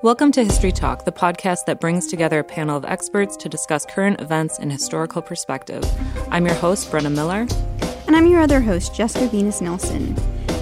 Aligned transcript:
Welcome 0.00 0.30
to 0.32 0.44
History 0.44 0.70
Talk, 0.70 1.04
the 1.04 1.10
podcast 1.10 1.64
that 1.64 1.80
brings 1.80 2.06
together 2.06 2.38
a 2.38 2.44
panel 2.44 2.76
of 2.76 2.84
experts 2.84 3.36
to 3.38 3.48
discuss 3.48 3.84
current 3.84 4.20
events 4.20 4.60
in 4.60 4.70
historical 4.70 5.20
perspective. 5.20 5.82
I'm 6.30 6.46
your 6.46 6.54
host, 6.54 6.88
Brenna 6.92 7.12
Miller. 7.12 7.48
And 8.06 8.14
I'm 8.14 8.28
your 8.28 8.40
other 8.40 8.60
host, 8.60 8.94
Jessica 8.94 9.26
Viñas-Nelson. 9.26 10.14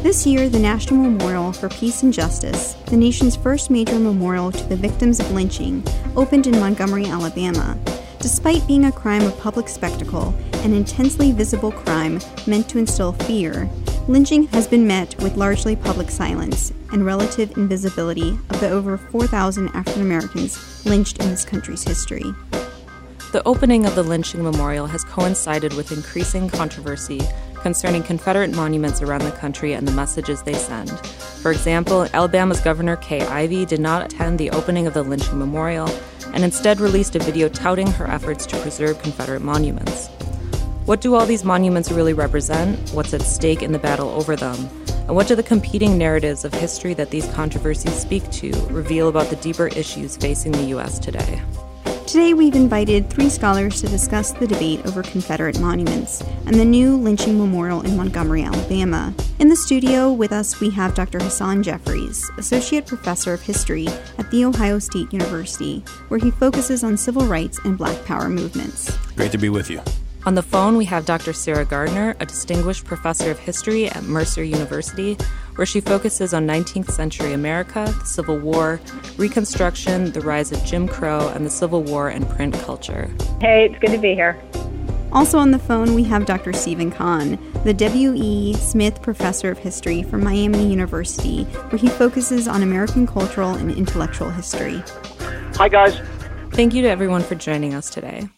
This 0.03 0.27
year, 0.27 0.49
the 0.49 0.59
National 0.59 1.03
Memorial 1.03 1.53
for 1.53 1.69
Peace 1.69 2.03
and 2.03 2.15
Justice, 2.15 2.73
the 2.87 2.97
nation's 2.97 3.37
first 3.37 3.69
major 3.69 3.99
memorial 3.99 4.51
to 4.53 4.65
the 4.71 4.77
victims 4.77 5.21
of 5.21 5.31
lynching, 5.33 5.85
opened 6.17 6.47
in 6.47 6.59
Montgomery, 6.59 7.05
Alabama. 7.05 7.79
Despite 8.21 8.67
being 8.67 8.87
a 8.87 8.93
crime 8.93 9.27
of 9.27 9.39
public 9.39 9.69
spectacle, 9.69 10.35
an 10.63 10.73
intensely 10.73 11.33
visible 11.33 11.73
crime 11.73 12.21
meant 12.47 12.71
to 12.71 12.79
instill 12.79 13.13
fear, 13.13 13.69
lynching 14.09 14.47
has 14.47 14.67
been 14.67 14.87
met 14.87 15.15
with 15.23 15.37
largely 15.37 15.77
public 15.77 16.11
silence 16.11 16.73
and 16.97 17.05
relative 17.05 17.59
invisibility 17.59 18.31
of 18.49 18.59
the 18.59 18.71
over 18.71 18.97
4,000 18.97 19.69
African 19.75 20.01
Americans 20.01 20.87
lynched 20.87 21.19
in 21.21 21.29
this 21.29 21.45
country's 21.45 21.83
history. 21.83 22.25
The 23.33 23.43
opening 23.45 23.85
of 23.85 23.95
the 23.95 24.03
lynching 24.03 24.43
memorial 24.43 24.87
has 24.87 25.05
coincided 25.05 25.75
with 25.75 25.93
increasing 25.93 26.49
controversy 26.49 27.21
concerning 27.57 28.03
Confederate 28.03 28.55
monuments 28.57 29.03
around 29.03 29.25
the 29.25 29.33
country 29.33 29.75
and 29.75 29.87
the 29.87 29.93
messages 29.93 30.43
they 30.43 30.55
send. 30.55 30.89
For 31.43 31.53
example, 31.53 32.09
Alabama's 32.15 32.61
Governor 32.61 32.97
Kay 32.97 33.21
Ivey 33.21 33.67
did 33.67 33.81
not 33.81 34.11
attend 34.11 34.39
the 34.39 34.51
opening 34.53 34.87
of 34.87 34.95
the 34.95 35.03
lynching 35.03 35.39
memorial 35.39 35.91
and 36.33 36.45
instead 36.45 36.81
released 36.81 37.15
a 37.15 37.19
video 37.19 37.51
touting 37.51 37.89
her 37.89 38.09
efforts 38.09 38.47
to 38.47 38.59
preserve 38.61 39.03
Confederate 39.03 39.43
monuments. 39.43 40.09
What 40.87 41.03
do 41.03 41.15
all 41.15 41.27
these 41.27 41.45
monuments 41.45 41.93
really 41.93 42.15
represent? 42.15 42.79
What's 42.95 43.13
at 43.13 43.21
stake 43.21 43.63
in 43.63 43.73
the 43.73 43.79
battle 43.79 44.09
over 44.09 44.35
them? 44.35 44.71
And 45.07 45.15
what 45.15 45.29
do 45.29 45.37
the 45.37 45.43
competing 45.43 45.97
narratives 45.97 46.45
of 46.45 46.53
history 46.53 46.93
that 46.95 47.11
these 47.11 47.27
controversies 47.33 47.95
speak 47.95 48.29
to 48.33 48.51
reveal 48.67 49.09
about 49.09 49.31
the 49.31 49.37
deeper 49.37 49.69
issues 49.69 50.17
facing 50.17 50.51
the 50.53 50.65
U.S. 50.65 50.99
today? 50.99 51.41
Today, 52.07 52.35
we've 52.35 52.55
invited 52.55 53.11
three 53.11 53.29
scholars 53.29 53.81
to 53.81 53.89
discuss 53.89 54.33
the 54.33 54.47
debate 54.47 54.85
over 54.87 55.03
Confederate 55.03 55.61
monuments 55.61 56.23
and 56.47 56.55
the 56.55 56.65
new 56.65 56.97
lynching 56.97 57.37
memorial 57.37 57.83
in 57.83 57.97
Montgomery, 57.97 58.43
Alabama. 58.43 59.15
In 59.39 59.49
the 59.49 59.57
studio 59.57 60.13
with 60.13 60.33
us, 60.33 60.61
we 60.61 60.71
have 60.71 60.95
Dr. 60.95 61.21
Hasan 61.21 61.63
Jeffries, 61.63 62.29
Associate 62.39 62.87
Professor 62.87 63.33
of 63.33 63.43
History 63.43 63.89
at 64.19 64.31
The 64.31 64.45
Ohio 64.45 64.79
State 64.79 65.13
University, 65.13 65.85
where 66.09 66.19
he 66.19 66.31
focuses 66.31 66.83
on 66.83 66.97
civil 66.97 67.27
rights 67.27 67.59
and 67.65 67.77
black 67.77 68.05
power 68.05 68.29
movements. 68.29 68.97
Great 69.17 69.33
to 69.33 69.39
be 69.39 69.49
with 69.49 69.69
you. 69.69 69.81
On 70.27 70.35
the 70.35 70.43
phone, 70.43 70.77
we 70.77 70.85
have 70.87 71.07
Dr. 71.07 71.33
Sarah 71.33 71.65
Gardner, 71.65 72.17
a 72.19 72.27
distinguished 72.27 72.85
professor 72.85 73.31
of 73.31 73.39
history 73.39 73.89
at 73.89 74.03
Mercer 74.03 74.43
University, 74.43 75.17
where 75.55 75.65
she 75.65 75.81
focuses 75.81 76.35
on 76.35 76.49
19th 76.49 76.91
century 76.91 77.33
America, 77.33 77.95
the 77.97 78.05
Civil 78.05 78.37
War, 78.41 78.81
Reconstruction, 79.19 80.11
the 80.11 80.21
rise 80.21 80.51
of 80.51 80.65
Jim 80.65 80.89
Crow, 80.89 81.29
and 81.29 81.47
the 81.47 81.51
Civil 81.51 81.85
War 81.85 82.09
and 82.09 82.29
print 82.29 82.55
culture. 82.55 83.09
Hey, 83.41 83.67
it's 83.67 83.79
good 83.79 83.93
to 83.93 83.99
be 83.99 84.15
here. 84.15 84.37
Also 85.13 85.39
on 85.39 85.53
the 85.53 85.61
phone, 85.61 85.95
we 85.95 86.03
have 86.03 86.27
Dr. 86.27 86.53
Steven 86.53 86.91
Conn, 86.91 87.39
the 87.63 87.73
W.E. 87.73 88.55
Smith 88.55 89.01
Professor 89.03 89.53
of 89.53 89.59
History 89.59 90.03
from 90.03 90.25
Miami 90.25 90.69
University, 90.69 91.45
where 91.45 91.79
he 91.79 91.89
focuses 91.89 92.49
on 92.49 92.65
American 92.65 93.07
cultural 93.07 93.55
and 93.55 93.71
intellectual 93.71 94.31
history. 94.31 94.83
Hi, 95.55 95.69
guys. 95.69 96.01
Thank 96.51 96.75
you 96.75 96.83
to 96.83 96.89
everyone 96.89 97.23
for 97.23 97.37
joining 97.37 97.75
us 97.75 97.91
today. 97.91 98.29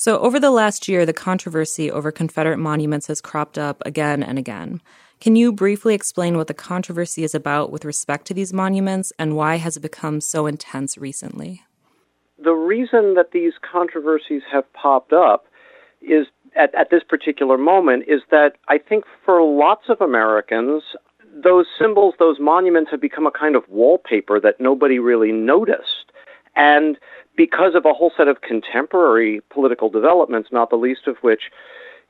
So, 0.00 0.20
over 0.20 0.38
the 0.38 0.52
last 0.52 0.86
year, 0.86 1.04
the 1.04 1.12
controversy 1.12 1.90
over 1.90 2.12
Confederate 2.12 2.58
monuments 2.58 3.08
has 3.08 3.20
cropped 3.20 3.58
up 3.58 3.82
again 3.84 4.22
and 4.22 4.38
again. 4.38 4.80
Can 5.20 5.34
you 5.34 5.50
briefly 5.50 5.92
explain 5.92 6.36
what 6.36 6.46
the 6.46 6.54
controversy 6.54 7.24
is 7.24 7.34
about 7.34 7.72
with 7.72 7.84
respect 7.84 8.24
to 8.28 8.34
these 8.34 8.52
monuments 8.52 9.12
and 9.18 9.34
why 9.34 9.56
has 9.56 9.76
it 9.76 9.80
become 9.80 10.20
so 10.20 10.46
intense 10.46 10.96
recently? 10.98 11.64
The 12.38 12.52
reason 12.52 13.14
that 13.14 13.32
these 13.32 13.54
controversies 13.60 14.42
have 14.52 14.72
popped 14.72 15.12
up 15.12 15.48
is 16.00 16.28
at, 16.54 16.72
at 16.76 16.90
this 16.90 17.02
particular 17.02 17.58
moment 17.58 18.04
is 18.06 18.20
that 18.30 18.52
I 18.68 18.78
think 18.78 19.02
for 19.24 19.42
lots 19.42 19.88
of 19.88 20.00
Americans, 20.00 20.84
those 21.42 21.66
symbols, 21.76 22.14
those 22.20 22.38
monuments 22.38 22.92
have 22.92 23.00
become 23.00 23.26
a 23.26 23.32
kind 23.32 23.56
of 23.56 23.68
wallpaper 23.68 24.38
that 24.38 24.60
nobody 24.60 25.00
really 25.00 25.32
noticed. 25.32 26.12
And 26.54 26.98
because 27.38 27.76
of 27.76 27.86
a 27.86 27.94
whole 27.94 28.10
set 28.16 28.26
of 28.26 28.40
contemporary 28.40 29.40
political 29.48 29.88
developments, 29.88 30.48
not 30.50 30.70
the 30.70 30.76
least 30.76 31.06
of 31.06 31.16
which 31.18 31.44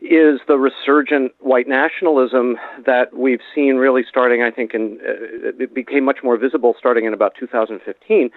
is 0.01 0.41
the 0.49 0.57
resurgent 0.57 1.33
white 1.41 1.69
nationalism 1.69 2.57
that 2.87 3.15
we've 3.15 3.43
seen 3.55 3.77
really 3.77 4.03
starting, 4.09 4.43
I 4.43 4.51
think, 4.51 4.73
in, 4.73 4.99
uh, 5.07 5.63
it 5.63 5.75
became 5.75 6.05
much 6.05 6.21
more 6.25 6.39
visible 6.39 6.75
starting 6.79 7.05
in 7.05 7.13
about 7.13 7.35
2015. 7.39 8.31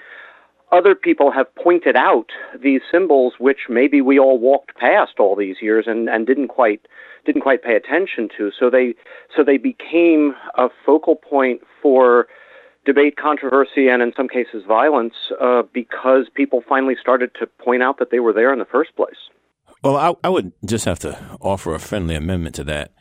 Other 0.74 0.94
people 0.94 1.32
have 1.32 1.54
pointed 1.56 1.96
out 1.96 2.32
these 2.62 2.82
symbols, 2.92 3.36
which 3.40 3.70
maybe 3.70 4.02
we 4.02 4.20
all 4.20 4.38
walked 4.38 4.76
past 4.76 5.14
all 5.18 5.36
these 5.38 5.58
years 5.62 5.86
and, 5.88 6.10
and 6.10 6.28
didn't 6.28 6.50
quite 6.50 6.82
didn't 7.26 7.42
quite 7.42 7.62
pay 7.62 7.76
attention 7.76 8.28
to. 8.38 8.52
So 8.58 8.70
they 8.70 8.96
so 9.36 9.44
they 9.44 9.58
became 9.58 10.34
a 10.56 10.70
focal 10.86 11.16
point 11.16 11.62
for 11.82 12.28
debate, 12.86 13.16
controversy, 13.18 13.88
and 13.88 14.02
in 14.02 14.14
some 14.16 14.28
cases 14.28 14.64
violence 14.68 15.14
uh, 15.40 15.64
because 15.74 16.28
people 16.34 16.64
finally 16.68 16.96
started 17.00 17.32
to 17.40 17.48
point 17.48 17.84
out 17.84 18.00
that 18.00 18.12
they 18.12 18.20
were 18.20 18.34
there 18.34 18.52
in 18.54 18.60
the 18.60 18.66
first 18.66 18.96
place. 18.96 19.16
Well, 19.84 19.98
I, 19.98 20.14
I 20.24 20.30
would 20.30 20.52
just 20.66 20.86
have 20.86 21.00
to 21.00 21.38
offer 21.42 21.74
a 21.74 21.80
friendly 21.80 22.16
amendment 22.16 22.56
to 22.56 22.64
that. 22.66 22.92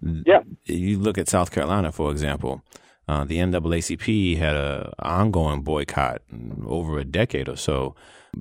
Yeah. 0.00 0.40
You 0.64 0.98
look 0.98 1.18
at 1.18 1.28
South 1.28 1.50
Carolina, 1.50 1.90
for 1.90 2.10
example. 2.10 2.62
Uh, 3.08 3.24
the 3.24 3.38
NAACP 3.38 4.36
had 4.36 4.54
an 4.54 4.92
ongoing 4.98 5.62
boycott 5.62 6.20
over 6.66 6.98
a 6.98 7.04
decade 7.04 7.48
or 7.48 7.56
so 7.56 7.94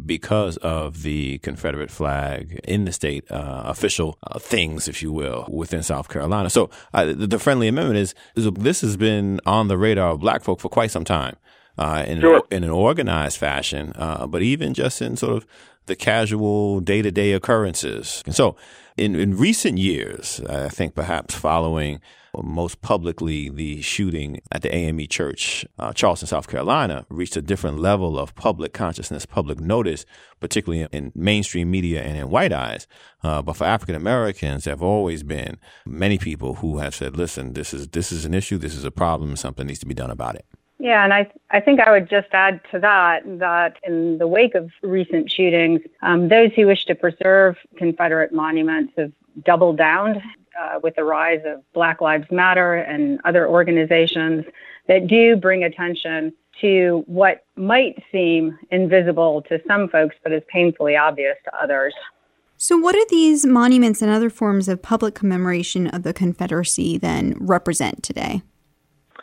because 0.05 0.57
of 0.57 1.03
the 1.03 1.37
Confederate 1.39 1.89
flag 1.89 2.59
in 2.65 2.85
the 2.85 2.91
state, 2.91 3.29
uh, 3.31 3.63
official 3.65 4.17
uh, 4.23 4.39
things, 4.39 4.87
if 4.87 5.01
you 5.01 5.11
will, 5.11 5.47
within 5.49 5.83
South 5.83 6.09
Carolina. 6.09 6.49
So 6.49 6.69
uh, 6.93 7.13
the, 7.15 7.39
friendly 7.39 7.67
amendment 7.67 7.97
is, 7.97 8.13
is, 8.35 8.51
this 8.51 8.81
has 8.81 8.97
been 8.97 9.39
on 9.45 9.69
the 9.69 9.77
radar 9.77 10.11
of 10.11 10.19
black 10.19 10.43
folk 10.43 10.59
for 10.59 10.69
quite 10.69 10.91
some 10.91 11.05
time. 11.05 11.37
Uh, 11.79 12.03
in, 12.07 12.21
sure. 12.21 12.41
in 12.49 12.63
an 12.63 12.71
organized 12.71 13.37
fashion, 13.37 13.93
uh, 13.97 14.25
but 14.25 14.41
even 14.41 14.73
just 14.73 14.99
in 14.99 15.15
sort 15.15 15.37
of 15.37 15.45
the 15.85 15.95
casual 15.95 16.79
day 16.79 17.03
to 17.03 17.11
day 17.11 17.33
occurrences. 17.33 18.23
And 18.25 18.33
so, 18.33 18.55
in, 18.97 19.13
in 19.13 19.37
recent 19.37 19.77
years, 19.77 20.41
I 20.49 20.69
think 20.69 20.95
perhaps 20.95 21.35
following 21.35 22.01
most 22.43 22.81
publicly 22.81 23.49
the 23.49 23.81
shooting 23.81 24.41
at 24.51 24.61
the 24.61 24.73
AME 24.73 25.07
Church, 25.07 25.65
uh, 25.79 25.93
Charleston, 25.93 26.27
South 26.27 26.47
Carolina, 26.47 27.05
reached 27.09 27.37
a 27.37 27.41
different 27.41 27.79
level 27.79 28.17
of 28.17 28.35
public 28.35 28.73
consciousness, 28.73 29.25
public 29.25 29.59
notice, 29.59 30.05
particularly 30.39 30.87
in 30.91 31.11
mainstream 31.15 31.71
media 31.71 32.01
and 32.01 32.17
in 32.17 32.29
white 32.29 32.53
eyes. 32.53 32.87
Uh, 33.23 33.41
but 33.41 33.53
for 33.53 33.65
African 33.65 33.95
Americans, 33.95 34.63
there 34.63 34.71
have 34.71 34.83
always 34.83 35.23
been 35.23 35.57
many 35.85 36.17
people 36.17 36.55
who 36.55 36.77
have 36.77 36.95
said, 36.95 37.17
"Listen, 37.17 37.53
this 37.53 37.73
is 37.73 37.87
this 37.89 38.11
is 38.11 38.25
an 38.25 38.33
issue, 38.33 38.57
this 38.57 38.75
is 38.75 38.83
a 38.83 38.91
problem, 38.91 39.35
something 39.35 39.67
needs 39.67 39.79
to 39.79 39.85
be 39.85 39.93
done 39.93 40.11
about 40.11 40.35
it." 40.35 40.45
Yeah, 40.79 41.03
and 41.03 41.13
I 41.13 41.31
I 41.49 41.59
think 41.59 41.79
I 41.79 41.91
would 41.91 42.09
just 42.09 42.27
add 42.33 42.61
to 42.71 42.79
that 42.79 43.21
that 43.39 43.77
in 43.83 44.19
the 44.19 44.27
wake 44.27 44.53
of 44.53 44.69
recent 44.83 45.31
shootings, 45.31 45.81
um, 46.03 46.29
those 46.29 46.51
who 46.55 46.67
wish 46.67 46.85
to 46.85 46.95
preserve 46.95 47.55
Confederate 47.77 48.31
monuments 48.31 48.93
have 48.97 49.11
doubled 49.43 49.77
down 49.77 50.21
uh, 50.59 50.79
with 50.81 50.95
the 50.95 51.03
rise 51.03 51.41
of 51.45 51.61
Black 51.73 52.01
Lives 52.01 52.29
Matter 52.31 52.75
and 52.75 53.19
other 53.25 53.47
organizations 53.47 54.45
that 54.87 55.07
do 55.07 55.35
bring 55.35 55.63
attention 55.63 56.33
to 56.61 57.03
what 57.07 57.45
might 57.55 58.01
seem 58.11 58.57
invisible 58.71 59.43
to 59.43 59.61
some 59.67 59.89
folks, 59.89 60.15
but 60.23 60.31
is 60.31 60.41
painfully 60.51 60.95
obvious 60.95 61.35
to 61.45 61.61
others. 61.61 61.93
So, 62.59 62.75
what 62.77 62.93
do 62.93 63.05
these 63.09 63.45
monuments 63.45 64.01
and 64.01 64.09
other 64.09 64.31
forms 64.31 64.67
of 64.67 64.81
public 64.81 65.13
commemoration 65.13 65.87
of 65.87 66.01
the 66.01 66.13
Confederacy 66.13 66.97
then 66.97 67.35
represent 67.39 68.01
today? 68.01 68.41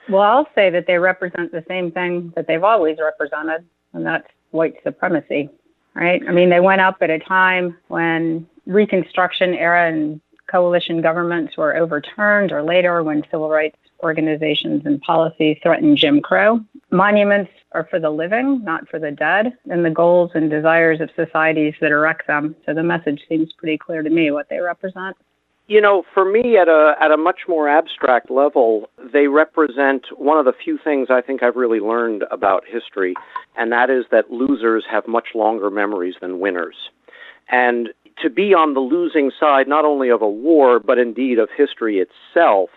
Well, 0.09 0.23
I'll 0.23 0.49
say 0.55 0.71
that 0.71 0.87
they 0.87 0.99
represent 0.99 1.51
the 1.51 1.65
same 1.67 1.91
thing 1.91 2.33
that 2.37 2.47
they've 2.47 2.63
always 2.63 2.99
represented, 3.01 3.67
and 3.93 4.07
that's 4.07 4.29
white 4.53 4.75
supremacy, 4.85 5.51
right? 5.95 6.23
I 6.29 6.33
mean, 6.33 6.51
they 6.51 6.61
went 6.61 6.81
up 6.81 6.99
at 7.01 7.11
a 7.11 7.19
time 7.19 7.77
when 7.89 8.47
Reconstruction 8.67 9.55
era 9.55 9.91
and 9.91 10.21
coalition 10.55 11.03
governments 11.03 11.57
were 11.57 11.77
overturned, 11.77 12.53
or 12.53 12.63
later 12.63 13.03
when 13.03 13.25
civil 13.29 13.49
rights 13.49 13.77
organizations 14.05 14.83
and 14.85 15.01
policy 15.01 15.59
threatened 15.65 15.97
Jim 15.97 16.21
Crow. 16.21 16.61
Monuments 16.93 17.51
are 17.73 17.89
for 17.91 17.99
the 17.99 18.11
living, 18.11 18.63
not 18.63 18.89
for 18.89 19.01
the 19.01 19.11
dead, 19.11 19.59
and 19.69 19.85
the 19.85 19.91
goals 19.91 20.31
and 20.35 20.49
desires 20.49 21.01
of 21.01 21.11
societies 21.17 21.75
that 21.81 21.91
erect 21.91 22.29
them. 22.29 22.55
So 22.65 22.73
the 22.73 22.85
message 22.85 23.21
seems 23.29 23.53
pretty 23.55 23.77
clear 23.77 24.05
to 24.05 24.11
me 24.11 24.31
what 24.31 24.49
they 24.49 24.61
represent. 24.61 25.17
You 25.67 25.81
know, 25.81 26.05
for 26.15 26.25
me, 26.25 26.57
at 26.57 26.69
a 26.69 26.95
at 27.01 27.11
a 27.11 27.17
much 27.17 27.41
more 27.49 27.69
abstract 27.69 28.31
level, 28.31 28.89
they 29.13 29.27
represent 29.27 30.05
one 30.17 30.39
of 30.39 30.45
the 30.45 30.53
few 30.53 30.79
things 30.79 31.09
I 31.11 31.21
think 31.21 31.43
I've 31.43 31.57
really 31.57 31.81
learned 31.81 32.23
about 32.31 32.63
history, 32.65 33.15
and 33.57 33.73
that 33.73 33.91
is 33.91 34.05
that 34.13 34.31
losers 34.31 34.85
have 34.89 35.09
much 35.09 35.29
longer 35.35 35.69
memories 35.69 36.15
than 36.21 36.39
winners. 36.39 36.77
And 37.51 37.89
to 38.23 38.31
be 38.31 38.55
on 38.55 38.75
the 38.75 38.81
losing 38.81 39.31
side, 39.39 39.69
not 39.69 39.85
only 39.85 40.09
of 40.09 40.23
a 40.23 40.29
war, 40.29 40.79
but 40.79 40.99
indeed 40.99 41.39
of 41.39 41.49
history 41.57 41.99
itself, 41.99 42.71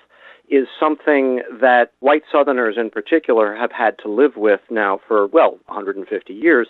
is 0.50 0.68
something 0.80 1.42
that 1.60 1.92
white 2.00 2.24
Southerners 2.32 2.76
in 2.78 2.90
particular 2.90 3.56
have 3.56 3.72
had 3.72 3.98
to 4.00 4.10
live 4.10 4.38
with 4.38 4.62
now 4.70 5.00
for, 5.08 5.28
well, 5.28 5.60
150 5.66 6.34
years. 6.34 6.68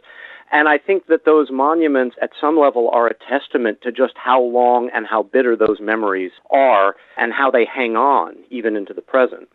And 0.51 0.67
I 0.69 0.77
think 0.77 1.07
that 1.07 1.25
those 1.25 1.51
monuments 1.51 2.15
at 2.21 2.31
some 2.39 2.57
level 2.57 2.89
are 2.89 3.07
a 3.07 3.13
testament 3.13 3.79
to 3.83 3.91
just 3.91 4.13
how 4.15 4.41
long 4.41 4.89
and 4.93 5.05
how 5.05 5.23
bitter 5.23 5.55
those 5.55 5.79
memories 5.79 6.31
are 6.49 6.95
and 7.17 7.33
how 7.33 7.51
they 7.51 7.65
hang 7.65 7.95
on 7.95 8.35
even 8.49 8.75
into 8.75 8.93
the 8.93 9.01
present. 9.01 9.49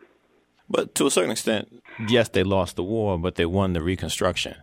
But 0.69 0.95
to 0.95 1.07
a 1.07 1.11
certain 1.11 1.31
extent, 1.31 1.83
yes, 2.07 2.29
they 2.29 2.43
lost 2.43 2.75
the 2.75 2.83
war, 2.83 3.17
but 3.17 3.35
they 3.35 3.45
won 3.45 3.73
the 3.73 3.81
Reconstruction. 3.81 4.55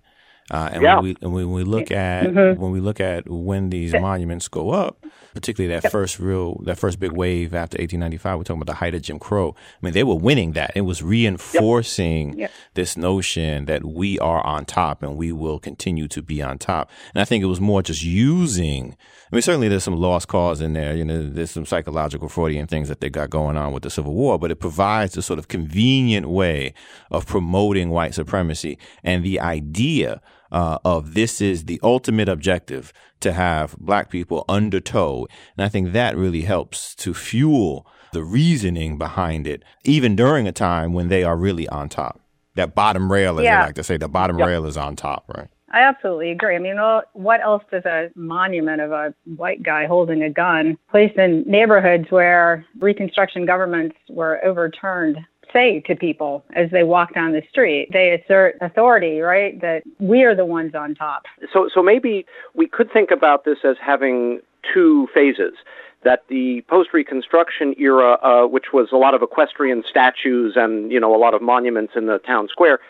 Uh, 0.50 0.68
and 0.72 0.82
yeah. 0.82 0.96
when, 0.96 1.04
we, 1.04 1.16
and 1.20 1.32
when 1.32 1.52
we 1.52 1.62
look 1.62 1.90
at 1.92 2.24
mm-hmm. 2.24 2.60
when 2.60 2.72
we 2.72 2.80
look 2.80 2.98
at 2.98 3.28
when 3.30 3.70
these 3.70 3.92
monuments 3.92 4.48
go 4.48 4.70
up, 4.70 5.04
particularly 5.32 5.72
that 5.72 5.90
first 5.92 6.18
real 6.18 6.60
that 6.64 6.76
first 6.76 6.98
big 6.98 7.12
wave 7.12 7.54
after 7.54 7.76
1895, 7.76 8.38
we're 8.38 8.44
talking 8.44 8.62
about 8.62 8.72
the 8.72 8.78
height 8.78 8.94
of 8.94 9.02
Jim 9.02 9.20
Crow. 9.20 9.54
I 9.56 9.86
mean, 9.86 9.92
they 9.92 10.02
were 10.02 10.16
winning 10.16 10.52
that. 10.52 10.72
It 10.74 10.80
was 10.80 11.02
reinforcing 11.02 12.36
yep. 12.36 12.50
this 12.74 12.96
notion 12.96 13.66
that 13.66 13.84
we 13.84 14.18
are 14.18 14.44
on 14.44 14.64
top 14.64 15.04
and 15.04 15.16
we 15.16 15.30
will 15.30 15.60
continue 15.60 16.08
to 16.08 16.20
be 16.20 16.42
on 16.42 16.58
top. 16.58 16.90
And 17.14 17.22
I 17.22 17.24
think 17.24 17.42
it 17.42 17.46
was 17.46 17.60
more 17.60 17.82
just 17.82 18.02
using. 18.02 18.96
I 19.32 19.36
mean, 19.36 19.42
certainly 19.42 19.68
there's 19.68 19.84
some 19.84 19.96
lost 19.96 20.26
cause 20.26 20.60
in 20.60 20.72
there. 20.72 20.96
You 20.96 21.04
know, 21.04 21.30
there's 21.30 21.52
some 21.52 21.64
psychological 21.66 22.28
Freudian 22.28 22.66
things 22.66 22.88
that 22.88 23.00
they 23.00 23.08
got 23.08 23.30
going 23.30 23.56
on 23.56 23.72
with 23.72 23.84
the 23.84 23.90
Civil 23.90 24.14
War, 24.14 24.36
but 24.36 24.50
it 24.50 24.56
provides 24.56 25.16
a 25.16 25.22
sort 25.22 25.38
of 25.38 25.46
convenient 25.46 26.28
way 26.28 26.74
of 27.12 27.26
promoting 27.26 27.90
white 27.90 28.14
supremacy 28.14 28.78
and 29.04 29.22
the 29.22 29.38
idea 29.38 30.20
uh, 30.52 30.78
of 30.84 31.14
this 31.14 31.40
is 31.40 31.64
the 31.64 31.80
ultimate 31.82 32.28
objective 32.28 32.92
to 33.20 33.32
have 33.32 33.76
black 33.78 34.10
people 34.10 34.44
under 34.48 34.80
tow. 34.80 35.26
And 35.56 35.64
I 35.64 35.68
think 35.68 35.92
that 35.92 36.16
really 36.16 36.42
helps 36.42 36.94
to 36.96 37.14
fuel 37.14 37.86
the 38.12 38.24
reasoning 38.24 38.98
behind 38.98 39.46
it, 39.46 39.62
even 39.84 40.16
during 40.16 40.48
a 40.48 40.52
time 40.52 40.92
when 40.92 41.08
they 41.08 41.22
are 41.22 41.36
really 41.36 41.68
on 41.68 41.88
top. 41.88 42.20
That 42.56 42.74
bottom 42.74 43.12
rail, 43.12 43.38
as 43.38 43.44
yeah. 43.44 43.60
they 43.60 43.66
like 43.66 43.74
to 43.76 43.84
say, 43.84 43.96
the 43.96 44.08
bottom 44.08 44.38
yep. 44.38 44.48
rail 44.48 44.66
is 44.66 44.76
on 44.76 44.96
top, 44.96 45.24
right? 45.36 45.48
I 45.72 45.82
absolutely 45.82 46.32
agree. 46.32 46.56
I 46.56 46.58
mean, 46.58 46.78
what 47.12 47.40
else 47.40 47.62
does 47.70 47.84
a 47.84 48.10
monument 48.16 48.80
of 48.80 48.90
a 48.90 49.14
white 49.36 49.62
guy 49.62 49.86
holding 49.86 50.22
a 50.24 50.30
gun 50.30 50.76
placed 50.90 51.16
in 51.16 51.44
neighborhoods 51.46 52.10
where 52.10 52.66
Reconstruction 52.80 53.46
governments 53.46 53.96
were 54.08 54.44
overturned 54.44 55.18
say 55.52 55.80
to 55.80 55.96
people 55.96 56.44
as 56.54 56.70
they 56.70 56.82
walk 56.82 57.14
down 57.14 57.32
the 57.32 57.42
street. 57.48 57.88
They 57.92 58.12
assert 58.12 58.56
authority, 58.60 59.20
right? 59.20 59.60
That 59.60 59.82
we 59.98 60.22
are 60.24 60.34
the 60.34 60.44
ones 60.44 60.74
on 60.74 60.94
top. 60.94 61.24
So, 61.52 61.68
so 61.72 61.82
maybe 61.82 62.26
we 62.54 62.66
could 62.66 62.92
think 62.92 63.10
about 63.10 63.44
this 63.44 63.58
as 63.64 63.76
having 63.80 64.40
two 64.72 65.08
phases. 65.14 65.54
That 66.02 66.24
the 66.28 66.62
post-Reconstruction 66.62 67.74
era, 67.78 68.18
uh, 68.22 68.46
which 68.46 68.72
was 68.72 68.88
a 68.90 68.96
lot 68.96 69.12
of 69.12 69.20
equestrian 69.20 69.84
statues 69.86 70.54
and 70.56 70.90
you 70.90 70.98
know 70.98 71.14
a 71.14 71.18
lot 71.18 71.34
of 71.34 71.42
monuments 71.42 71.92
in 71.94 72.06
the 72.06 72.18
town 72.18 72.48
square, 72.48 72.80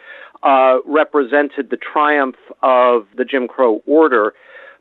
uh, 0.45 0.79
represented 0.87 1.71
the 1.71 1.77
triumph 1.77 2.37
of 2.63 3.07
the 3.17 3.25
Jim 3.25 3.49
Crow 3.49 3.83
order 3.87 4.33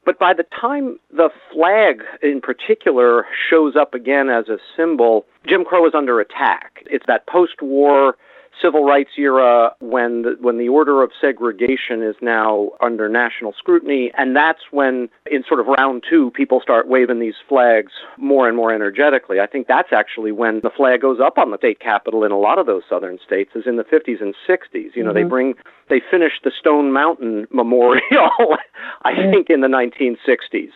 but 0.05 0.19
by 0.19 0.33
the 0.33 0.45
time 0.59 0.99
the 1.11 1.29
flag 1.51 2.03
in 2.21 2.41
particular 2.41 3.25
shows 3.49 3.75
up 3.75 3.93
again 3.93 4.29
as 4.29 4.47
a 4.47 4.57
symbol, 4.75 5.25
Jim 5.47 5.65
Crow 5.65 5.85
is 5.87 5.93
under 5.95 6.19
attack. 6.19 6.83
It's 6.85 7.05
that 7.07 7.27
post 7.27 7.61
war 7.61 8.15
civil 8.61 8.83
rights 8.83 9.11
era 9.17 9.71
when 9.79 10.23
the, 10.23 10.37
when 10.39 10.57
the 10.57 10.69
order 10.69 11.01
of 11.03 11.11
segregation 11.19 12.01
is 12.03 12.15
now 12.21 12.71
under 12.81 13.09
national 13.09 13.53
scrutiny, 13.53 14.11
and 14.17 14.35
that's 14.35 14.59
when, 14.71 15.09
in 15.29 15.43
sort 15.47 15.59
of 15.59 15.67
round 15.67 16.03
two, 16.09 16.31
people 16.31 16.59
start 16.61 16.87
waving 16.87 17.19
these 17.19 17.35
flags 17.47 17.91
more 18.17 18.47
and 18.47 18.55
more 18.55 18.73
energetically. 18.73 19.39
I 19.39 19.47
think 19.47 19.67
that's 19.67 19.93
actually 19.93 20.31
when 20.31 20.59
the 20.61 20.69
flag 20.69 21.01
goes 21.01 21.19
up 21.19 21.37
on 21.37 21.51
the 21.51 21.57
state 21.57 21.79
capitol 21.79 22.23
in 22.23 22.31
a 22.31 22.39
lot 22.39 22.59
of 22.59 22.65
those 22.65 22.83
southern 22.89 23.19
states, 23.25 23.51
is 23.55 23.65
in 23.65 23.77
the 23.77 23.83
50s 23.83 24.21
and 24.21 24.33
60s. 24.47 24.95
You 24.95 25.03
know, 25.03 25.09
mm-hmm. 25.09 25.13
they 25.13 25.23
bring 25.23 25.53
they 25.89 26.01
finish 26.11 26.33
the 26.43 26.51
Stone 26.57 26.91
Mountain 26.91 27.47
Memorial, 27.51 28.01
I 29.03 29.13
mm. 29.13 29.31
think, 29.33 29.49
in 29.49 29.61
the 29.61 29.67
1960s. 29.67 30.71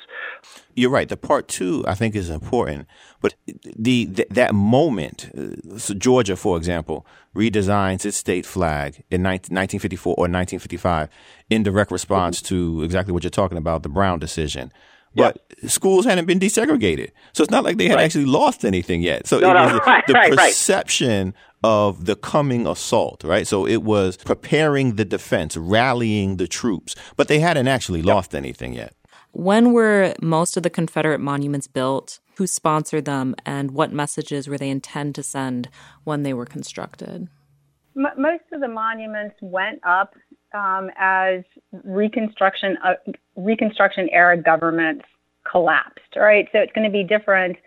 You're 0.76 0.90
right. 0.90 1.08
The 1.08 1.18
part 1.18 1.48
two, 1.48 1.84
I 1.88 1.94
think, 1.94 2.16
is 2.16 2.30
important. 2.30 2.88
But 3.22 3.36
the, 3.64 4.06
the 4.06 4.28
that 4.32 4.54
moment, 4.54 5.30
uh, 5.38 5.78
so 5.78 5.94
Georgia, 5.94 6.36
for 6.36 6.58
example, 6.58 7.06
redesigns 7.36 8.06
its 8.06 8.18
state 8.18 8.46
flag 8.46 9.04
in 9.10 9.22
19, 9.22 9.56
1954 9.56 10.12
or 10.12 10.24
1955 10.24 11.10
in 11.50 11.64
direct 11.64 11.92
response 11.92 12.42
to 12.44 12.84
exactly 12.84 13.14
what 13.14 13.24
you're 13.24 13.32
talking 13.32 13.58
about, 13.58 13.84
the 13.84 13.90
Brown 13.90 14.20
decision. 14.20 14.72
But 15.16 15.40
yeah. 15.62 15.70
schools 15.70 16.06
hadn't 16.06 16.26
been 16.26 16.40
desegregated. 16.40 17.12
So 17.34 17.44
it's 17.44 17.52
not 17.52 17.64
like 17.64 17.78
they 17.78 17.88
had 17.88 17.96
right. 17.96 18.04
actually 18.04 18.26
lost 18.26 18.66
anything 18.66 19.02
yet. 19.02 19.28
So 19.28 19.40
no, 19.40 19.52
it 19.52 19.54
was 19.54 19.72
no, 19.74 19.80
right, 19.80 20.08
the 20.08 20.14
right, 20.14 20.34
perception 20.34 21.34
of 21.64 22.06
the 22.06 22.16
coming 22.16 22.68
assault, 22.68 23.24
right? 23.24 23.48
So 23.48 23.66
it 23.66 23.84
was 23.84 24.18
preparing 24.18 24.96
the 24.96 25.06
defense, 25.06 25.56
rallying 25.56 26.38
the 26.38 26.48
troops, 26.48 26.96
but 27.16 27.28
they 27.28 27.40
hadn't 27.40 27.68
actually 27.68 28.00
yep. 28.00 28.08
lost 28.08 28.36
anything 28.36 28.74
yet. 28.74 28.94
When 29.34 29.74
were 29.74 30.14
most 30.22 30.58
of 30.58 30.64
the 30.64 30.70
Confederate 30.70 31.20
monuments 31.20 31.68
built? 31.68 32.20
Who 32.38 32.46
sponsored 32.46 33.06
them? 33.06 33.36
And 33.46 33.72
what 33.72 33.92
messages 33.92 34.48
were 34.48 34.60
they 34.60 34.70
intend 34.70 35.16
to 35.16 35.24
send 35.24 35.70
when 36.04 36.22
they 36.22 36.34
were 36.34 36.46
constructed? 36.46 37.28
M- 37.98 38.08
most 38.16 38.44
of 38.52 38.62
the 38.62 38.68
monuments 38.68 39.36
went 39.42 39.80
up 39.84 40.16
um, 40.54 40.92
as 40.98 41.44
Reconstruction 41.84 42.78
uh, 42.84 42.94
Reconstruction 43.36 44.08
era 44.12 44.38
governments 44.38 45.06
collapsed. 45.50 46.16
Right, 46.16 46.48
so 46.52 46.60
it's 46.60 46.74
going 46.74 46.86
to 46.86 46.94
be 46.94 47.04
different 47.04 47.58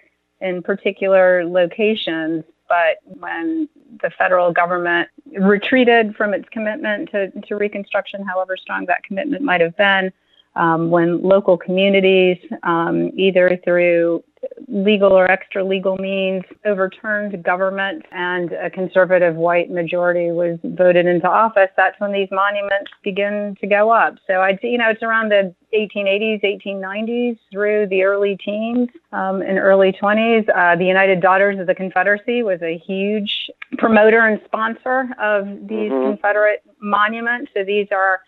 in 0.40 0.62
particular 0.62 1.44
locations. 1.44 2.44
But 2.68 2.98
when 3.04 3.68
the 4.02 4.10
federal 4.16 4.52
government 4.52 5.08
retreated 5.36 6.14
from 6.14 6.32
its 6.32 6.48
commitment 6.50 7.10
to, 7.10 7.32
to 7.32 7.56
Reconstruction, 7.56 8.24
however 8.24 8.56
strong 8.56 8.86
that 8.86 9.02
commitment 9.02 9.42
might 9.42 9.60
have 9.60 9.76
been, 9.76 10.12
um, 10.56 10.90
when 10.90 11.22
local 11.22 11.56
communities, 11.56 12.38
um, 12.62 13.10
either 13.14 13.58
through 13.62 14.24
legal 14.68 15.12
or 15.12 15.30
extra 15.30 15.64
legal 15.64 15.96
means, 15.98 16.42
overturned 16.64 17.42
government 17.42 18.04
and 18.12 18.52
a 18.52 18.70
conservative 18.70 19.34
white 19.34 19.70
majority 19.70 20.30
was 20.30 20.58
voted 20.64 21.06
into 21.06 21.28
office, 21.28 21.68
that's 21.76 21.98
when 22.00 22.12
these 22.12 22.28
monuments 22.30 22.90
begin 23.04 23.56
to 23.60 23.66
go 23.66 23.90
up. 23.90 24.14
So 24.26 24.40
I'd 24.40 24.58
you 24.62 24.78
know, 24.78 24.90
it's 24.90 25.02
around 25.02 25.30
the 25.30 25.54
1880s, 25.74 26.42
1890s 26.42 27.38
through 27.52 27.88
the 27.88 28.02
early 28.02 28.36
teens 28.42 28.88
um, 29.12 29.42
and 29.42 29.58
early 29.58 29.92
20s. 29.92 30.48
Uh, 30.48 30.76
the 30.76 30.86
United 30.86 31.20
Daughters 31.20 31.58
of 31.58 31.66
the 31.66 31.74
Confederacy 31.74 32.42
was 32.42 32.60
a 32.62 32.78
huge 32.78 33.30
promoter 33.78 34.20
and 34.20 34.40
sponsor 34.46 35.08
of 35.20 35.46
these 35.68 35.90
mm-hmm. 35.90 36.12
Confederate 36.12 36.62
monuments. 36.80 37.50
So 37.54 37.64
these 37.64 37.88
are 37.90 38.20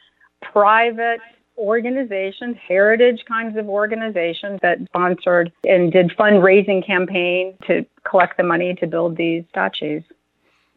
private 0.53 1.21
organizations, 1.59 2.57
heritage 2.67 3.25
kinds 3.27 3.57
of 3.57 3.69
organizations 3.69 4.59
that 4.63 4.79
sponsored 4.87 5.53
and 5.65 5.93
did 5.93 6.11
fundraising 6.19 6.87
campaigns 6.87 7.55
to 7.67 7.85
collect 8.09 8.37
the 8.37 8.43
money 8.43 8.75
to 8.75 8.87
build 8.87 9.17
these 9.17 9.45
statues. 9.51 10.03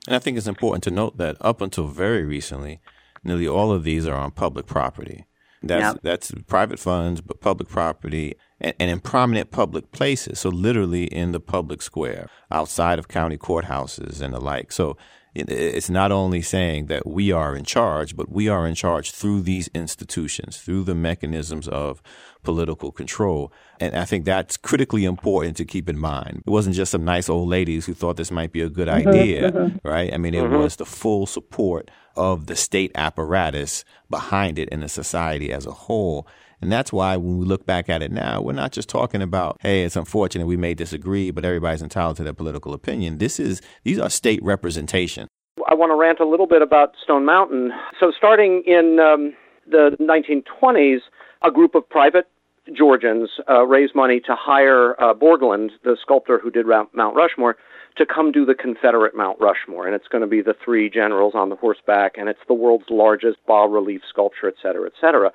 And 0.08 0.16
I 0.16 0.20
think 0.20 0.38
it's 0.38 0.48
important 0.48 0.84
to 0.86 0.92
note 0.92 1.18
that 1.18 1.38
up 1.42 1.62
until 1.62 1.88
very 1.88 2.24
recently, 2.24 2.80
nearly 3.24 3.48
all 3.48 3.72
of 3.72 3.84
these 3.84 4.08
are 4.08 4.16
on 4.16 4.32
public 4.32 4.66
property. 4.66 5.26
That's 5.64 5.94
yep. 5.94 6.00
that's 6.02 6.32
private 6.48 6.80
funds, 6.80 7.22
but 7.22 7.40
public 7.40 7.70
property 7.70 8.34
and, 8.60 8.74
and, 8.80 8.90
in 8.90 9.00
prominent 9.00 9.52
public 9.52 9.92
places. 9.92 10.40
So 10.40 10.50
literally 10.50 11.04
in 11.04 11.34
the 11.34 11.40
public 11.40 11.84
square, 11.84 12.28
outside 12.50 12.98
of 12.98 13.08
county 13.08 13.38
courthouses 13.38 14.22
and 14.22 14.34
the 14.34 14.40
like. 14.40 14.72
So 14.72 14.98
it's 15.34 15.90
not 15.90 16.12
only 16.12 16.42
saying 16.42 16.88
that 16.88 17.08
we 17.08 17.32
are 17.32 17.56
in 17.56 17.64
charge, 17.64 18.18
but 18.18 18.30
we 18.30 18.50
are 18.50 18.68
in 18.68 18.76
charge 18.76 19.12
through 19.12 19.42
these 19.42 19.70
institutions, 19.74 20.58
through 20.58 20.84
the 20.84 20.96
mechanisms 20.96 21.70
of 21.70 22.02
political 22.44 22.92
control. 22.92 23.52
And 23.80 23.96
I 23.96 24.04
think 24.04 24.26
that's 24.26 24.58
critically 24.58 25.06
important 25.06 25.56
to 25.58 25.66
keep 25.66 25.88
in 25.88 25.98
mind. 25.98 26.44
It 26.46 26.50
wasn't 26.50 26.76
just 26.76 26.92
some 26.92 27.06
nice 27.06 27.30
old 27.30 27.48
ladies 27.48 27.86
who 27.86 27.94
thought 27.94 28.18
this 28.18 28.32
might 28.32 28.52
be 28.52 28.62
a 28.62 28.70
good 28.70 28.90
mm-hmm, 28.90 29.08
idea, 29.08 29.52
mm-hmm. 29.52 29.88
right? 29.88 30.14
I 30.14 30.18
mean, 30.18 30.34
it 30.34 30.44
mm-hmm. 30.44 30.58
was 30.58 30.76
the 30.76 30.86
full 30.86 31.26
support 31.26 31.90
of 32.18 32.48
the 32.48 32.56
state 32.56 32.92
apparatus 32.96 33.86
behind 34.10 34.60
it 34.60 34.68
and 34.72 34.84
the 34.84 34.90
society 34.90 35.54
as 35.54 35.66
a 35.66 35.72
whole. 35.72 36.28
And 36.62 36.72
that's 36.72 36.94
why 36.94 37.18
when 37.18 37.40
we 37.40 37.46
look 37.46 37.66
back 37.66 37.90
at 37.90 38.02
it 38.04 38.12
now, 38.12 38.42
we're 38.42 38.54
not 38.54 38.72
just 38.72 38.88
talking 38.88 39.22
about, 39.22 39.58
hey, 39.62 39.84
it's 39.84 39.96
unfortunate 39.96 40.46
we 40.46 40.58
may 40.58 40.74
disagree, 40.74 41.32
but 41.32 41.44
everybody's 41.44 41.82
entitled 41.82 42.18
to 42.18 42.24
their 42.24 42.34
political 42.34 42.74
opinion. 42.74 43.18
This 43.18 43.40
is 43.40 43.62
these 43.84 44.00
are 44.00 44.10
state 44.10 44.44
representation. 44.44 45.28
I 45.68 45.74
want 45.74 45.92
to 45.92 45.96
rant 45.96 46.20
a 46.20 46.28
little 46.28 46.48
bit 46.48 46.62
about 46.62 46.94
Stone 47.04 47.26
Mountain. 47.26 47.72
So 48.00 48.12
starting 48.16 48.64
in 48.66 49.00
um, 49.00 49.34
the 49.70 49.98
1920s, 50.00 51.00
a 51.42 51.52
group 51.52 51.76
of 51.76 51.90
private 51.90 52.28
Georgians 52.72 53.30
uh, 53.50 53.66
raised 53.66 53.96
money 53.96 54.20
to 54.22 54.36
hire 54.38 55.02
uh, 55.02 55.14
Borglum, 55.14 55.70
the 55.84 55.98
sculptor 56.02 56.40
who 56.40 56.52
did 56.52 56.66
Mount 56.68 57.16
Rushmore, 57.16 57.58
to 57.98 58.06
come 58.06 58.32
do 58.32 58.46
the 58.46 58.54
Confederate 58.54 59.16
Mount 59.16 59.40
Rushmore. 59.40 59.86
And 59.86 59.96
it's 59.96 60.08
going 60.08 60.22
to 60.22 60.28
be 60.28 60.42
the 60.42 60.56
three 60.64 60.90
generals 60.90 61.34
on 61.36 61.50
the 61.50 61.56
horseback, 61.56 62.18
and 62.18 62.30
it's 62.30 62.40
the 62.48 62.54
world's 62.54 62.86
largest 62.90 63.38
bas 63.48 63.68
relief 63.70 64.02
sculpture, 64.08 64.48
et 64.48 64.56
cetera, 64.62 64.86
et 64.86 64.94
cetera. 65.02 65.32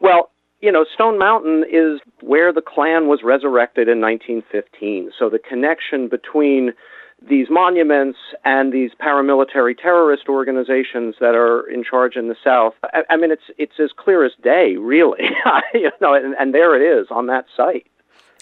Well, 0.00 0.31
you 0.62 0.70
know, 0.70 0.86
Stone 0.94 1.18
Mountain 1.18 1.64
is 1.70 2.00
where 2.20 2.52
the 2.52 2.62
Klan 2.62 3.08
was 3.08 3.20
resurrected 3.24 3.88
in 3.88 4.00
1915. 4.00 5.10
So 5.18 5.28
the 5.28 5.40
connection 5.40 6.08
between 6.08 6.72
these 7.28 7.48
monuments 7.50 8.18
and 8.44 8.72
these 8.72 8.92
paramilitary 9.00 9.76
terrorist 9.76 10.28
organizations 10.28 11.16
that 11.20 11.34
are 11.34 11.68
in 11.68 11.84
charge 11.84 12.16
in 12.16 12.28
the 12.28 12.36
South. 12.42 12.74
I, 12.84 13.02
I 13.10 13.16
mean, 13.16 13.30
it's 13.30 13.42
it's 13.58 13.78
as 13.78 13.90
clear 13.96 14.24
as 14.24 14.32
day, 14.42 14.76
really. 14.76 15.24
you 15.74 15.90
know, 16.00 16.14
and, 16.14 16.34
and 16.38 16.54
there 16.54 16.74
it 16.74 17.00
is 17.00 17.08
on 17.10 17.26
that 17.26 17.46
site. 17.56 17.86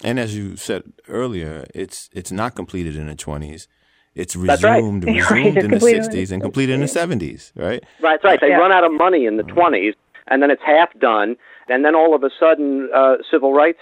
And 0.03 0.19
as 0.19 0.35
you 0.35 0.55
said 0.55 0.93
earlier, 1.07 1.65
it's 1.75 2.09
it's 2.13 2.31
not 2.31 2.55
completed 2.55 2.95
in 2.95 3.07
the 3.07 3.15
twenties. 3.15 3.67
It's 4.13 4.35
resumed, 4.35 5.05
right. 5.05 5.15
resumed 5.15 5.57
in 5.63 5.71
the 5.71 5.79
sixties 5.79 6.31
and 6.31 6.41
completed 6.41 6.73
in 6.73 6.81
the 6.81 6.87
seventies, 6.87 7.51
right? 7.55 7.83
Right, 8.01 8.19
right. 8.23 8.39
They 8.41 8.49
yeah. 8.49 8.57
run 8.57 8.71
out 8.71 8.83
of 8.83 8.91
money 8.93 9.25
in 9.25 9.37
the 9.37 9.43
mm. 9.43 9.53
twenties, 9.53 9.93
and 10.31 10.41
then 10.41 10.49
it's 10.49 10.63
half 10.65 10.97
done, 10.97 11.35
and 11.67 11.85
then 11.85 11.93
all 11.93 12.15
of 12.15 12.23
a 12.23 12.31
sudden, 12.39 12.89
uh, 12.95 13.17
civil 13.29 13.53
rights 13.53 13.81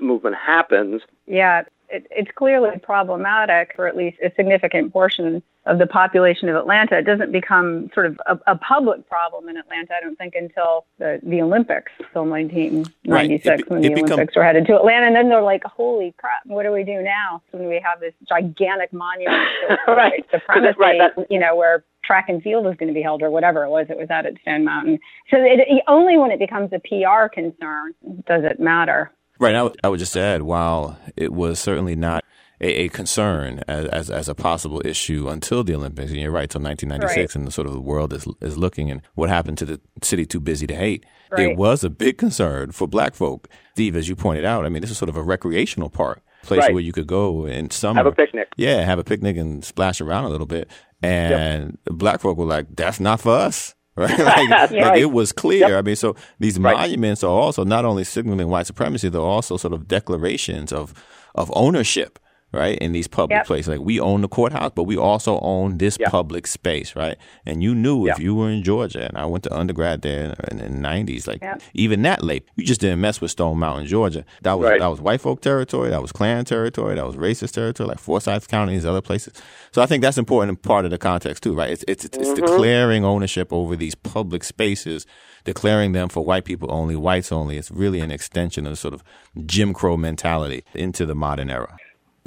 movement 0.00 0.34
happens. 0.34 1.02
Yeah, 1.26 1.62
it, 1.90 2.06
it's 2.10 2.30
clearly 2.34 2.78
problematic 2.82 3.72
for 3.76 3.86
at 3.86 3.96
least 3.96 4.18
a 4.24 4.32
significant 4.34 4.92
portion 4.92 5.42
of 5.66 5.78
the 5.78 5.86
population 5.86 6.48
of 6.48 6.56
Atlanta. 6.56 6.98
It 6.98 7.04
doesn't 7.04 7.32
become 7.32 7.90
sort 7.92 8.06
of 8.06 8.18
a, 8.26 8.38
a 8.46 8.56
public 8.56 9.06
problem 9.08 9.48
in 9.48 9.58
Atlanta, 9.58 9.92
I 9.94 10.00
don't 10.00 10.16
think, 10.16 10.34
until 10.34 10.86
the, 10.98 11.20
the 11.22 11.42
Olympics, 11.42 11.92
so 12.14 12.22
1996, 12.22 13.46
right. 13.46 13.70
when 13.70 13.82
the 13.82 13.88
become, 13.90 14.12
Olympics 14.12 14.36
were 14.36 14.44
headed 14.44 14.66
to 14.66 14.76
Atlanta. 14.76 15.06
And 15.06 15.14
then 15.14 15.28
they're 15.28 15.42
like, 15.42 15.62
holy 15.64 16.14
crap, 16.16 16.46
what 16.46 16.62
do 16.62 16.72
we 16.72 16.82
do 16.82 17.02
now? 17.02 17.42
So 17.52 17.58
when 17.58 17.68
we 17.68 17.80
have 17.84 18.00
this 18.00 18.14
gigantic 18.26 18.92
monument 18.92 19.46
to 19.86 19.92
right. 19.92 20.24
supremacy, 20.30 20.76
right, 20.78 21.12
you 21.28 21.38
know, 21.38 21.54
where 21.54 21.84
track 22.10 22.28
and 22.28 22.42
field 22.42 22.64
was 22.64 22.76
going 22.76 22.88
to 22.88 22.94
be 22.94 23.02
held 23.02 23.22
or 23.22 23.30
whatever 23.30 23.62
it 23.62 23.70
was 23.70 23.86
it 23.88 23.96
was 23.96 24.08
at 24.10 24.26
at 24.26 24.32
Stone 24.42 24.64
Mountain. 24.64 24.98
So 25.30 25.36
it, 25.38 25.60
only 25.86 26.18
when 26.18 26.32
it 26.32 26.40
becomes 26.40 26.72
a 26.72 26.80
PR 26.80 27.28
concern 27.32 27.94
does 28.26 28.42
it 28.42 28.58
matter. 28.58 29.12
Right. 29.38 29.54
I 29.54 29.88
would 29.88 30.00
just 30.00 30.16
add, 30.16 30.42
while 30.42 30.98
it 31.16 31.32
was 31.32 31.60
certainly 31.60 31.94
not 31.94 32.24
a, 32.60 32.66
a 32.66 32.88
concern 32.88 33.62
as, 33.68 33.86
as, 33.86 34.10
as 34.10 34.28
a 34.28 34.34
possible 34.34 34.82
issue 34.84 35.28
until 35.28 35.62
the 35.62 35.72
Olympics, 35.72 36.10
and 36.10 36.20
you're 36.20 36.32
right, 36.32 36.50
till 36.50 36.60
1996, 36.60 37.16
right. 37.16 37.38
and 37.38 37.46
the 37.46 37.52
sort 37.52 37.68
of 37.68 37.72
the 37.72 37.80
world 37.80 38.12
is 38.12 38.26
is 38.40 38.58
looking 38.58 38.90
and 38.90 39.02
what 39.14 39.28
happened 39.28 39.56
to 39.58 39.64
the 39.64 39.80
city 40.02 40.26
too 40.26 40.40
busy 40.40 40.66
to 40.66 40.74
hate. 40.74 41.06
Right. 41.30 41.50
It 41.50 41.56
was 41.56 41.84
a 41.84 41.90
big 41.90 42.18
concern 42.18 42.72
for 42.72 42.88
Black 42.88 43.14
folk. 43.14 43.48
Steve, 43.74 43.94
as 43.94 44.08
you 44.08 44.16
pointed 44.16 44.44
out, 44.44 44.66
I 44.66 44.68
mean, 44.68 44.82
this 44.82 44.90
is 44.90 44.98
sort 44.98 45.08
of 45.08 45.16
a 45.16 45.22
recreational 45.22 45.90
park 45.90 46.22
place 46.42 46.60
right. 46.60 46.72
where 46.72 46.82
you 46.82 46.92
could 46.92 47.06
go 47.06 47.46
in 47.46 47.70
summer, 47.70 47.98
have 47.98 48.06
a 48.06 48.12
picnic. 48.12 48.48
Yeah, 48.56 48.82
have 48.82 48.98
a 48.98 49.04
picnic 49.04 49.36
and 49.36 49.64
splash 49.64 50.00
around 50.00 50.24
a 50.24 50.28
little 50.28 50.46
bit. 50.46 50.68
And 51.02 51.78
yep. 51.86 51.98
Black 51.98 52.20
folk 52.20 52.36
were 52.36 52.44
like, 52.44 52.66
"That's 52.76 53.00
not 53.00 53.20
for 53.20 53.32
us." 53.32 53.74
right? 53.96 54.18
like, 54.50 54.70
like 54.70 55.00
it 55.00 55.12
was 55.12 55.32
clear. 55.32 55.68
Yep. 55.68 55.78
I 55.78 55.82
mean, 55.82 55.96
so 55.96 56.16
these 56.38 56.58
right. 56.58 56.76
monuments 56.76 57.24
are 57.24 57.30
also 57.30 57.64
not 57.64 57.84
only 57.84 58.04
signaling 58.04 58.48
white 58.48 58.66
supremacy, 58.66 59.08
they're 59.08 59.20
also 59.20 59.56
sort 59.56 59.74
of 59.74 59.88
declarations 59.88 60.72
of 60.72 60.94
of 61.34 61.50
ownership 61.54 62.18
right? 62.52 62.78
In 62.78 62.92
these 62.92 63.06
public 63.06 63.38
yep. 63.38 63.46
places. 63.46 63.68
Like 63.68 63.80
we 63.80 64.00
own 64.00 64.22
the 64.22 64.28
courthouse, 64.28 64.72
but 64.74 64.84
we 64.84 64.96
also 64.96 65.38
own 65.40 65.78
this 65.78 65.96
yep. 65.98 66.10
public 66.10 66.46
space, 66.46 66.96
right? 66.96 67.16
And 67.46 67.62
you 67.62 67.74
knew 67.74 68.06
yep. 68.06 68.16
if 68.16 68.22
you 68.22 68.34
were 68.34 68.50
in 68.50 68.62
Georgia, 68.62 69.06
and 69.06 69.16
I 69.16 69.26
went 69.26 69.44
to 69.44 69.56
undergrad 69.56 70.02
there 70.02 70.34
in, 70.50 70.58
the 70.58 70.64
90s, 70.64 71.26
like 71.26 71.42
even 71.74 72.02
that 72.02 72.22
late, 72.22 72.46
you 72.56 72.64
just 72.64 72.80
didn't 72.80 73.00
mess 73.00 73.20
with 73.20 73.30
Stone 73.30 73.58
Mountain, 73.58 73.86
Georgia. 73.86 74.24
That 74.42 74.58
was 74.58 74.70
right. 74.70 74.80
that 74.80 74.88
was 74.88 75.00
white 75.00 75.20
folk 75.20 75.40
territory, 75.40 75.90
that 75.90 76.02
was 76.02 76.12
Klan 76.12 76.44
territory, 76.44 76.94
that 76.96 77.06
was 77.06 77.16
racist 77.16 77.52
territory, 77.52 77.88
like 77.88 77.98
Forsyth 77.98 78.48
County, 78.48 78.74
these 78.74 78.86
other 78.86 79.00
places. 79.00 79.34
So 79.72 79.82
I 79.82 79.86
think 79.86 80.02
that's 80.02 80.18
important 80.18 80.62
part 80.62 80.84
of 80.84 80.90
the 80.90 80.98
context 80.98 81.42
too, 81.42 81.54
right? 81.54 81.70
It's 81.70 81.84
it's, 81.86 82.04
it's 82.04 82.16
mm-hmm. 82.16 82.34
declaring 82.34 83.04
ownership 83.04 83.52
over 83.52 83.76
these 83.76 83.94
public 83.94 84.44
spaces 84.44 85.06
declaring 85.44 85.92
them 85.92 86.08
for 86.08 86.24
white 86.24 86.44
people 86.44 86.70
only, 86.72 86.96
whites 86.96 87.32
only. 87.32 87.56
It's 87.56 87.70
really 87.70 88.00
an 88.00 88.10
extension 88.10 88.66
of 88.66 88.72
the 88.72 88.76
sort 88.76 88.94
of 88.94 89.02
Jim 89.46 89.72
Crow 89.72 89.96
mentality 89.96 90.64
into 90.74 91.06
the 91.06 91.14
modern 91.14 91.50
era. 91.50 91.76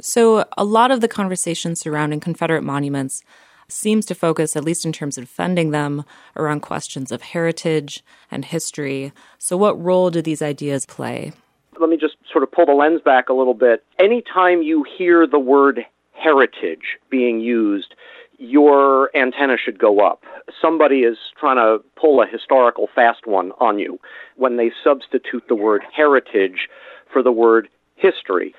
So, 0.00 0.44
a 0.56 0.64
lot 0.64 0.90
of 0.90 1.00
the 1.00 1.08
conversation 1.08 1.76
surrounding 1.76 2.20
Confederate 2.20 2.62
monuments 2.62 3.22
seems 3.68 4.04
to 4.06 4.14
focus, 4.14 4.56
at 4.56 4.64
least 4.64 4.84
in 4.84 4.92
terms 4.92 5.16
of 5.16 5.24
defending 5.24 5.70
them, 5.70 6.04
around 6.36 6.60
questions 6.60 7.10
of 7.12 7.22
heritage 7.22 8.04
and 8.30 8.44
history. 8.44 9.12
So, 9.38 9.56
what 9.56 9.80
role 9.82 10.10
do 10.10 10.20
these 10.20 10.42
ideas 10.42 10.86
play? 10.86 11.32
Let 11.80 11.90
me 11.90 11.96
just 11.96 12.16
sort 12.30 12.44
of 12.44 12.52
pull 12.52 12.66
the 12.66 12.72
lens 12.72 13.00
back 13.04 13.28
a 13.28 13.32
little 13.32 13.54
bit. 13.54 13.84
Anytime 13.98 14.62
you 14.62 14.84
hear 14.96 15.26
the 15.26 15.38
word 15.38 15.84
heritage 16.12 16.98
being 17.10 17.40
used, 17.40 17.94
your 18.38 19.14
antenna 19.16 19.56
should 19.56 19.78
go 19.78 20.00
up. 20.00 20.22
Somebody 20.60 21.00
is 21.00 21.16
trying 21.38 21.56
to 21.56 21.82
pull 21.96 22.22
a 22.22 22.26
historical 22.26 22.88
fast 22.94 23.26
one 23.26 23.52
on 23.60 23.78
you 23.78 23.98
when 24.36 24.56
they 24.56 24.72
substitute 24.82 25.44
the 25.48 25.54
word 25.54 25.82
heritage 25.94 26.68
for 27.12 27.22
the 27.22 27.32
word 27.32 27.68
history. 27.96 28.54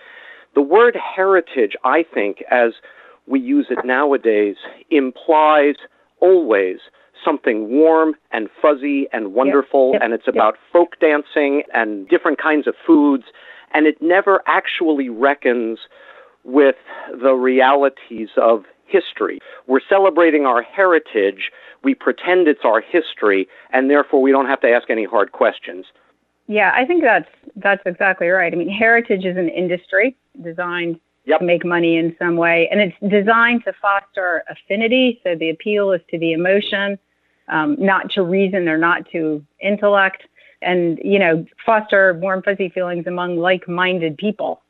The 0.55 0.61
word 0.61 0.95
heritage, 0.95 1.75
I 1.83 2.03
think, 2.13 2.43
as 2.49 2.73
we 3.27 3.39
use 3.39 3.67
it 3.69 3.85
nowadays, 3.85 4.55
implies 4.89 5.75
always 6.21 6.77
something 7.23 7.69
warm 7.69 8.15
and 8.31 8.49
fuzzy 8.61 9.07
and 9.11 9.33
wonderful, 9.33 9.91
yep, 9.91 10.01
yep, 10.01 10.01
and 10.03 10.13
it's 10.13 10.27
about 10.27 10.53
yep. 10.53 10.61
folk 10.71 10.99
dancing 10.99 11.63
and 11.73 12.07
different 12.07 12.41
kinds 12.41 12.67
of 12.67 12.75
foods, 12.85 13.25
and 13.73 13.85
it 13.85 14.01
never 14.01 14.41
actually 14.47 15.09
reckons 15.09 15.79
with 16.45 16.75
the 17.21 17.33
realities 17.33 18.29
of 18.37 18.63
history. 18.85 19.39
We're 19.67 19.81
celebrating 19.89 20.45
our 20.45 20.61
heritage, 20.61 21.51
we 21.83 21.95
pretend 21.95 22.47
it's 22.47 22.63
our 22.63 22.79
history, 22.79 23.47
and 23.73 23.89
therefore 23.89 24.21
we 24.21 24.31
don't 24.31 24.45
have 24.45 24.61
to 24.61 24.69
ask 24.69 24.89
any 24.89 25.05
hard 25.05 25.31
questions. 25.31 25.85
Yeah, 26.47 26.71
I 26.75 26.85
think 26.85 27.01
that's 27.01 27.29
that's 27.55 27.81
exactly 27.85 28.27
right. 28.27 28.53
I 28.53 28.55
mean, 28.55 28.69
heritage 28.69 29.25
is 29.25 29.35
an 29.35 29.49
industry 29.49 30.15
designed 30.43 30.99
yep. 31.25 31.39
to 31.39 31.45
make 31.45 31.65
money 31.65 31.97
in 31.97 32.15
some 32.19 32.37
way, 32.37 32.67
and 32.71 32.81
it's 32.81 32.95
designed 33.09 33.63
to 33.65 33.73
foster 33.81 34.43
affinity. 34.49 35.19
So 35.23 35.35
the 35.35 35.49
appeal 35.49 35.91
is 35.91 36.01
to 36.11 36.19
the 36.19 36.33
emotion, 36.33 36.97
um, 37.47 37.75
not 37.79 38.09
to 38.11 38.23
reason 38.23 38.67
or 38.67 38.77
not 38.77 39.09
to 39.11 39.43
intellect, 39.61 40.23
and 40.61 40.99
you 41.03 41.19
know, 41.19 41.45
foster 41.65 42.13
warm 42.15 42.41
fuzzy 42.41 42.69
feelings 42.69 43.07
among 43.07 43.37
like-minded 43.37 44.17
people. 44.17 44.61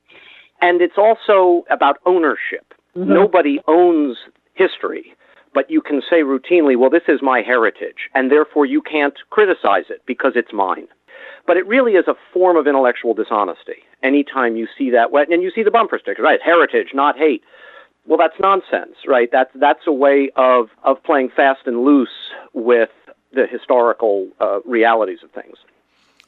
And 0.61 0.81
it's 0.81 0.97
also 0.97 1.65
about 1.69 1.97
ownership. 2.05 2.73
Mm-hmm. 2.95 3.13
Nobody 3.13 3.59
owns 3.67 4.17
history 4.53 5.15
but 5.55 5.71
you 5.71 5.81
can 5.81 6.01
say 6.07 6.17
routinely, 6.17 6.77
well, 6.77 6.89
this 6.89 7.07
is 7.07 7.21
my 7.23 7.41
heritage, 7.41 8.09
and 8.13 8.29
therefore 8.29 8.65
you 8.67 8.81
can't 8.81 9.15
criticize 9.31 9.85
it 9.89 10.01
because 10.05 10.33
it's 10.35 10.51
mine. 10.53 10.87
But 11.47 11.57
it 11.57 11.67
really 11.67 11.93
is 11.93 12.07
a 12.07 12.15
form 12.33 12.57
of 12.57 12.67
intellectual 12.67 13.13
dishonesty. 13.13 13.83
Anytime 14.01 14.55
you 14.55 14.67
see 14.77 14.89
that, 14.91 15.09
and 15.13 15.43
you 15.43 15.51
see 15.51 15.63
the 15.63 15.71
bumper 15.71 15.99
sticker, 15.99 16.21
right? 16.21 16.41
Heritage, 16.41 16.89
not 16.93 17.17
hate. 17.17 17.43
Well, 18.07 18.17
that's 18.17 18.39
nonsense, 18.39 18.95
right? 19.07 19.29
That's 19.31 19.51
that's 19.55 19.87
a 19.87 19.91
way 19.91 20.29
of 20.35 20.69
of 20.83 21.01
playing 21.03 21.29
fast 21.35 21.61
and 21.65 21.83
loose 21.83 22.09
with 22.53 22.89
the 23.33 23.47
historical 23.47 24.29
uh, 24.39 24.61
realities 24.61 25.19
of 25.23 25.31
things. 25.31 25.57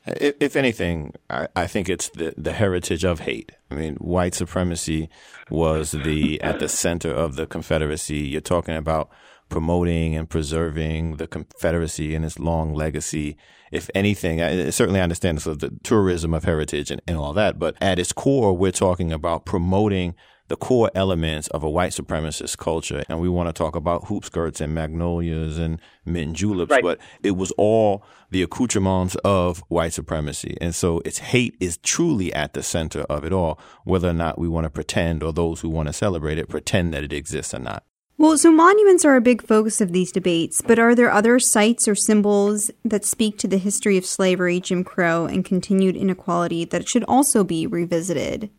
If, 0.10 0.56
anything, 0.56 1.14
I, 1.30 1.50
I, 1.54 1.68
think 1.68 1.90
it's 1.90 2.08
the, 2.10 2.34
the 2.38 2.54
heritage 2.54 3.04
of 3.04 3.20
hate. 3.22 3.52
I 3.70 3.76
mean, 3.76 3.96
white 3.96 4.36
supremacy 4.36 5.10
was 5.50 5.92
the 5.92 6.42
at 6.42 6.60
the 6.60 6.70
center 6.70 7.12
of 7.12 7.36
the 7.36 7.46
Confederacy. 7.46 8.20
You're 8.20 8.40
talking 8.40 8.76
about 8.76 9.10
promoting 9.50 10.16
and 10.16 10.30
preserving 10.30 11.18
the 11.18 11.28
Confederacy 11.28 12.16
and 12.16 12.26
its 12.26 12.40
long 12.40 12.74
legacy. 12.74 13.38
If 13.72 13.90
anything, 13.94 14.42
I 14.42 14.70
certainly 14.70 15.02
understand 15.02 15.42
sort 15.42 15.56
of 15.56 15.60
the 15.60 15.80
tourism 15.84 16.34
of 16.34 16.44
heritage 16.44 16.92
and, 16.92 17.02
and 17.08 17.18
all 17.18 17.34
that, 17.34 17.60
but 17.60 17.76
at 17.82 18.00
its 18.00 18.14
core, 18.14 18.56
we're 18.56 18.72
talking 18.72 19.12
about 19.12 19.46
promoting 19.46 20.16
the 20.48 20.56
core 20.56 20.90
elements 20.96 21.48
of 21.50 21.64
a 21.64 21.70
white 21.70 21.92
supremacist 21.92 22.58
culture. 22.58 23.04
And 23.10 23.20
we 23.20 23.30
want 23.30 23.50
to 23.50 23.54
talk 23.54 23.76
about 23.76 24.06
hoop 24.06 24.26
skirts 24.26 24.62
and 24.62 24.74
magnolias 24.74 25.58
and 25.58 25.80
mint 26.06 26.36
juleps, 26.36 26.72
right. 26.72 26.84
but 26.84 27.00
it 27.22 27.32
was 27.32 27.52
all 27.58 28.04
the 28.32 28.42
accoutrements 28.42 29.16
of 29.24 29.60
white 29.68 29.94
supremacy. 29.94 30.58
And 30.62 30.74
so 30.74 31.02
its 31.06 31.20
hate 31.20 31.56
is 31.60 31.78
truly 31.78 32.34
at 32.34 32.54
the 32.54 32.64
center 32.64 33.02
of 33.04 33.24
it 33.26 33.34
all, 33.34 33.60
whether 33.84 34.10
or 34.10 34.14
not 34.14 34.40
we 34.40 34.48
want 34.48 34.66
to 34.66 34.70
pretend 34.70 35.24
or 35.24 35.34
those 35.34 35.62
who 35.62 35.70
want 35.70 35.88
to 35.88 35.94
celebrate 35.94 36.38
it 36.38 36.50
pretend 36.50 36.94
that 36.94 37.04
it 37.04 37.14
exists 37.14 37.54
or 37.54 37.60
not. 37.60 37.84
Well, 38.20 38.36
so 38.36 38.52
monuments 38.52 39.06
are 39.06 39.16
a 39.16 39.22
big 39.22 39.44
focus 39.44 39.80
of 39.80 39.92
these 39.92 40.12
debates, 40.12 40.62
but 40.62 40.80
are 40.80 40.96
there 40.96 41.12
other 41.12 41.38
sites 41.38 41.88
or 41.88 41.94
symbols 41.94 42.72
that 42.84 43.06
speak 43.06 43.38
to 43.38 43.48
the 43.48 43.60
history 43.60 43.96
of 43.96 44.08
slavery, 44.08 44.60
Jim 44.60 44.84
Crow, 44.84 45.28
and 45.28 45.46
continued 45.46 45.96
inequality 45.96 46.66
that 46.66 46.90
should 46.90 47.04
also 47.04 47.44
be 47.44 47.68
revisited? 47.68 48.50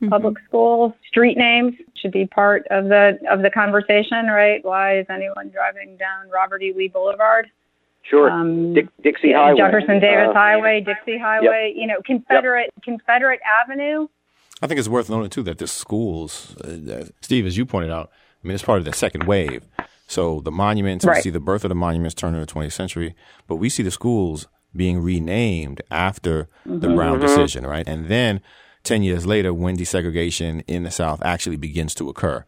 Mm-hmm. 0.00 0.10
Public 0.10 0.36
schools, 0.46 0.92
street 1.08 1.36
names 1.36 1.74
should 1.94 2.12
be 2.12 2.26
part 2.26 2.66
of 2.70 2.84
the 2.84 3.18
of 3.28 3.42
the 3.42 3.50
conversation, 3.50 4.28
right? 4.28 4.64
Why 4.64 5.00
is 5.00 5.06
anyone 5.10 5.50
driving 5.50 5.96
down 5.96 6.30
Robert 6.30 6.62
E. 6.62 6.72
Lee 6.72 6.88
Boulevard? 6.88 7.50
Sure, 8.02 8.30
um, 8.30 8.74
Dick, 8.74 8.88
Dixie 9.02 9.32
Highway, 9.32 9.58
Jefferson 9.58 10.00
Davis 10.00 10.28
uh, 10.30 10.32
Highway, 10.32 10.80
Dixie 10.80 11.18
Highway. 11.18 11.74
Yep. 11.74 11.80
You 11.80 11.86
know, 11.88 12.00
Confederate 12.06 12.70
yep. 12.76 12.84
Confederate 12.84 13.40
Avenue. 13.60 14.06
I 14.62 14.66
think 14.68 14.78
it's 14.78 14.88
worth 14.88 15.10
noting 15.10 15.30
too 15.30 15.42
that 15.42 15.58
the 15.58 15.66
schools, 15.66 16.56
uh, 16.58 17.06
Steve, 17.20 17.44
as 17.44 17.56
you 17.58 17.66
pointed 17.66 17.90
out, 17.90 18.10
I 18.42 18.48
mean, 18.48 18.54
it's 18.54 18.64
part 18.64 18.78
of 18.78 18.84
the 18.84 18.92
second 18.92 19.24
wave. 19.24 19.66
So 20.06 20.40
the 20.40 20.50
monuments, 20.50 21.04
right. 21.04 21.16
we 21.16 21.22
see 21.22 21.30
the 21.30 21.40
birth 21.40 21.64
of 21.64 21.68
the 21.68 21.74
monuments 21.74 22.14
turn 22.14 22.34
in 22.34 22.40
the 22.40 22.46
20th 22.46 22.72
century, 22.72 23.14
but 23.46 23.56
we 23.56 23.68
see 23.68 23.82
the 23.82 23.90
schools 23.90 24.48
being 24.74 25.00
renamed 25.00 25.82
after 25.90 26.44
mm-hmm. 26.66 26.80
the 26.80 26.88
Brown 26.88 27.18
mm-hmm. 27.18 27.26
decision, 27.26 27.66
right? 27.66 27.86
And 27.86 28.08
then 28.08 28.40
10 28.82 29.02
years 29.02 29.26
later, 29.26 29.52
when 29.52 29.76
desegregation 29.76 30.64
in 30.66 30.82
the 30.82 30.90
South 30.90 31.22
actually 31.24 31.56
begins 31.56 31.94
to 31.96 32.08
occur. 32.08 32.44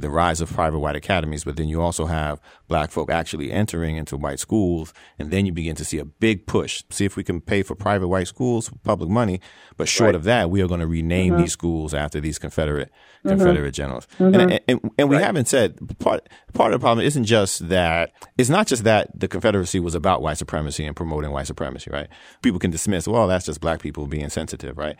The 0.00 0.10
rise 0.10 0.40
of 0.40 0.52
private 0.52 0.78
white 0.78 0.96
academies, 0.96 1.44
but 1.44 1.56
then 1.56 1.68
you 1.68 1.80
also 1.80 2.06
have 2.06 2.40
black 2.68 2.90
folk 2.90 3.10
actually 3.10 3.52
entering 3.52 3.96
into 3.96 4.16
white 4.16 4.40
schools. 4.40 4.92
And 5.18 5.30
then 5.30 5.46
you 5.46 5.52
begin 5.52 5.76
to 5.76 5.84
see 5.84 5.98
a 5.98 6.04
big 6.04 6.46
push. 6.46 6.82
See 6.90 7.04
if 7.04 7.16
we 7.16 7.22
can 7.24 7.40
pay 7.40 7.62
for 7.62 7.74
private 7.74 8.08
white 8.08 8.26
schools 8.26 8.70
with 8.70 8.82
public 8.82 9.08
money. 9.08 9.40
But 9.76 9.88
short 9.88 10.08
right. 10.08 10.14
of 10.14 10.24
that, 10.24 10.50
we 10.50 10.62
are 10.62 10.66
going 10.66 10.80
to 10.80 10.86
rename 10.86 11.32
mm-hmm. 11.32 11.42
these 11.42 11.52
schools 11.52 11.94
after 11.94 12.20
these 12.20 12.38
Confederate, 12.38 12.90
mm-hmm. 12.90 13.28
Confederate 13.30 13.72
generals. 13.72 14.06
Mm-hmm. 14.18 14.40
And, 14.40 14.60
and, 14.68 14.92
and, 14.98 15.08
we 15.08 15.16
right. 15.16 15.24
haven't 15.24 15.48
said 15.48 15.78
part, 15.98 16.28
part 16.52 16.72
of 16.72 16.80
the 16.80 16.84
problem 16.84 17.06
isn't 17.06 17.24
just 17.24 17.68
that, 17.68 18.12
it's 18.36 18.50
not 18.50 18.66
just 18.66 18.84
that 18.84 19.18
the 19.18 19.28
Confederacy 19.28 19.80
was 19.80 19.94
about 19.94 20.22
white 20.22 20.38
supremacy 20.38 20.84
and 20.84 20.96
promoting 20.96 21.30
white 21.30 21.46
supremacy, 21.46 21.90
right? 21.92 22.08
People 22.42 22.58
can 22.58 22.70
dismiss, 22.70 23.06
well, 23.06 23.28
that's 23.28 23.46
just 23.46 23.60
black 23.60 23.80
people 23.80 24.06
being 24.06 24.28
sensitive, 24.28 24.76
right? 24.76 24.96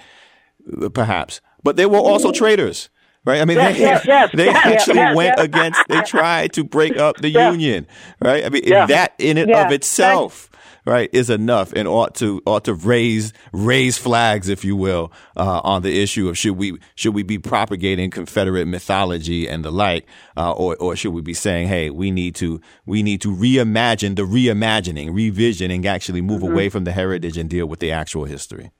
Perhaps. 0.94 1.40
But 1.62 1.76
they 1.76 1.86
were 1.86 1.98
also 1.98 2.30
traitors 2.30 2.90
right? 3.24 3.40
I 3.40 3.44
mean, 3.44 3.56
yes, 3.56 3.74
they, 3.76 3.80
yes, 3.80 4.04
yes, 4.06 4.30
they 4.34 4.48
actually 4.48 5.14
went 5.14 5.38
against, 5.40 5.82
they 5.88 6.00
tried 6.06 6.52
to 6.54 6.64
break 6.64 6.96
up 6.96 7.16
the 7.16 7.30
union, 7.30 7.86
right? 8.20 8.44
I 8.44 8.48
mean, 8.48 8.64
that 8.64 9.14
in 9.18 9.38
and 9.38 9.50
of 9.50 9.72
itself, 9.72 10.50
right, 10.86 11.08
is 11.12 11.30
enough 11.30 11.72
and 11.72 11.88
ought 11.88 12.14
to, 12.16 12.42
ought 12.46 12.64
to 12.64 12.74
raise, 12.74 13.32
raise 13.52 13.96
flags, 13.96 14.48
if 14.48 14.64
you 14.64 14.76
will, 14.76 15.12
uh, 15.36 15.60
on 15.64 15.82
the 15.82 16.02
issue 16.02 16.28
of 16.28 16.36
should 16.36 16.56
we, 16.56 16.78
should 16.94 17.14
we 17.14 17.22
be 17.22 17.38
propagating 17.38 18.10
Confederate 18.10 18.66
mythology 18.66 19.48
and 19.48 19.64
the 19.64 19.72
like, 19.72 20.06
uh, 20.36 20.52
or, 20.52 20.76
or 20.76 20.94
should 20.94 21.14
we 21.14 21.22
be 21.22 21.34
saying, 21.34 21.68
hey, 21.68 21.90
we 21.90 22.10
need 22.10 22.34
to, 22.34 22.60
we 22.84 23.02
need 23.02 23.20
to 23.22 23.34
reimagine 23.34 24.16
the 24.16 24.22
reimagining, 24.22 25.14
revision 25.14 25.70
and 25.70 25.86
actually 25.86 26.20
move 26.20 26.42
mm-hmm. 26.42 26.52
away 26.52 26.68
from 26.68 26.84
the 26.84 26.92
heritage 26.92 27.38
and 27.38 27.48
deal 27.48 27.66
with 27.66 27.80
the 27.80 27.90
actual 27.90 28.26
history? 28.26 28.70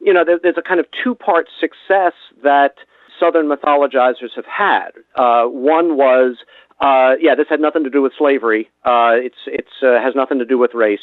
You 0.00 0.12
know, 0.12 0.22
there's 0.24 0.58
a 0.58 0.62
kind 0.62 0.80
of 0.80 0.86
two 1.02 1.14
part 1.14 1.48
success 1.58 2.12
that, 2.42 2.74
Southern 3.24 3.48
mythologizers 3.48 4.30
have 4.36 4.44
had. 4.46 4.90
Uh, 5.14 5.44
one 5.46 5.96
was, 5.96 6.36
uh, 6.80 7.14
yeah, 7.20 7.34
this 7.34 7.46
had 7.48 7.60
nothing 7.60 7.84
to 7.84 7.90
do 7.90 8.02
with 8.02 8.12
slavery. 8.18 8.70
Uh, 8.84 9.12
it's 9.14 9.42
it's 9.46 9.82
uh, 9.82 10.00
has 10.00 10.14
nothing 10.14 10.38
to 10.38 10.44
do 10.44 10.58
with 10.58 10.74
race. 10.74 11.00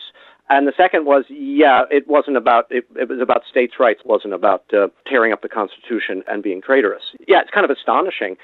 And 0.49 0.67
the 0.67 0.73
second 0.75 1.05
was, 1.05 1.23
yeah, 1.29 1.83
it 1.89 2.07
wasn't 2.07 2.35
about 2.35 2.67
it, 2.69 2.85
it 2.95 3.07
was 3.07 3.21
about 3.21 3.43
states' 3.49 3.75
rights. 3.79 4.01
It 4.03 4.07
wasn't 4.07 4.33
about 4.33 4.65
uh, 4.73 4.89
tearing 5.07 5.31
up 5.31 5.41
the 5.41 5.49
Constitution 5.49 6.23
and 6.27 6.43
being 6.43 6.61
traitorous. 6.61 7.03
Yeah, 7.27 7.41
it's 7.41 7.51
kind 7.51 7.63
of 7.63 7.71
astonishing. 7.71 8.35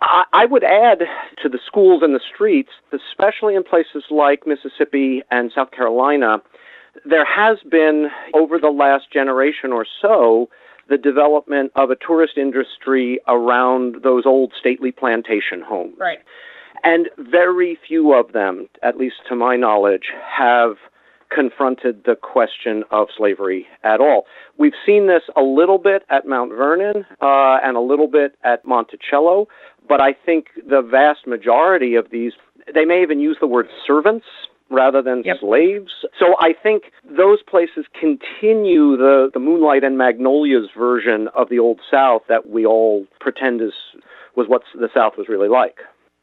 I, 0.00 0.24
I 0.32 0.46
would 0.46 0.62
add 0.62 1.00
to 1.42 1.48
the 1.48 1.58
schools 1.66 2.02
and 2.04 2.14
the 2.14 2.20
streets, 2.32 2.70
especially 2.92 3.56
in 3.56 3.64
places 3.64 4.04
like 4.10 4.46
Mississippi 4.46 5.22
and 5.30 5.50
South 5.52 5.72
Carolina, 5.72 6.40
there 7.04 7.24
has 7.24 7.58
been 7.68 8.08
over 8.34 8.58
the 8.58 8.70
last 8.70 9.10
generation 9.12 9.72
or 9.72 9.86
so 10.00 10.48
the 10.88 10.98
development 10.98 11.72
of 11.76 11.90
a 11.90 11.96
tourist 11.96 12.36
industry 12.36 13.20
around 13.28 14.02
those 14.02 14.24
old 14.26 14.52
stately 14.58 14.92
plantation 14.92 15.60
homes. 15.60 15.94
Right. 15.98 16.18
And 16.84 17.08
very 17.18 17.78
few 17.86 18.14
of 18.14 18.32
them, 18.32 18.68
at 18.82 18.96
least 18.96 19.16
to 19.28 19.36
my 19.36 19.56
knowledge, 19.56 20.12
have 20.24 20.76
confronted 21.30 22.04
the 22.04 22.16
question 22.16 22.84
of 22.90 23.08
slavery 23.16 23.66
at 23.84 24.00
all. 24.00 24.24
We've 24.56 24.74
seen 24.86 25.08
this 25.08 25.22
a 25.36 25.42
little 25.42 25.78
bit 25.78 26.04
at 26.08 26.26
Mount 26.26 26.52
Vernon 26.52 27.04
uh, 27.20 27.58
and 27.62 27.76
a 27.76 27.80
little 27.80 28.08
bit 28.08 28.36
at 28.44 28.64
Monticello, 28.64 29.46
but 29.88 30.00
I 30.00 30.14
think 30.14 30.46
the 30.66 30.80
vast 30.80 31.26
majority 31.26 31.96
of 31.96 32.10
these, 32.10 32.32
they 32.72 32.84
may 32.84 33.02
even 33.02 33.20
use 33.20 33.36
the 33.40 33.46
word 33.46 33.68
servants 33.86 34.26
rather 34.70 35.02
than 35.02 35.22
yep. 35.24 35.38
slaves. 35.40 35.92
So 36.18 36.36
I 36.40 36.52
think 36.52 36.92
those 37.04 37.42
places 37.42 37.86
continue 37.98 38.96
the, 38.96 39.30
the 39.32 39.40
Moonlight 39.40 39.84
and 39.84 39.96
Magnolias 39.96 40.68
version 40.76 41.28
of 41.34 41.48
the 41.48 41.58
Old 41.58 41.80
South 41.90 42.22
that 42.28 42.50
we 42.50 42.66
all 42.66 43.06
pretend 43.20 43.60
is 43.60 43.72
was 44.36 44.46
what 44.46 44.62
the 44.74 44.88
South 44.94 45.14
was 45.16 45.28
really 45.28 45.48
like. 45.48 45.78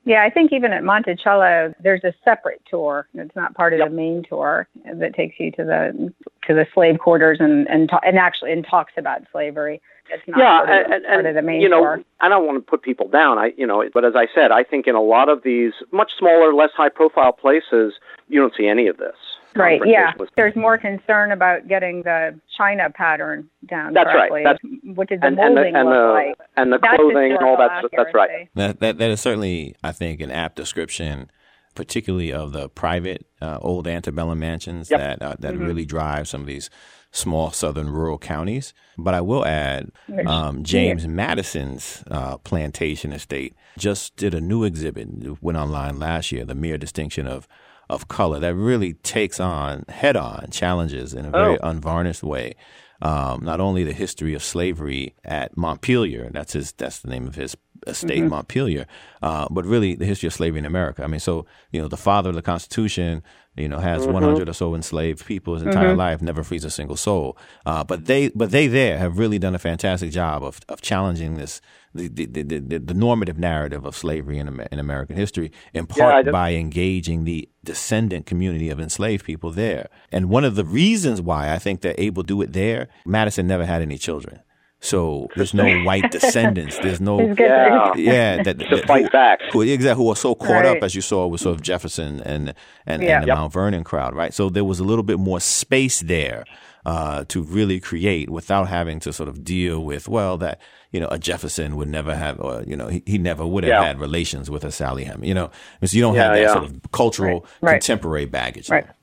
Yeah, 0.05 0.23
I 0.23 0.29
think 0.29 0.53
even 0.53 0.71
at 0.71 0.83
Monticello, 0.83 1.73
there's 1.81 2.03
a 2.03 2.13
separate 2.23 2.61
tour. 2.69 3.07
It's 3.15 3.35
not 3.35 3.55
part 3.55 3.73
of 3.73 3.79
yep. 3.79 3.89
the 3.89 3.95
main 3.95 4.23
tour 4.23 4.67
that 4.85 5.15
takes 5.15 5.39
you 5.39 5.51
to 5.51 5.63
the 5.63 6.13
to 6.47 6.53
the 6.53 6.67
slave 6.73 6.99
quarters 6.99 7.39
and 7.41 7.67
and 7.67 7.89
and 8.03 8.17
actually 8.17 8.51
and 8.51 8.65
talks 8.65 8.93
about 8.97 9.23
slavery. 9.31 9.81
It's 10.11 10.21
not 10.27 10.37
yeah, 10.37 10.65
part, 10.65 10.85
of, 10.85 10.91
and, 10.91 11.05
part 11.05 11.25
of 11.25 11.33
the 11.33 11.41
main 11.41 11.59
you 11.59 11.67
know, 11.67 11.79
tour. 11.79 12.01
I 12.21 12.29
don't 12.29 12.45
want 12.45 12.57
to 12.57 12.61
put 12.61 12.83
people 12.83 13.07
down. 13.07 13.39
I 13.39 13.53
you 13.57 13.65
know, 13.65 13.83
but 13.91 14.05
as 14.05 14.13
I 14.15 14.27
said, 14.33 14.51
I 14.51 14.63
think 14.63 14.85
in 14.85 14.93
a 14.93 15.01
lot 15.01 15.27
of 15.27 15.41
these 15.41 15.73
much 15.91 16.11
smaller, 16.19 16.53
less 16.53 16.69
high 16.77 16.89
profile 16.89 17.33
places, 17.33 17.95
you 18.27 18.39
don't 18.39 18.53
see 18.57 18.67
any 18.67 18.87
of 18.87 18.97
this. 18.97 19.15
Right. 19.55 19.79
Yeah. 19.85 20.11
There's 20.35 20.55
more 20.55 20.77
concern 20.77 21.31
about 21.31 21.67
getting 21.67 22.03
the 22.03 22.37
China 22.57 22.89
pattern 22.89 23.49
down 23.65 23.93
that's 23.93 24.11
correctly, 24.11 24.43
right. 24.43 24.57
That's, 24.61 24.97
which 24.97 25.11
is 25.11 25.21
the 25.21 25.27
and, 25.27 25.35
molding 25.37 25.75
and 25.75 25.75
the, 25.75 25.79
and 25.79 25.91
the, 25.91 26.13
like. 26.13 26.35
and 26.57 26.73
the 26.73 26.79
clothing 26.79 27.31
and 27.31 27.43
all 27.43 27.57
that. 27.57 27.85
That's 27.95 28.13
right. 28.13 28.49
That, 28.55 28.79
that 28.81 28.97
that 28.97 29.09
is 29.09 29.21
certainly, 29.21 29.75
I 29.81 29.93
think, 29.93 30.19
an 30.19 30.29
apt 30.29 30.57
description, 30.57 31.31
particularly 31.73 32.33
of 32.33 32.51
the 32.51 32.67
private 32.67 33.25
uh, 33.41 33.59
old 33.61 33.87
antebellum 33.87 34.39
mansions 34.39 34.91
yep. 34.91 34.99
that 34.99 35.21
uh, 35.21 35.35
that 35.39 35.53
mm-hmm. 35.53 35.63
really 35.63 35.85
drive 35.85 36.27
some 36.27 36.41
of 36.41 36.47
these 36.47 36.69
small 37.11 37.49
southern 37.51 37.89
rural 37.89 38.17
counties. 38.17 38.73
But 38.97 39.13
I 39.13 39.21
will 39.21 39.45
add, 39.45 39.89
um, 40.27 40.63
James 40.63 41.05
yeah. 41.05 41.11
Madison's 41.11 42.03
uh, 42.11 42.37
plantation 42.39 43.13
estate 43.13 43.55
just 43.77 44.17
did 44.17 44.33
a 44.33 44.41
new 44.41 44.65
exhibit. 44.65 45.07
went 45.41 45.57
online 45.57 45.97
last 45.97 46.33
year. 46.33 46.43
The 46.43 46.55
mere 46.55 46.77
distinction 46.77 47.25
of 47.25 47.47
of 47.89 48.07
color 48.07 48.39
that 48.39 48.55
really 48.55 48.93
takes 48.93 49.39
on 49.39 49.85
head 49.89 50.15
on 50.15 50.47
challenges 50.51 51.13
in 51.13 51.25
a 51.25 51.31
very 51.31 51.57
oh. 51.59 51.69
unvarnished 51.69 52.23
way. 52.23 52.55
Um, 53.01 53.43
not 53.43 53.59
only 53.59 53.83
the 53.83 53.93
history 53.93 54.33
of 54.33 54.43
slavery 54.43 55.15
at 55.23 55.57
Montpelier, 55.57 56.29
that's 56.31 56.53
his, 56.53 56.71
that's 56.71 56.99
the 56.99 57.09
name 57.09 57.27
of 57.27 57.35
his 57.35 57.55
estate, 57.87 58.19
mm-hmm. 58.19 58.29
Montpelier, 58.29 58.85
uh, 59.21 59.47
but 59.49 59.65
really 59.65 59.95
the 59.95 60.05
history 60.05 60.27
of 60.27 60.33
slavery 60.33 60.59
in 60.59 60.65
America. 60.65 61.03
I 61.03 61.07
mean, 61.07 61.19
so, 61.19 61.45
you 61.71 61.81
know, 61.81 61.87
the 61.87 61.97
father 61.97 62.29
of 62.29 62.35
the 62.35 62.41
Constitution, 62.41 63.23
you 63.55 63.67
know, 63.67 63.79
has 63.79 64.03
mm-hmm. 64.03 64.13
100 64.13 64.49
or 64.49 64.53
so 64.53 64.75
enslaved 64.75 65.25
people 65.25 65.53
his 65.53 65.63
entire 65.63 65.89
mm-hmm. 65.89 65.99
life, 65.99 66.21
never 66.21 66.43
frees 66.43 66.65
a 66.65 66.69
single 66.69 66.97
soul. 66.97 67.37
Uh, 67.65 67.83
but 67.83 68.05
they, 68.05 68.29
but 68.29 68.51
they 68.51 68.67
there 68.67 68.97
have 68.97 69.17
really 69.17 69.39
done 69.39 69.55
a 69.55 69.59
fantastic 69.59 70.11
job 70.11 70.43
of, 70.43 70.59
of 70.67 70.81
challenging 70.81 71.35
this, 71.35 71.61
the, 71.93 72.07
the, 72.07 72.25
the, 72.25 72.59
the, 72.59 72.77
the 72.79 72.93
normative 72.93 73.37
narrative 73.37 73.85
of 73.85 73.95
slavery 73.95 74.37
in, 74.37 74.59
in 74.71 74.79
American 74.79 75.15
history, 75.15 75.51
in 75.73 75.87
part 75.87 76.25
yeah, 76.25 76.31
by 76.31 76.53
engaging 76.53 77.23
the 77.23 77.47
descendant 77.63 78.25
community 78.25 78.69
of 78.69 78.79
enslaved 78.79 79.25
people 79.25 79.51
there. 79.51 79.89
And 80.11 80.29
one 80.29 80.43
of 80.43 80.55
the 80.55 80.65
reasons 80.65 81.21
why 81.21 81.53
I 81.53 81.59
think 81.59 81.81
they're 81.81 81.95
able 81.97 82.23
to 82.23 82.27
do 82.27 82.41
it 82.41 82.53
there, 82.53 82.89
Madison 83.05 83.47
never 83.47 83.65
had 83.65 83.81
any 83.81 83.97
children. 83.97 84.41
So 84.85 85.27
there's 85.35 85.53
no 85.53 85.81
white 85.83 86.11
descendants. 86.11 86.77
There's 86.77 87.01
no 87.01 87.19
yeah, 87.39 87.91
yeah 87.95 88.43
that, 88.43 88.59
to 88.59 88.85
fight 88.85 89.11
back. 89.11 89.41
Who, 89.51 89.61
exactly 89.61 90.03
who 90.03 90.11
are 90.11 90.15
so 90.15 90.35
caught 90.35 90.63
right. 90.63 90.77
up 90.77 90.83
as 90.83 90.93
you 90.93 91.01
saw 91.01 91.25
with 91.27 91.41
sort 91.41 91.55
of 91.55 91.61
Jefferson 91.61 92.21
and 92.21 92.53
and, 92.85 93.01
yeah. 93.01 93.15
and 93.15 93.23
the 93.23 93.27
yep. 93.27 93.37
Mount 93.37 93.53
Vernon 93.53 93.83
crowd, 93.83 94.13
right? 94.13 94.33
So 94.33 94.49
there 94.49 94.63
was 94.63 94.79
a 94.79 94.83
little 94.83 95.03
bit 95.03 95.17
more 95.17 95.39
space 95.39 96.01
there 96.01 96.45
uh, 96.85 97.25
to 97.29 97.41
really 97.41 97.79
create 97.79 98.29
without 98.29 98.67
having 98.67 98.99
to 98.99 99.11
sort 99.11 99.27
of 99.27 99.43
deal 99.43 99.83
with 99.83 100.07
well 100.07 100.37
that 100.37 100.61
you 100.91 100.99
know 100.99 101.07
a 101.07 101.17
Jefferson 101.17 101.75
would 101.77 101.87
never 101.87 102.15
have 102.15 102.39
or 102.39 102.63
you 102.67 102.75
know 102.75 102.87
he, 102.87 103.01
he 103.07 103.17
never 103.17 103.45
would 103.45 103.63
have 103.63 103.71
yeah. 103.71 103.83
had 103.83 103.99
relations 103.99 104.51
with 104.51 104.63
a 104.63 104.71
Sally 104.71 105.03
Hemings. 105.03 105.27
You 105.27 105.33
know, 105.33 105.51
so 105.83 105.95
you 105.95 106.01
don't 106.01 106.15
have 106.15 106.35
that 106.35 106.51
sort 106.51 106.63
of 106.63 106.91
cultural 106.91 107.45
right. 107.61 107.73
contemporary 107.73 108.25
baggage. 108.25 108.69
Right. 108.69 108.85
There. 108.85 108.95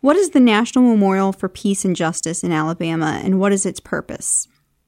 What 0.00 0.16
is 0.16 0.30
the 0.30 0.40
National 0.40 0.84
Memorial 0.84 1.32
for 1.32 1.48
Peace 1.48 1.84
and 1.84 1.96
Justice 1.96 2.44
in 2.44 2.52
Alabama, 2.52 3.20
and 3.24 3.40
what 3.40 3.52
is 3.52 3.64
its 3.64 3.80
purpose? 3.80 4.46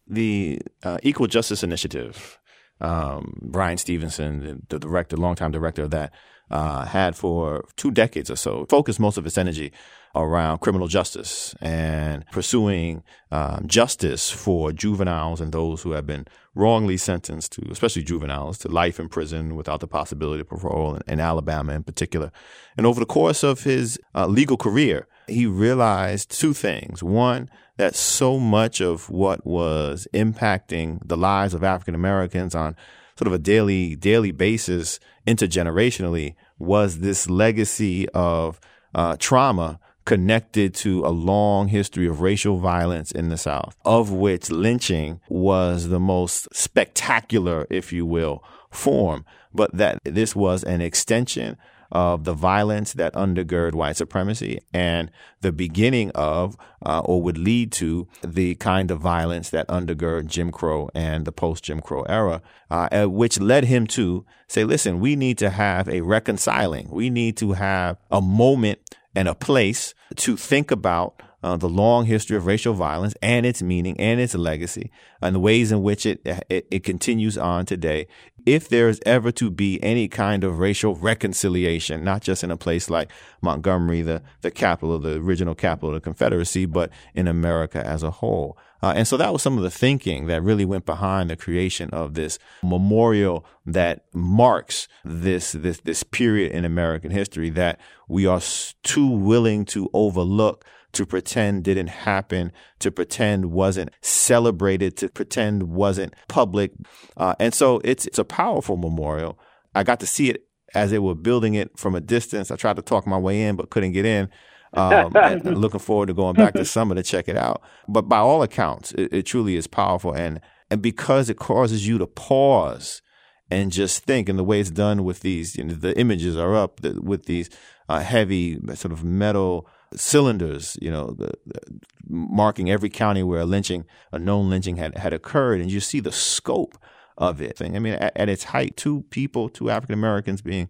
The 0.09 0.61
uh, 0.83 0.99
Equal 1.03 1.27
Justice 1.27 1.63
Initiative, 1.63 2.39
um, 2.81 3.39
Bryan 3.43 3.79
Stevenson, 3.79 4.41
the, 4.41 4.61
the 4.69 4.79
director, 4.79 5.17
longtime 5.17 5.53
director 5.53 5.83
of 5.83 5.91
that, 5.91 6.13
uh, 6.51 6.87
had 6.87 7.15
for 7.15 7.67
two 7.77 7.91
decades 7.91 8.31
or 8.31 8.37
so, 8.37 8.67
focused 8.69 9.01
most 9.01 9.19
of 9.19 9.27
its 9.27 9.37
energy 9.37 9.73
around 10.15 10.59
criminal 10.59 10.89
justice 10.89 11.55
and 11.61 12.25
pursuing 12.33 13.03
um, 13.31 13.65
justice 13.67 14.31
for 14.31 14.73
juveniles 14.73 15.41
and 15.41 15.53
those 15.53 15.83
who 15.83 15.93
have 15.93 16.07
been 16.07 16.27
wrongly 16.55 16.97
sentenced 16.97 17.53
to, 17.53 17.63
especially 17.71 18.03
juveniles, 18.03 18.59
to 18.59 18.69
life 18.69 18.99
in 18.99 19.09
prison 19.09 19.55
without 19.55 19.81
the 19.81 19.87
possibility 19.87 20.41
of 20.41 20.49
parole 20.49 20.95
in, 20.95 21.03
in 21.07 21.21
Alabama 21.21 21.73
in 21.75 21.83
particular. 21.83 22.33
And 22.77 22.87
over 22.87 22.99
the 22.99 23.07
course 23.07 23.43
of 23.43 23.65
his 23.65 23.99
uh, 24.15 24.27
legal 24.27 24.57
career, 24.57 25.07
he 25.29 25.47
realized 25.47 26.31
two 26.31 26.55
things. 26.55 27.03
One, 27.03 27.51
that 27.79 27.97
so 27.97 28.39
much 28.39 28.81
of 28.81 29.09
what 29.09 29.47
was 29.47 30.07
impacting 30.13 31.01
the 31.07 31.17
lives 31.17 31.55
of 31.55 31.65
African 31.65 31.95
Americans 31.95 32.55
on 32.55 32.77
sort 33.17 33.27
of 33.27 33.33
a 33.33 33.39
daily 33.39 33.97
daily 33.97 34.31
basis 34.31 35.01
intergenerationally 35.27 36.35
was 36.59 36.99
this 36.99 37.31
legacy 37.31 38.09
of 38.11 38.61
uh, 38.95 39.17
trauma 39.19 39.81
connected 40.05 40.75
to 40.75 41.05
a 41.05 41.09
long 41.11 41.69
history 41.69 42.07
of 42.07 42.21
racial 42.21 42.57
violence 42.57 43.13
in 43.13 43.29
the 43.29 43.37
South, 43.37 43.77
of 43.85 44.11
which 44.11 44.51
lynching 44.51 45.21
was 45.29 45.89
the 45.89 46.01
most 46.01 46.49
spectacular, 46.55 47.67
if 47.69 47.93
you 47.93 48.07
will, 48.07 48.43
form, 48.71 49.25
but 49.53 49.71
that 49.77 49.99
this 50.05 50.35
was 50.35 50.65
an 50.65 50.81
extension 50.81 51.57
of 51.91 52.25
the 52.25 52.35
violence 52.35 52.93
that 52.93 53.15
undergird 53.15 53.73
white 53.73 53.97
supremacy 53.97 54.61
and 54.73 55.11
the 55.41 55.53
beginning 55.53 56.11
of 56.15 56.57
uh, 56.85 57.01
or 57.01 57.23
would 57.23 57.39
lead 57.39 57.73
to 57.73 58.07
the 58.23 58.55
kind 58.57 58.91
of 58.91 59.01
violence 59.01 59.51
that 59.51 59.67
undergird 59.69 60.27
Jim 60.27 60.51
Crow 60.51 60.91
and 60.95 61.25
the 61.25 61.33
post 61.33 61.65
Jim 61.65 61.81
Crow 61.81 62.03
era, 62.03 62.43
uh, 62.71 63.07
which 63.07 63.41
led 63.41 63.65
him 63.65 63.87
to 63.87 64.25
say, 64.49 64.65
listen, 64.65 65.01
we 65.01 65.17
need 65.17 65.39
to 65.39 65.51
have 65.51 65.89
a 65.89 66.01
reconciling. 66.03 66.89
We 66.91 67.11
need 67.11 67.37
to 67.39 67.53
have 67.53 67.97
a 68.11 68.21
moment 68.21 68.81
and 69.15 69.29
a 69.29 69.35
place 69.35 69.95
to 70.17 70.37
think 70.37 70.71
about 70.71 71.21
uh, 71.43 71.57
the 71.57 71.69
long 71.69 72.07
history 72.07 72.37
of 72.37 72.47
racial 72.47 72.75
violence 72.75 73.15
and 73.23 73.47
its 73.47 73.63
meaning 73.63 73.99
and 74.01 74.21
its 74.21 74.35
legacy 74.35 74.91
and 75.23 75.35
the 75.35 75.41
ways 75.41 75.71
in 75.71 75.83
which 75.83 76.05
it, 76.05 76.21
it, 76.25 76.67
it 76.71 76.85
continues 76.85 77.39
on 77.39 77.65
today. 77.65 78.07
If 78.47 78.69
there 78.69 78.89
is 78.89 79.01
ever 79.05 79.31
to 79.33 79.51
be 79.51 79.83
any 79.83 80.09
kind 80.09 80.43
of 80.43 80.59
racial 80.59 80.95
reconciliation, 80.95 82.03
not 82.03 82.23
just 82.23 82.43
in 82.43 82.51
a 82.51 82.57
place 82.57 82.89
like 82.89 83.11
Montgomery, 83.43 84.03
the, 84.03 84.23
the 84.41 84.51
capital, 84.51 84.99
the 84.99 85.17
original 85.17 85.55
capital 85.55 85.91
of 85.91 85.95
the 85.95 86.01
Confederacy, 86.01 86.67
but 86.67 86.91
in 87.15 87.29
America 87.29 87.85
as 87.87 88.03
a 88.03 88.11
whole. 88.11 88.57
Uh, 88.83 88.93
and 88.95 89.09
so 89.09 89.17
that 89.17 89.33
was 89.33 89.43
some 89.43 89.57
of 89.57 89.63
the 89.63 89.71
thinking 89.71 90.27
that 90.27 90.43
really 90.43 90.65
went 90.65 90.87
behind 90.87 91.31
the 91.31 91.37
creation 91.37 91.91
of 91.91 92.15
this 92.15 92.39
memorial 92.63 93.45
that 93.67 94.05
marks 94.13 94.89
this 95.05 95.53
this 95.53 95.81
this 95.81 96.03
period 96.03 96.53
in 96.53 96.65
American 96.65 97.11
history 97.11 97.51
that 97.51 97.81
we 98.09 98.27
are 98.27 98.41
too 98.83 99.09
willing 99.09 99.65
to 99.65 99.91
overlook 99.93 100.65
to 100.93 101.05
pretend 101.05 101.65
didn't 101.65 101.89
happen, 101.89 102.53
to 102.79 102.91
pretend 102.91 103.47
wasn't 103.47 103.91
celebrated, 104.01 104.97
to 104.97 105.09
pretend 105.09 105.65
wasn't 105.65 106.15
public. 106.29 106.73
Uh, 107.17 107.35
and 107.39 107.55
so 107.55 107.81
it's 107.85 108.07
it's 108.07 108.19
a 108.19 108.25
powerful 108.25 108.77
memorial. 108.77 109.39
I 109.75 109.83
got 109.83 110.01
to 110.01 110.07
see 110.07 110.31
it 110.31 110.45
as 110.75 110.91
they 110.91 110.99
were 110.99 111.15
building 111.15 111.55
it 111.55 111.79
from 111.79 111.95
a 111.95 112.01
distance. 112.01 112.51
I 112.51 112.57
tried 112.57 112.77
to 112.77 112.83
talk 112.83 113.07
my 113.07 113.19
way 113.19 113.43
in, 113.43 113.57
but 113.57 113.71
couldn't 113.71 113.93
get 113.93 114.05
in. 114.05 114.29
Um, 114.75 115.13
and 115.17 115.59
looking 115.59 115.81
forward 115.81 116.07
to 116.07 116.15
going 116.15 116.35
back 116.35 116.55
this 116.55 116.71
summer 116.71 116.95
to 116.95 117.03
check 117.03 117.29
it 117.29 117.37
out. 117.37 117.63
But 117.89 118.03
by 118.03 118.19
all 118.19 118.43
accounts, 118.43 118.93
it, 118.93 119.13
it 119.13 119.23
truly 119.25 119.57
is 119.57 119.67
powerful, 119.67 120.13
and 120.13 120.41
and 120.71 120.83
because 120.83 121.31
it 121.31 121.39
causes 121.39 121.87
you 121.87 121.99
to 121.99 122.07
pause 122.07 123.03
and 123.51 123.73
just 123.73 124.05
think, 124.05 124.29
and 124.29 124.39
the 124.39 124.45
way 124.45 124.61
it's 124.61 124.71
done 124.71 125.05
with 125.05 125.21
these, 125.21 125.57
you 125.57 125.65
know, 125.65 125.75
the 125.75 125.99
images 125.99 126.37
are 126.37 126.55
up 126.55 126.81
the, 126.81 127.01
with 127.01 127.25
these 127.25 127.49
uh, 127.89 128.01
heavy 128.01 128.59
sort 128.75 128.93
of 128.93 129.03
metal 129.03 129.67
cylinders, 129.95 130.77
you 130.83 130.91
know, 130.91 131.13
the, 131.13 131.33
the, 131.47 131.61
marking 132.07 132.71
every 132.71 132.91
county 132.91 133.23
where 133.23 133.41
a 133.41 133.47
lynching, 133.47 133.87
a 134.13 134.19
known 134.19 134.51
lynching 134.51 134.77
had, 134.77 134.97
had 134.99 135.15
occurred, 135.15 135.61
and 135.61 135.71
you 135.71 135.81
see 135.81 136.01
the 136.01 136.13
scope 136.13 136.77
of 137.17 137.41
it. 137.41 137.61
I 137.63 137.69
mean, 137.79 137.95
at, 137.95 138.17
at 138.17 138.29
its 138.29 138.45
height, 138.45 138.77
two 138.77 139.03
people, 139.11 139.49
two 139.49 139.71
African 139.71 139.95
Americans 139.95 140.43
being 140.43 140.69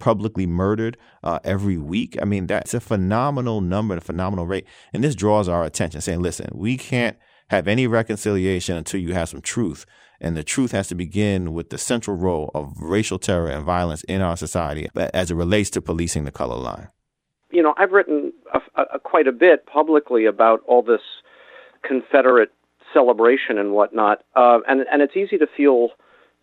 publicly 0.00 0.46
murdered 0.46 0.96
uh, 1.22 1.38
every 1.44 1.78
week. 1.78 2.16
I 2.20 2.24
mean, 2.24 2.46
that's 2.46 2.74
a 2.74 2.80
phenomenal 2.80 3.60
number, 3.60 3.96
a 3.96 4.00
phenomenal 4.00 4.46
rate, 4.46 4.66
and 4.92 5.04
this 5.04 5.14
draws 5.14 5.48
our 5.48 5.64
attention, 5.64 6.00
saying, 6.00 6.20
"Listen, 6.20 6.48
we 6.52 6.76
can't 6.76 7.16
have 7.50 7.68
any 7.68 7.86
reconciliation 7.86 8.76
until 8.76 9.00
you 9.00 9.14
have 9.14 9.28
some 9.28 9.40
truth." 9.40 9.86
And 10.22 10.36
the 10.36 10.44
truth 10.44 10.72
has 10.72 10.88
to 10.88 10.94
begin 10.94 11.54
with 11.54 11.70
the 11.70 11.78
central 11.78 12.16
role 12.16 12.50
of 12.54 12.74
racial 12.78 13.18
terror 13.18 13.48
and 13.48 13.64
violence 13.64 14.04
in 14.04 14.20
our 14.20 14.36
society 14.36 14.88
as 14.94 15.30
it 15.30 15.34
relates 15.34 15.70
to 15.70 15.80
policing 15.80 16.24
the 16.24 16.30
color 16.30 16.56
line 16.56 16.88
you 17.50 17.62
know, 17.62 17.74
I've 17.76 17.92
written 17.92 18.32
a, 18.54 18.82
a, 18.94 18.98
quite 18.98 19.26
a 19.26 19.32
bit 19.32 19.66
publicly 19.66 20.24
about 20.24 20.60
all 20.66 20.82
this 20.82 21.00
Confederate 21.82 22.52
celebration 22.92 23.58
and 23.58 23.72
whatnot, 23.72 24.22
uh, 24.36 24.58
and 24.68 24.84
and 24.92 25.02
it's 25.02 25.16
easy 25.16 25.38
to 25.38 25.46
feel 25.56 25.90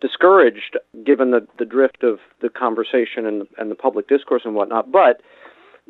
discouraged 0.00 0.78
given 1.04 1.30
the 1.30 1.46
the 1.58 1.64
drift 1.64 2.02
of 2.02 2.18
the 2.40 2.48
conversation 2.48 3.26
and 3.26 3.46
and 3.58 3.70
the 3.70 3.74
public 3.74 4.08
discourse 4.08 4.42
and 4.44 4.54
whatnot. 4.54 4.90
But 4.92 5.20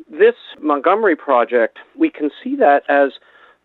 this 0.09 0.35
Montgomery 0.61 1.15
project, 1.15 1.77
we 1.97 2.09
can 2.09 2.29
see 2.43 2.55
that 2.55 2.83
as 2.89 3.11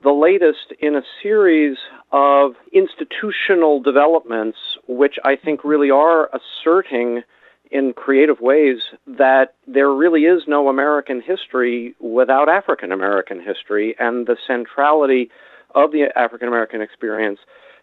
the 0.02 0.11
latest 0.11 0.72
in 0.80 0.96
a 0.96 1.02
series 1.22 1.78
of 2.12 2.52
institutional 2.72 3.80
developments, 3.80 4.59
which 4.87 5.16
I 5.24 5.37
think 5.37 5.64
really 5.64 5.90
are 5.90 6.28
asserting 6.35 7.22
in 7.70 7.92
creative 7.94 8.40
ways 8.40 8.78
that 9.07 9.54
there 9.66 9.90
really 9.90 10.22
is 10.22 10.42
no 10.46 10.68
American 10.68 11.22
history 11.22 11.94
without 11.98 12.48
African 12.48 12.92
American 12.92 13.42
history 13.42 13.96
and 13.98 14.26
the 14.26 14.37
centrality 14.46 15.30
of 15.74 15.90
the 15.90 16.07
African 16.16 16.48
American 16.48 16.83
experience 16.83 17.40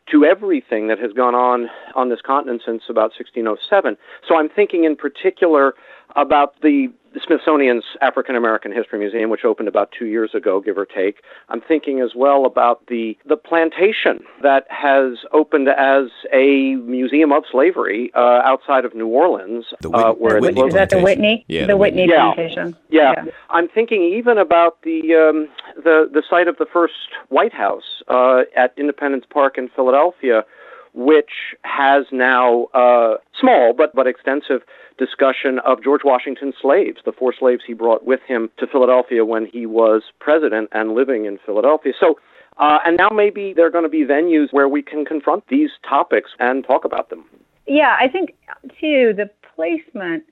to 0.10 0.26
everything 0.26 0.88
that 0.88 1.00
has 1.00 1.12
gone 1.14 1.36
on 1.36 1.70
on 1.96 2.10
this 2.10 2.22
continent 2.22 2.62
since 2.66 2.84
about 2.90 3.12
1607. 3.18 3.98
So 4.28 4.36
I'm 4.36 4.50
thinking 4.50 4.84
in 4.84 4.96
particular 4.96 5.74
about 6.15 6.60
the 6.62 6.88
the 7.13 7.19
Smithsonian's 7.26 7.84
African 8.02 8.36
American 8.36 8.71
History 8.71 9.00
Museum, 9.00 9.30
which 9.30 9.43
opened 9.43 9.67
about 9.67 9.91
two 9.97 10.06
years 10.06 10.34
ago, 10.34 10.62
give 10.62 10.78
or 10.78 10.86
take. 10.86 11.21
I'm 11.50 11.62
thinking 11.62 12.00
as 12.00 12.12
well 12.15 12.45
about 12.45 12.86
the 12.88 13.17
the 13.26 13.36
plantation 13.36 14.24
that 14.41 14.65
has 14.69 15.19
opened 15.34 15.67
as 15.67 16.06
a 16.34 16.76
museum 16.76 17.32
of 17.32 17.43
slavery 17.52 18.12
uh, 18.15 18.41
outside 18.45 18.86
of 18.86 18.95
New 18.95 19.08
Orleans, 19.08 19.65
the 19.82 19.89
Whit- 19.89 20.06
uh, 20.06 20.13
where 20.13 20.36
the 20.36 20.41
Whitney 20.41 20.62
is 20.62 20.74
that 20.74 20.89
the 20.89 21.00
Whitney? 21.00 21.45
Yeah, 21.47 21.62
the, 21.62 21.67
the 21.67 21.78
Whitney, 21.78 22.04
Whitney 22.04 22.13
yeah. 22.13 22.34
plantation. 22.34 22.78
Yeah. 22.89 23.13
yeah. 23.26 23.32
I'm 23.50 23.67
thinking 23.67 24.04
even 24.04 24.38
about 24.38 24.82
the 24.84 25.13
um, 25.13 25.50
the 25.76 26.10
the 26.12 26.24
site 26.30 26.47
of 26.47 26.58
the 26.58 26.65
first 26.71 26.93
White 27.30 27.54
House 27.54 28.04
uh, 28.08 28.43
at 28.56 28.74
Independence 28.78 29.26
Park 29.30 29.58
in 29.58 29.69
Philadelphia 29.69 30.45
which 30.93 31.56
has 31.63 32.06
now 32.12 32.65
uh, 32.73 33.17
small 33.39 33.73
but 33.73 33.95
but 33.95 34.08
extensive 34.08 34.62
discussion 34.97 35.60
of 35.65 35.84
George 35.84 36.01
Washington's 36.04 36.56
slaves, 36.62 36.99
the 37.06 37.12
four 37.12 37.34
slaves 37.38 37.63
he 37.65 37.73
brought 37.73 38.06
with 38.06 38.19
him 38.27 38.49
to 38.58 38.67
Philadelphia 38.67 39.25
when 39.25 39.45
he 39.45 39.65
was 39.65 40.04
president 40.19 40.69
and 40.71 40.93
living 40.93 41.25
in 41.25 41.38
Philadelphia. 41.45 41.93
So. 41.99 42.19
Uh, 42.58 42.80
and 42.86 42.97
now 42.97 43.10
maybe 43.10 43.54
there 43.54 43.65
are 43.65 43.71
going 43.71 43.86
to 43.86 43.89
be 43.89 44.04
venues 44.04 44.51
where 44.51 44.67
we 44.67 44.84
can 44.84 45.06
confront 45.06 45.47
these 45.47 45.69
topics 45.88 46.32
and 46.38 46.65
talk 46.65 46.84
about 46.84 47.10
them. 47.10 47.23
Yeah, 47.65 47.95
I 47.97 48.10
think 48.10 48.36
too 48.80 49.13
the 49.15 49.30
placement 49.56 50.25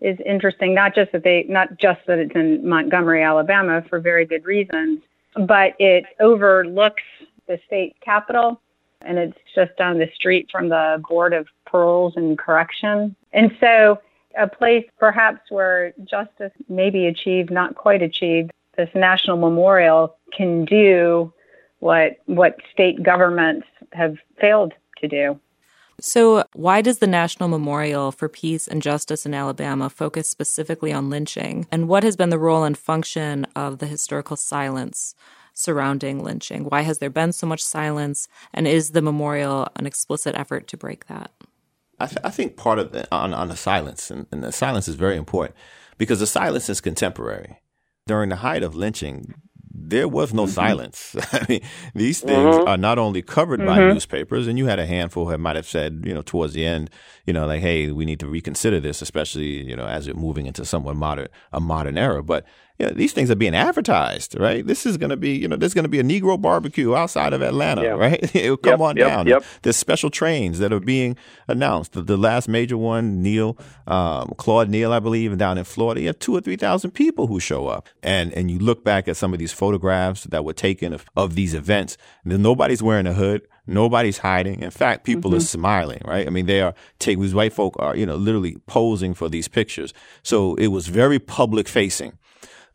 is 0.00 0.18
interesting. 0.24 0.74
Not 0.74 0.94
just 0.94 1.12
that 1.12 1.22
they, 1.22 1.44
not 1.48 1.78
just 1.78 2.00
that 2.06 2.18
it's 2.18 2.34
in 2.34 2.68
Montgomery, 2.68 3.22
Alabama, 3.22 3.82
for 3.88 4.00
very 4.00 4.24
good 4.26 4.44
reasons, 4.44 5.00
but 5.46 5.74
it 5.78 6.04
overlooks 6.18 7.02
the 7.46 7.58
state 7.66 7.96
capital 8.00 8.60
and 9.02 9.18
it's 9.18 9.38
just 9.54 9.76
down 9.76 9.98
the 9.98 10.10
street 10.14 10.48
from 10.50 10.68
the 10.68 11.02
Board 11.08 11.32
of 11.32 11.48
Paroles 11.66 12.14
and 12.16 12.38
Correction. 12.38 13.14
And 13.32 13.50
so, 13.60 14.00
a 14.38 14.46
place 14.46 14.84
perhaps 14.98 15.50
where 15.50 15.92
justice 16.04 16.52
may 16.68 16.90
be 16.90 17.06
achieved, 17.06 17.50
not 17.50 17.74
quite 17.74 18.02
achieved, 18.02 18.52
this 18.76 18.90
national 18.94 19.36
memorial 19.36 20.16
can 20.32 20.64
do 20.64 21.32
what 21.80 22.18
what 22.26 22.56
state 22.72 23.02
governments 23.02 23.66
have 23.92 24.16
failed 24.40 24.72
to 24.98 25.08
do. 25.08 25.40
So, 26.00 26.44
why 26.54 26.80
does 26.80 26.98
the 26.98 27.06
National 27.06 27.48
Memorial 27.50 28.10
for 28.10 28.28
Peace 28.28 28.66
and 28.66 28.80
Justice 28.80 29.26
in 29.26 29.34
Alabama 29.34 29.90
focus 29.90 30.30
specifically 30.30 30.94
on 30.94 31.10
lynching? 31.10 31.66
And 31.70 31.88
what 31.88 32.04
has 32.04 32.16
been 32.16 32.30
the 32.30 32.38
role 32.38 32.64
and 32.64 32.76
function 32.76 33.46
of 33.54 33.78
the 33.78 33.86
historical 33.86 34.36
silence 34.36 35.14
surrounding 35.60 36.24
lynching? 36.24 36.64
Why 36.64 36.82
has 36.82 36.98
there 36.98 37.10
been 37.10 37.32
so 37.32 37.46
much 37.46 37.62
silence? 37.62 38.28
And 38.54 38.66
is 38.66 38.90
the 38.90 39.02
memorial 39.02 39.68
an 39.76 39.86
explicit 39.86 40.34
effort 40.34 40.66
to 40.68 40.76
break 40.76 41.06
that? 41.06 41.30
I, 41.98 42.06
th- 42.06 42.18
I 42.24 42.30
think 42.30 42.56
part 42.56 42.78
of 42.78 42.92
the, 42.92 43.06
on, 43.14 43.34
on 43.34 43.48
the 43.48 43.56
silence, 43.56 44.10
and, 44.10 44.26
and 44.32 44.42
the 44.42 44.52
silence 44.52 44.88
is 44.88 44.94
very 44.94 45.16
important 45.16 45.54
because 45.98 46.18
the 46.18 46.26
silence 46.26 46.70
is 46.70 46.80
contemporary. 46.80 47.60
During 48.06 48.30
the 48.30 48.36
height 48.36 48.62
of 48.62 48.74
lynching, 48.74 49.34
there 49.72 50.08
was 50.08 50.34
no 50.34 50.44
mm-hmm. 50.44 50.52
silence. 50.52 51.14
I 51.32 51.44
mean, 51.48 51.60
these 51.94 52.20
things 52.20 52.56
mm-hmm. 52.56 52.68
are 52.68 52.76
not 52.76 52.98
only 52.98 53.22
covered 53.22 53.60
mm-hmm. 53.60 53.68
by 53.68 53.92
newspapers, 53.92 54.46
and 54.46 54.58
you 54.58 54.66
had 54.66 54.78
a 54.78 54.86
handful 54.86 55.26
that 55.26 55.38
might 55.38 55.56
have 55.56 55.66
said, 55.66 56.02
you 56.06 56.14
know, 56.14 56.22
towards 56.22 56.54
the 56.54 56.64
end, 56.64 56.90
you 57.26 57.32
know, 57.32 57.46
like, 57.46 57.60
hey, 57.60 57.90
we 57.90 58.04
need 58.04 58.20
to 58.20 58.26
reconsider 58.26 58.80
this, 58.80 59.02
especially, 59.02 59.62
you 59.62 59.76
know, 59.76 59.86
as 59.86 60.08
we're 60.08 60.14
moving 60.14 60.46
into 60.46 60.64
somewhat 60.64 60.96
modern, 60.96 61.28
a 61.52 61.60
modern 61.60 61.98
era. 61.98 62.22
But 62.22 62.46
you 62.80 62.86
know, 62.86 62.92
these 62.92 63.12
things 63.12 63.30
are 63.30 63.36
being 63.36 63.54
advertised, 63.54 64.40
right? 64.40 64.66
This 64.66 64.86
is 64.86 64.96
going 64.96 65.10
to 65.10 65.16
be, 65.16 65.36
you 65.36 65.46
know, 65.46 65.56
there's 65.56 65.74
going 65.74 65.84
to 65.84 65.88
be 65.90 66.00
a 66.00 66.02
Negro 66.02 66.40
barbecue 66.40 66.94
outside 66.94 67.34
of 67.34 67.42
Atlanta, 67.42 67.82
yeah. 67.82 67.90
right? 67.90 68.34
It'll 68.34 68.56
come 68.56 68.70
yep, 68.70 68.80
on 68.80 68.96
yep, 68.96 69.08
down. 69.08 69.26
Yep. 69.26 69.44
There's 69.60 69.76
special 69.76 70.08
trains 70.08 70.60
that 70.60 70.72
are 70.72 70.80
being 70.80 71.14
announced. 71.46 71.92
The, 71.92 72.00
the 72.00 72.16
last 72.16 72.48
major 72.48 72.78
one, 72.78 73.22
Neil, 73.22 73.58
um, 73.86 74.32
Claude 74.38 74.70
Neal, 74.70 74.94
I 74.94 74.98
believe, 74.98 75.36
down 75.36 75.58
in 75.58 75.64
Florida, 75.64 76.00
you 76.00 76.06
have 76.06 76.18
two 76.18 76.34
or 76.34 76.40
three 76.40 76.56
thousand 76.56 76.92
people 76.92 77.26
who 77.26 77.38
show 77.38 77.66
up, 77.66 77.86
and 78.02 78.32
and 78.32 78.50
you 78.50 78.58
look 78.58 78.82
back 78.82 79.08
at 79.08 79.18
some 79.18 79.34
of 79.34 79.38
these 79.38 79.52
photographs 79.52 80.24
that 80.24 80.42
were 80.42 80.54
taken 80.54 80.94
of, 80.94 81.04
of 81.14 81.34
these 81.34 81.52
events. 81.52 81.98
Nobody's 82.24 82.82
wearing 82.82 83.06
a 83.06 83.12
hood. 83.12 83.42
Nobody's 83.66 84.18
hiding. 84.18 84.62
In 84.62 84.70
fact, 84.70 85.04
people 85.04 85.30
mm-hmm. 85.30 85.38
are 85.38 85.40
smiling, 85.40 86.00
right? 86.06 86.26
I 86.26 86.30
mean, 86.30 86.46
they 86.46 86.62
are 86.62 86.74
taking, 86.98 87.22
these 87.22 87.34
white 87.34 87.52
folk 87.52 87.76
are, 87.78 87.94
you 87.94 88.06
know, 88.06 88.16
literally 88.16 88.56
posing 88.66 89.14
for 89.14 89.28
these 89.28 89.48
pictures. 89.48 89.92
So 90.22 90.54
it 90.54 90.68
was 90.68 90.88
very 90.88 91.18
public 91.18 91.68
facing. 91.68 92.18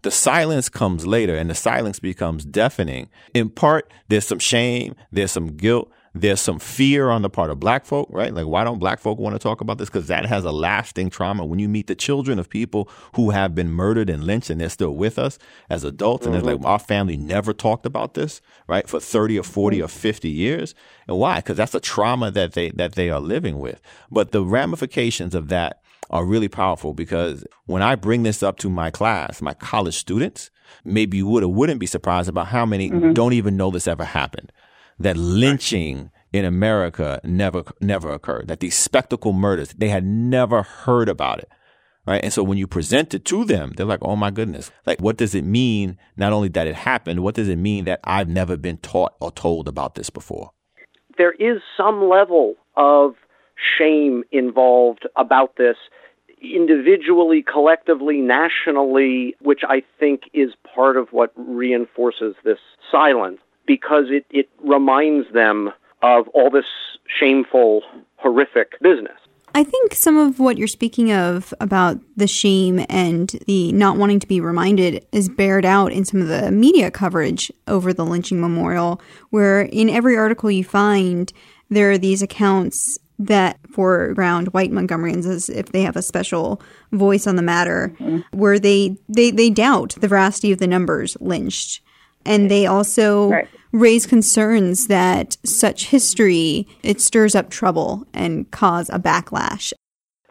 The 0.05 0.11
silence 0.11 0.69
comes 0.69 1.07
later 1.07 1.35
and 1.35 1.49
the 1.49 1.55
silence 1.55 1.99
becomes 1.99 2.45
deafening. 2.45 3.09
In 3.33 3.49
part, 3.49 3.91
there's 4.07 4.27
some 4.27 4.37
shame, 4.37 4.93
there's 5.11 5.31
some 5.31 5.57
guilt 5.57 5.91
there's 6.17 6.39
some 6.39 6.59
fear 6.59 7.09
on 7.09 7.23
the 7.23 7.29
part 7.29 7.49
of 7.49 7.59
black 7.59 7.85
folk, 7.85 8.07
right? 8.09 8.33
Like, 8.33 8.45
why 8.45 8.63
don't 8.63 8.79
black 8.79 9.01
folk 9.01 9.19
want 9.19 9.35
to 9.35 9.39
talk 9.39 9.59
about 9.59 9.77
this? 9.77 9.89
Because 9.89 10.07
that 10.07 10.25
has 10.25 10.45
a 10.45 10.51
lasting 10.51 11.09
trauma. 11.09 11.43
When 11.43 11.59
you 11.59 11.67
meet 11.67 11.87
the 11.87 11.95
children 11.95 12.39
of 12.39 12.49
people 12.49 12.89
who 13.15 13.31
have 13.31 13.53
been 13.53 13.69
murdered 13.69 14.09
and 14.09 14.23
lynched 14.23 14.49
and 14.49 14.61
they're 14.61 14.69
still 14.69 14.95
with 14.95 15.19
us 15.19 15.37
as 15.69 15.83
adults, 15.83 16.23
mm-hmm. 16.23 16.35
and 16.35 16.37
it's 16.37 16.45
like, 16.45 16.65
our 16.65 16.79
family 16.79 17.17
never 17.17 17.51
talked 17.51 17.85
about 17.85 18.13
this, 18.13 18.39
right? 18.65 18.87
For 18.87 19.01
30 19.01 19.39
or 19.39 19.43
40 19.43 19.81
or 19.81 19.89
50 19.89 20.29
years. 20.29 20.73
And 21.05 21.17
why? 21.17 21.37
Because 21.37 21.57
that's 21.57 21.75
a 21.75 21.81
trauma 21.81 22.31
that 22.31 22.53
they, 22.53 22.69
that 22.71 22.93
they 22.93 23.09
are 23.09 23.19
living 23.19 23.59
with. 23.59 23.81
But 24.09 24.31
the 24.31 24.45
ramifications 24.45 25.35
of 25.35 25.49
that 25.49 25.81
are 26.09 26.25
really 26.25 26.47
powerful 26.47 26.93
because 26.93 27.43
when 27.65 27.81
I 27.81 27.95
bring 27.95 28.23
this 28.23 28.43
up 28.43 28.57
to 28.59 28.69
my 28.69 28.91
class, 28.91 29.41
my 29.41 29.53
college 29.53 29.95
students, 29.95 30.49
maybe 30.83 31.17
you 31.17 31.27
would 31.27 31.43
or 31.43 31.51
wouldn't 31.51 31.79
be 31.79 31.85
surprised 31.85 32.29
about 32.29 32.47
how 32.47 32.65
many 32.65 32.89
mm-hmm. 32.89 33.13
don't 33.13 33.33
even 33.33 33.57
know 33.57 33.71
this 33.71 33.87
ever 33.87 34.05
happened 34.05 34.51
that 34.99 35.17
lynching 35.17 36.11
in 36.31 36.45
America 36.45 37.19
never 37.23 37.63
never 37.81 38.11
occurred. 38.11 38.47
That 38.47 38.59
these 38.59 38.75
spectacle 38.75 39.33
murders, 39.33 39.73
they 39.77 39.89
had 39.89 40.05
never 40.05 40.63
heard 40.63 41.09
about 41.09 41.39
it. 41.39 41.49
Right. 42.05 42.23
And 42.23 42.31
so 42.31 42.43
when 42.43 42.59
you 42.59 42.67
present 42.67 43.15
it 43.15 43.25
to 43.25 43.45
them, 43.45 43.73
they're 43.75 43.85
like, 43.85 44.03
oh 44.03 44.15
my 44.15 44.29
goodness. 44.29 44.71
Like, 44.85 45.01
what 45.01 45.17
does 45.17 45.33
it 45.33 45.43
mean? 45.43 45.97
Not 46.15 46.33
only 46.33 46.49
that 46.49 46.67
it 46.67 46.75
happened, 46.75 47.21
what 47.21 47.33
does 47.33 47.49
it 47.49 47.55
mean 47.55 47.85
that 47.85 47.99
I've 48.03 48.29
never 48.29 48.57
been 48.57 48.77
taught 48.77 49.15
or 49.19 49.31
told 49.31 49.67
about 49.67 49.95
this 49.95 50.11
before? 50.11 50.51
There 51.17 51.31
is 51.31 51.61
some 51.75 52.07
level 52.07 52.55
of 52.77 53.15
shame 53.55 54.23
involved 54.31 55.07
about 55.15 55.55
this 55.57 55.77
individually, 56.41 57.41
collectively, 57.41 58.21
nationally, 58.21 59.35
which 59.41 59.61
I 59.67 59.83
think 59.99 60.23
is 60.33 60.51
part 60.75 60.97
of 60.97 61.11
what 61.11 61.31
reinforces 61.35 62.35
this 62.43 62.59
silence 62.91 63.39
because 63.65 64.05
it, 64.09 64.25
it 64.29 64.49
reminds 64.63 65.31
them 65.33 65.71
of 66.01 66.27
all 66.29 66.49
this 66.49 66.65
shameful, 67.19 67.81
horrific 68.17 68.79
business. 68.81 69.17
I 69.55 69.63
think 69.63 69.93
some 69.93 70.17
of 70.17 70.37
what 70.37 70.57
you're 70.57 70.67
speaking 70.67 71.13
of 71.13 71.53
about 71.61 71.97
the 72.17 72.27
shame 72.27 72.85
and 72.89 73.29
the 73.47 73.71
not 73.71 73.97
wanting 73.97 74.19
to 74.19 74.27
be 74.27 74.41
reminded 74.41 75.05
is 75.13 75.29
bared 75.29 75.63
out 75.63 75.93
in 75.93 76.03
some 76.03 76.21
of 76.21 76.27
the 76.27 76.51
media 76.51 76.91
coverage 76.91 77.51
over 77.65 77.93
the 77.93 78.03
lynching 78.03 78.41
memorial, 78.41 79.01
where 79.29 79.61
in 79.61 79.89
every 79.89 80.17
article 80.17 80.51
you 80.51 80.65
find, 80.65 81.31
there 81.69 81.89
are 81.91 81.97
these 81.97 82.21
accounts 82.21 82.99
that 83.17 83.59
foreground 83.71 84.49
white 84.49 84.71
Montgomeryans 84.71 85.25
as 85.25 85.49
if 85.49 85.71
they 85.71 85.81
have 85.81 85.95
a 85.95 86.01
special 86.01 86.61
voice 86.91 87.27
on 87.27 87.35
the 87.35 87.41
matter, 87.41 87.93
mm-hmm. 87.99 88.19
where 88.37 88.59
they, 88.59 88.97
they, 89.07 89.31
they 89.31 89.49
doubt 89.49 89.95
the 89.99 90.07
veracity 90.07 90.51
of 90.51 90.59
the 90.59 90.67
numbers 90.67 91.15
lynched 91.19 91.81
and 92.25 92.49
they 92.49 92.65
also 92.65 93.29
right. 93.29 93.47
raise 93.71 94.05
concerns 94.05 94.87
that 94.87 95.37
such 95.45 95.87
history 95.87 96.67
it 96.83 96.99
stirs 96.99 97.35
up 97.35 97.49
trouble 97.49 98.05
and 98.13 98.49
cause 98.51 98.89
a 98.89 98.99
backlash. 98.99 99.71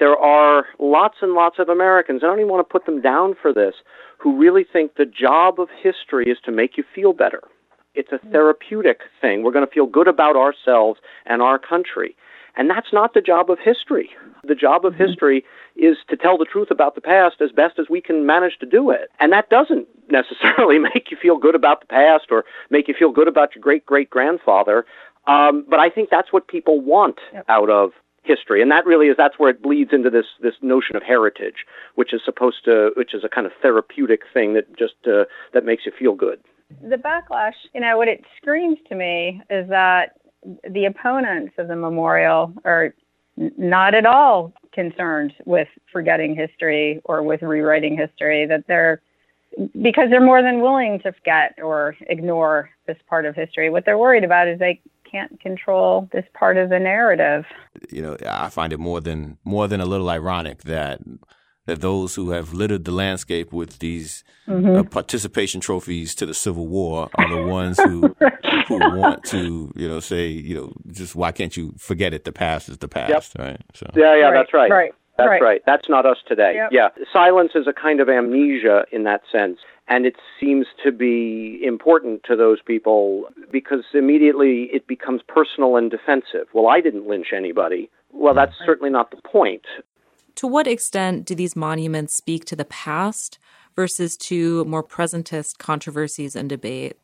There 0.01 0.17
are 0.17 0.67
lots 0.81 1.19
and 1.23 1.33
lots 1.33 1.59
of 1.59 1.69
Americans, 1.69 2.23
I 2.23 2.27
don't 2.27 2.41
even 2.41 2.51
want 2.51 2.67
to 2.67 2.73
put 2.73 2.85
them 2.85 3.01
down 3.01 3.37
for 3.41 3.53
this, 3.53 3.75
who 4.19 4.37
really 4.37 4.65
think 4.71 4.97
the 4.97 5.07
job 5.07 5.61
of 5.61 5.69
history 5.83 6.31
is 6.31 6.39
to 6.45 6.53
make 6.53 6.77
you 6.77 6.85
feel 6.95 7.13
better. 7.13 7.43
It's 7.95 8.11
a 8.11 8.19
therapeutic 8.31 9.03
thing. 9.21 9.45
We're 9.45 9.53
going 9.53 9.67
to 9.67 9.73
feel 9.73 9.87
good 9.87 10.09
about 10.09 10.35
ourselves 10.35 10.99
and 11.27 11.41
our 11.41 11.61
country. 11.61 12.17
And 12.57 12.71
that's 12.71 12.93
not 12.93 13.15
the 13.15 13.21
job 13.21 13.51
of 13.51 13.59
history. 13.59 14.11
The 14.45 14.55
job 14.55 14.85
of 14.85 14.95
mm-hmm. 14.95 15.05
history 15.05 15.45
is 15.77 15.97
to 16.09 16.17
tell 16.17 16.39
the 16.39 16.45
truth 16.45 16.71
about 16.71 16.95
the 16.95 17.01
past 17.01 17.41
as 17.41 17.51
best 17.51 17.79
as 17.79 17.87
we 17.89 18.01
can 18.01 18.27
manage 18.27 18.59
to 18.61 18.67
do 18.67 18.91
it. 18.91 19.11
And 19.21 19.33
that 19.33 19.51
doesn't 19.51 19.89
necessarily 20.11 20.79
make 20.79 21.11
you 21.11 21.17
feel 21.21 21.39
good 21.39 21.55
about 21.55 21.81
the 21.81 21.87
past 21.87 22.27
or 22.31 22.45
make 22.71 22.89
you 22.89 22.95
feel 22.99 23.11
good 23.11 23.29
about 23.29 23.55
your 23.55 23.63
great 23.63 23.87
great 23.87 24.11
grandfather. 24.11 24.85
Um, 25.27 25.65
but 25.69 25.81
I 25.81 25.89
think 25.89 26.11
that's 26.11 26.33
what 26.33 26.49
people 26.49 26.81
want 26.81 27.19
yep. 27.33 27.47
out 27.49 27.71
of 27.71 27.93
history, 28.25 28.61
and 28.61 28.71
that 28.71 28.85
really 28.85 29.09
is 29.09 29.17
that's 29.17 29.39
where 29.39 29.51
it 29.51 29.63
bleeds 29.63 29.91
into 29.93 30.11
this 30.11 30.27
this 30.43 30.55
notion 30.61 30.97
of 30.97 31.03
heritage, 31.03 31.65
which 31.95 32.13
is 32.13 32.21
supposed 32.25 32.65
to, 32.67 32.91
which 32.97 33.15
is 33.15 33.25
a 33.25 33.29
kind 33.29 33.47
of 33.47 33.53
therapeutic 33.63 34.21
thing 34.33 34.53
that 34.53 34.77
just 34.77 34.95
uh, 35.07 35.25
that 35.55 35.65
makes 35.65 35.87
you 35.87 35.93
feel 35.99 36.15
good. 36.15 36.41
The 36.83 36.97
backlash, 36.97 37.55
you 37.75 37.81
know, 37.81 37.97
what 37.97 38.09
it 38.09 38.25
screams 38.37 38.79
to 38.89 38.95
me 38.95 39.41
is 39.49 39.69
that 39.69 40.17
the 40.69 40.85
opponents 40.87 41.55
of 41.59 41.69
the 41.69 41.77
memorial 41.77 42.53
are 42.65 42.95
not 43.37 43.95
at 43.95 44.07
all 44.07 44.53
concerned 44.73 45.33
with 45.45 45.69
forgetting 45.93 46.35
history 46.35 47.01
or 47.05 47.23
with 47.23 47.43
rewriting 47.43 47.97
history, 47.97 48.47
that 48.47 48.65
they're 48.67 49.01
because 49.81 50.11
they're 50.11 50.21
more 50.21 50.43
than 50.43 50.61
willing 50.61 50.99
to 51.01 51.13
forget 51.13 51.55
or 51.63 51.97
ignore 52.09 52.71
this 52.87 52.97
part 53.09 53.25
of 53.25 53.37
history. 53.37 53.71
What 53.71 53.85
they're 53.85 53.99
worried 53.99 54.25
about 54.25 54.49
is 54.49 54.59
they 54.59 54.81
can't 55.09 55.39
control 55.41 56.09
this 56.13 56.25
part 56.35 56.57
of 56.57 56.71
the 56.71 56.79
narrative. 56.81 57.45
You 57.89 58.03
know, 58.03 58.17
I 58.27 58.49
find 58.49 58.73
it 58.73 58.81
more 58.81 59.01
than 59.01 59.39
more 59.45 59.69
than 59.69 59.81
a 59.81 59.87
little 59.87 60.11
ironic 60.11 60.63
that 60.65 61.01
that 61.67 61.81
those 61.81 62.15
who 62.15 62.31
have 62.31 62.53
littered 62.53 62.85
the 62.85 62.93
landscape 62.93 63.53
with 63.53 63.79
these 63.79 64.23
mm-hmm. 64.47 64.77
uh, 64.77 64.83
participation 64.85 65.61
trophies 65.61 66.15
to 66.15 66.27
the 66.27 66.35
Civil 66.35 66.67
War 66.67 67.09
are 67.15 67.29
the 67.29 67.47
ones 67.47 67.79
who 67.79 68.15
who 68.69 68.79
want 68.79 69.25
to, 69.25 69.73
you 69.75 69.89
know, 69.89 70.01
say, 70.01 70.27
you 70.27 70.55
know, 70.55 70.73
just 70.91 71.15
why 71.15 71.33
can't 71.33 71.57
you 71.57 71.75
forget 71.79 72.13
it? 72.15 72.25
The 72.25 72.33
past 72.33 72.69
is 72.69 72.79
the 72.79 72.89
past, 72.89 73.35
yep. 73.37 73.47
right? 73.47 73.61
So. 73.75 73.91
Yeah, 73.95 74.17
yeah, 74.17 74.25
right, 74.25 74.35
that's 74.35 74.55
right. 74.55 74.71
Right. 74.71 74.93
That's 75.17 75.29
right. 75.29 75.43
right. 75.43 75.63
That's 75.65 75.89
not 75.89 76.07
us 76.07 76.17
today. 76.27 76.55
Yep. 76.57 76.71
Yeah. 76.73 76.89
Silence 77.13 77.53
is 77.55 77.67
a 77.69 77.73
kind 77.73 78.01
of 78.01 78.09
amnesia 78.09 78.85
in 78.91 79.05
that 79.05 79.23
sense. 79.31 79.59
And 79.87 80.07
it 80.07 80.17
seems 80.41 80.67
to 80.83 80.91
be 80.91 81.61
important 81.63 82.23
to 82.25 82.37
those 82.37 82.59
people 82.63 83.27
because 83.53 83.85
immediately 83.93 84.71
it 84.73 84.87
becomes 84.87 85.21
personal 85.29 85.77
and 85.77 85.91
defensive. 85.91 86.49
Well, 86.53 86.67
I 86.67 86.81
didn't 86.81 87.07
lynch 87.07 87.29
anybody. 87.37 87.91
Well, 88.11 88.35
that's 88.35 88.55
certainly 88.65 88.91
not 88.91 89.11
the 89.11 89.19
point. 89.29 89.67
To 90.37 90.47
what 90.47 90.67
extent 90.67 91.25
do 91.25 91.35
these 91.35 91.55
monuments 91.55 92.15
speak 92.15 92.45
to 92.47 92.57
the 92.57 92.65
past 92.65 93.39
versus 93.77 94.17
to 94.17 94.65
more 94.65 94.83
presentist 94.83 95.59
controversies 95.59 96.35
and 96.37 96.49
debate? 96.49 96.97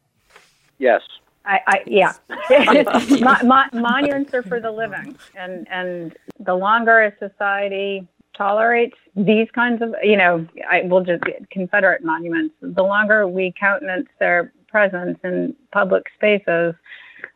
Yes. 0.78 1.02
I, 1.44 1.60
I 1.66 1.82
yeah, 1.86 2.12
mo- 3.20 3.48
mo- 3.48 3.80
monuments 3.80 4.34
are 4.34 4.42
for 4.42 4.60
the 4.60 4.70
living, 4.70 5.16
and 5.34 5.66
and 5.70 6.14
the 6.38 6.54
longer 6.54 7.00
a 7.00 7.12
society 7.18 8.06
tolerates 8.36 8.96
these 9.16 9.48
kinds 9.54 9.82
of, 9.82 9.94
you 10.02 10.16
know, 10.16 10.46
I 10.70 10.82
will 10.82 11.04
just 11.04 11.22
Confederate 11.50 12.04
monuments. 12.04 12.54
The 12.60 12.82
longer 12.82 13.26
we 13.26 13.52
countenance 13.58 14.08
their 14.18 14.52
presence 14.68 15.18
in 15.24 15.54
public 15.72 16.04
spaces, 16.14 16.74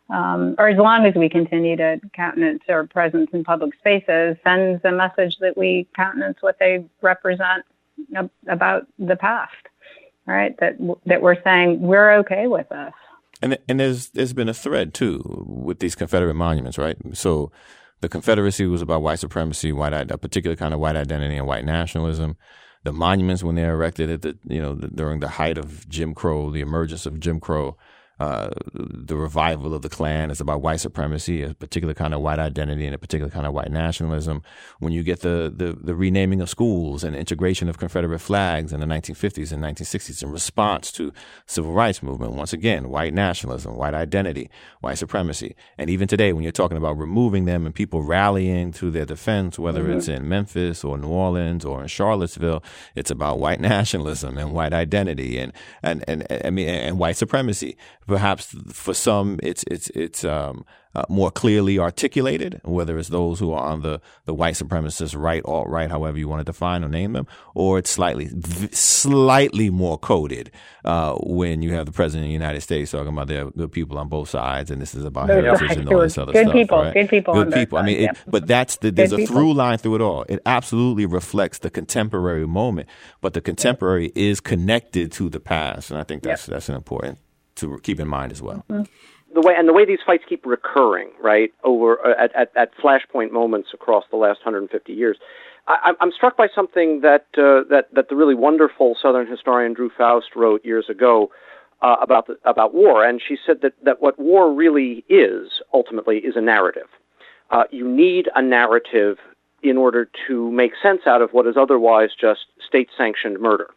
um, 0.09 0.55
or 0.59 0.69
as 0.69 0.77
long 0.77 1.05
as 1.05 1.15
we 1.15 1.29
continue 1.29 1.75
to 1.77 1.99
countenance 2.13 2.61
their 2.67 2.85
presence 2.85 3.29
in 3.33 3.43
public 3.43 3.73
spaces, 3.75 4.37
sends 4.43 4.83
a 4.85 4.91
message 4.91 5.37
that 5.39 5.57
we 5.57 5.87
countenance 5.95 6.37
what 6.41 6.57
they 6.59 6.85
represent 7.01 7.65
about 8.47 8.87
the 8.99 9.15
past, 9.15 9.55
right? 10.27 10.55
That 10.59 10.77
that 11.05 11.21
we're 11.21 11.41
saying 11.43 11.81
we're 11.81 12.13
okay 12.19 12.47
with 12.47 12.69
this. 12.69 12.93
And 13.41 13.57
and 13.67 13.79
there's 13.79 14.09
there's 14.09 14.33
been 14.33 14.49
a 14.49 14.53
thread 14.53 14.93
too 14.93 15.45
with 15.47 15.79
these 15.79 15.95
Confederate 15.95 16.35
monuments, 16.35 16.77
right? 16.77 16.97
So 17.13 17.51
the 18.01 18.09
Confederacy 18.09 18.67
was 18.67 18.83
about 18.83 19.01
white 19.01 19.19
supremacy, 19.19 19.71
white 19.71 19.93
a 19.93 20.17
particular 20.17 20.55
kind 20.55 20.73
of 20.73 20.79
white 20.79 20.95
identity 20.95 21.37
and 21.37 21.47
white 21.47 21.65
nationalism. 21.65 22.37
The 22.83 22.93
monuments, 22.93 23.43
when 23.43 23.55
they're 23.55 23.73
erected 23.73 24.11
at 24.11 24.21
the 24.21 24.37
you 24.47 24.61
know 24.61 24.75
the, 24.75 24.87
during 24.87 25.19
the 25.19 25.29
height 25.29 25.57
of 25.57 25.89
Jim 25.89 26.13
Crow, 26.13 26.51
the 26.51 26.61
emergence 26.61 27.07
of 27.07 27.19
Jim 27.19 27.39
Crow, 27.39 27.75
uh, 28.19 28.49
the 28.73 29.15
revival 29.17 29.73
of 29.73 29.81
the 29.81 29.89
Klan 29.89 30.31
is 30.31 30.39
about 30.39 30.61
white 30.61 30.79
supremacy, 30.79 31.43
a 31.43 31.53
particular 31.53 31.93
kind 31.93 32.13
of 32.13 32.21
white 32.21 32.39
identity, 32.39 32.85
and 32.85 32.95
a 32.95 32.97
particular 32.97 33.29
kind 33.29 33.45
of 33.45 33.53
white 33.53 33.71
nationalism. 33.71 34.41
When 34.79 34.93
you 34.93 35.03
get 35.03 35.19
the, 35.19 35.53
the, 35.53 35.73
the 35.73 35.95
renaming 35.95 36.39
of 36.39 36.49
schools 36.49 37.03
and 37.03 37.15
integration 37.15 37.67
of 37.67 37.77
Confederate 37.77 38.19
flags 38.19 38.71
in 38.71 38.79
the 38.79 38.85
1950s 38.85 39.51
and 39.51 39.61
1960s 39.61 40.23
in 40.23 40.31
response 40.31 40.91
to 40.93 41.11
civil 41.45 41.73
rights 41.73 42.01
movement, 42.01 42.33
once 42.33 42.53
again, 42.53 42.89
white 42.89 43.13
nationalism, 43.13 43.75
white 43.75 43.93
identity, 43.93 44.49
white 44.79 44.97
supremacy. 44.97 45.55
And 45.77 45.89
even 45.89 46.07
today, 46.07 46.31
when 46.31 46.43
you're 46.43 46.53
talking 46.53 46.77
about 46.77 46.97
removing 46.97 47.45
them 47.45 47.65
and 47.65 47.75
people 47.75 48.01
rallying 48.01 48.71
to 48.73 48.91
their 48.91 49.05
defense, 49.05 49.59
whether 49.59 49.83
mm-hmm. 49.83 49.97
it's 49.97 50.07
in 50.07 50.29
Memphis 50.29 50.85
or 50.85 50.97
New 50.97 51.09
Orleans 51.09 51.65
or 51.65 51.81
in 51.81 51.87
Charlottesville, 51.87 52.63
it's 52.95 53.11
about 53.11 53.39
white 53.39 53.59
nationalism 53.75 54.37
and 54.37 54.53
white 54.53 54.73
identity 54.73 55.37
and, 55.37 55.51
and, 55.83 56.03
and, 56.07 56.25
and 56.31 56.45
I 56.45 56.49
mean, 56.49 56.69
and 56.69 56.97
white 56.97 57.17
supremacy 57.17 57.75
perhaps 58.07 58.55
for 58.71 58.93
some 58.93 59.39
it's 59.41 59.63
it's 59.69 59.89
it's 59.89 60.23
um, 60.23 60.65
uh, 60.95 61.03
more 61.09 61.29
clearly 61.29 61.77
articulated, 61.77 62.61
whether 62.63 62.97
it's 62.97 63.09
those 63.09 63.37
who 63.37 63.51
are 63.51 63.61
on 63.61 63.81
the, 63.81 63.99
the 64.23 64.33
white 64.33 64.53
supremacist 64.53 65.13
right, 65.19 65.43
alt 65.43 65.67
right, 65.67 65.89
however 65.89 66.17
you 66.17 66.29
want 66.29 66.39
to 66.39 66.45
define 66.45 66.85
or 66.85 66.87
name 66.87 67.11
them, 67.11 67.27
or 67.53 67.77
it's 67.77 67.89
slightly 67.89 68.29
slightly 68.71 69.69
more 69.69 69.97
coded 69.97 70.51
uh, 70.85 71.15
when 71.15 71.61
you 71.61 71.73
have 71.73 71.85
the 71.85 71.91
president 71.91 72.25
of 72.25 72.29
the 72.29 72.33
United 72.33 72.61
States 72.61 72.91
talking 72.91 73.09
about 73.09 73.27
there 73.27 73.47
are 73.47 73.51
good 73.51 73.73
people 73.73 73.97
on 73.97 74.07
both 74.07 74.29
sides, 74.29 74.71
and 74.71 74.81
this 74.81 74.95
is 74.95 75.03
about 75.03 75.27
heritage 75.27 75.77
and 75.77 75.89
all 75.89 75.99
this 75.99 76.17
other 76.17 76.31
good 76.31 76.45
stuff. 76.45 76.53
People, 76.53 76.77
right? 76.81 76.93
Good 76.93 77.09
people, 77.09 77.33
good 77.33 77.53
people. 77.53 77.77
I 77.77 77.81
mean, 77.81 78.09
it, 78.09 78.17
but 78.27 78.47
that's 78.47 78.77
the, 78.77 78.91
there's 78.91 79.09
good 79.09 79.19
a 79.19 79.23
people. 79.23 79.35
through 79.35 79.53
line 79.53 79.77
through 79.77 79.95
it 79.95 80.01
all. 80.01 80.23
It 80.29 80.41
absolutely 80.45 81.05
reflects 81.05 81.59
the 81.59 81.69
contemporary 81.69 82.47
moment, 82.47 82.87
but 83.19 83.33
the 83.33 83.41
contemporary 83.41 84.13
is 84.15 84.39
connected 84.39 85.11
to 85.13 85.29
the 85.29 85.41
past, 85.41 85.91
and 85.91 85.99
I 85.99 86.03
think 86.03 86.23
that's 86.23 86.47
yep. 86.47 86.55
that's 86.55 86.69
an 86.69 86.75
important 86.75 87.17
to 87.55 87.79
keep 87.79 87.99
in 87.99 88.07
mind 88.07 88.31
as 88.31 88.41
well. 88.41 88.63
Mm-hmm. 88.69 88.83
the 89.33 89.41
way 89.41 89.53
and 89.57 89.67
the 89.67 89.73
way 89.73 89.85
these 89.85 89.99
fights 90.05 90.23
keep 90.27 90.45
recurring, 90.45 91.09
right, 91.21 91.51
over 91.63 92.05
uh, 92.05 92.23
at, 92.23 92.35
at, 92.35 92.51
at 92.55 92.71
flashpoint 92.77 93.31
moments 93.31 93.69
across 93.73 94.03
the 94.11 94.17
last 94.17 94.39
150 94.45 94.93
years. 94.93 95.17
I, 95.67 95.93
I'm 95.99 96.11
struck 96.11 96.37
by 96.37 96.47
something 96.53 97.01
that 97.01 97.25
uh, 97.37 97.67
that 97.69 97.87
that 97.93 98.09
the 98.09 98.15
really 98.15 98.35
wonderful 98.35 98.95
Southern 99.01 99.27
historian 99.27 99.73
Drew 99.73 99.89
Faust 99.89 100.35
wrote 100.35 100.63
years 100.63 100.89
ago 100.89 101.31
uh, 101.81 101.95
about 102.01 102.27
the, 102.27 102.37
about 102.45 102.73
war, 102.73 103.05
and 103.05 103.21
she 103.25 103.37
said 103.45 103.61
that 103.61 103.73
that 103.83 104.01
what 104.01 104.19
war 104.19 104.53
really 104.53 105.03
is 105.09 105.49
ultimately 105.73 106.17
is 106.19 106.35
a 106.35 106.41
narrative. 106.41 106.87
Uh, 107.49 107.63
you 107.71 107.87
need 107.87 108.29
a 108.35 108.41
narrative 108.41 109.17
in 109.63 109.77
order 109.77 110.07
to 110.27 110.51
make 110.51 110.73
sense 110.81 111.01
out 111.07 111.21
of 111.21 111.31
what 111.31 111.47
is 111.47 111.55
otherwise 111.57 112.09
just 112.19 112.41
state-sanctioned 112.67 113.39
murder, 113.39 113.69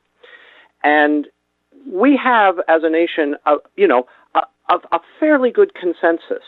and 0.85 1.27
we 1.87 2.17
have, 2.23 2.57
as 2.69 2.83
a 2.83 2.91
nation, 2.91 3.37
a, 3.47 3.57
you 3.77 3.87
know, 3.87 4.07
a, 4.35 4.75
a 4.93 5.01
fairly 5.19 5.51
good 5.51 5.75
consensus 5.75 6.45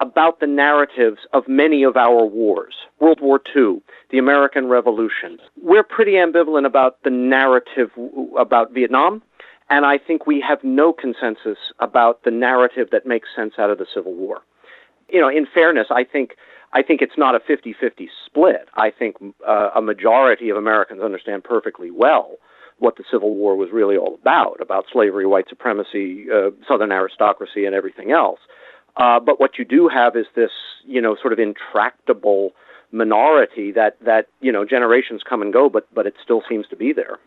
about 0.00 0.40
the 0.40 0.46
narratives 0.46 1.18
of 1.32 1.46
many 1.46 1.82
of 1.82 1.96
our 1.96 2.24
wars. 2.24 2.74
World 3.00 3.20
War 3.20 3.40
II, 3.54 3.82
the 4.10 4.18
American 4.18 4.66
Revolution. 4.66 5.38
We're 5.62 5.82
pretty 5.82 6.12
ambivalent 6.12 6.66
about 6.66 7.02
the 7.04 7.10
narrative 7.10 7.90
about 8.38 8.72
Vietnam, 8.72 9.22
and 9.68 9.84
I 9.84 9.98
think 9.98 10.26
we 10.26 10.40
have 10.40 10.64
no 10.64 10.92
consensus 10.92 11.58
about 11.78 12.24
the 12.24 12.30
narrative 12.30 12.88
that 12.92 13.06
makes 13.06 13.28
sense 13.36 13.54
out 13.58 13.70
of 13.70 13.78
the 13.78 13.86
Civil 13.94 14.14
War. 14.14 14.40
You 15.10 15.20
know, 15.20 15.28
in 15.28 15.46
fairness, 15.52 15.88
I 15.90 16.04
think 16.04 16.36
I 16.72 16.82
think 16.82 17.02
it's 17.02 17.18
not 17.18 17.34
a 17.34 17.40
50-50 17.40 18.08
split. 18.26 18.68
I 18.74 18.92
think 18.96 19.16
uh, 19.46 19.70
a 19.74 19.82
majority 19.82 20.50
of 20.50 20.56
Americans 20.56 21.02
understand 21.02 21.42
perfectly 21.42 21.90
well 21.90 22.36
what 22.80 22.96
the 22.96 23.04
Civil 23.10 23.34
War 23.34 23.56
was 23.56 23.68
really 23.72 23.96
all 23.96 24.14
about, 24.14 24.60
about 24.60 24.86
slavery, 24.92 25.26
white 25.26 25.48
supremacy, 25.48 26.26
uh, 26.32 26.50
Southern 26.66 26.90
aristocracy, 26.90 27.64
and 27.64 27.74
everything 27.74 28.10
else. 28.10 28.40
Uh, 28.96 29.20
but 29.20 29.38
what 29.38 29.58
you 29.58 29.64
do 29.64 29.88
have 29.88 30.16
is 30.16 30.26
this, 30.34 30.50
you 30.84 31.00
know, 31.00 31.16
sort 31.20 31.32
of 31.32 31.38
intractable 31.38 32.52
minority 32.92 33.70
that 33.70 33.96
that 34.04 34.26
you 34.40 34.50
know 34.50 34.64
generations 34.64 35.22
come 35.28 35.42
and 35.42 35.52
go, 35.52 35.68
but 35.68 35.86
but 35.94 36.06
it 36.06 36.14
still 36.22 36.42
seems 36.48 36.66
to 36.68 36.76
be 36.76 36.92
there. 36.92 37.18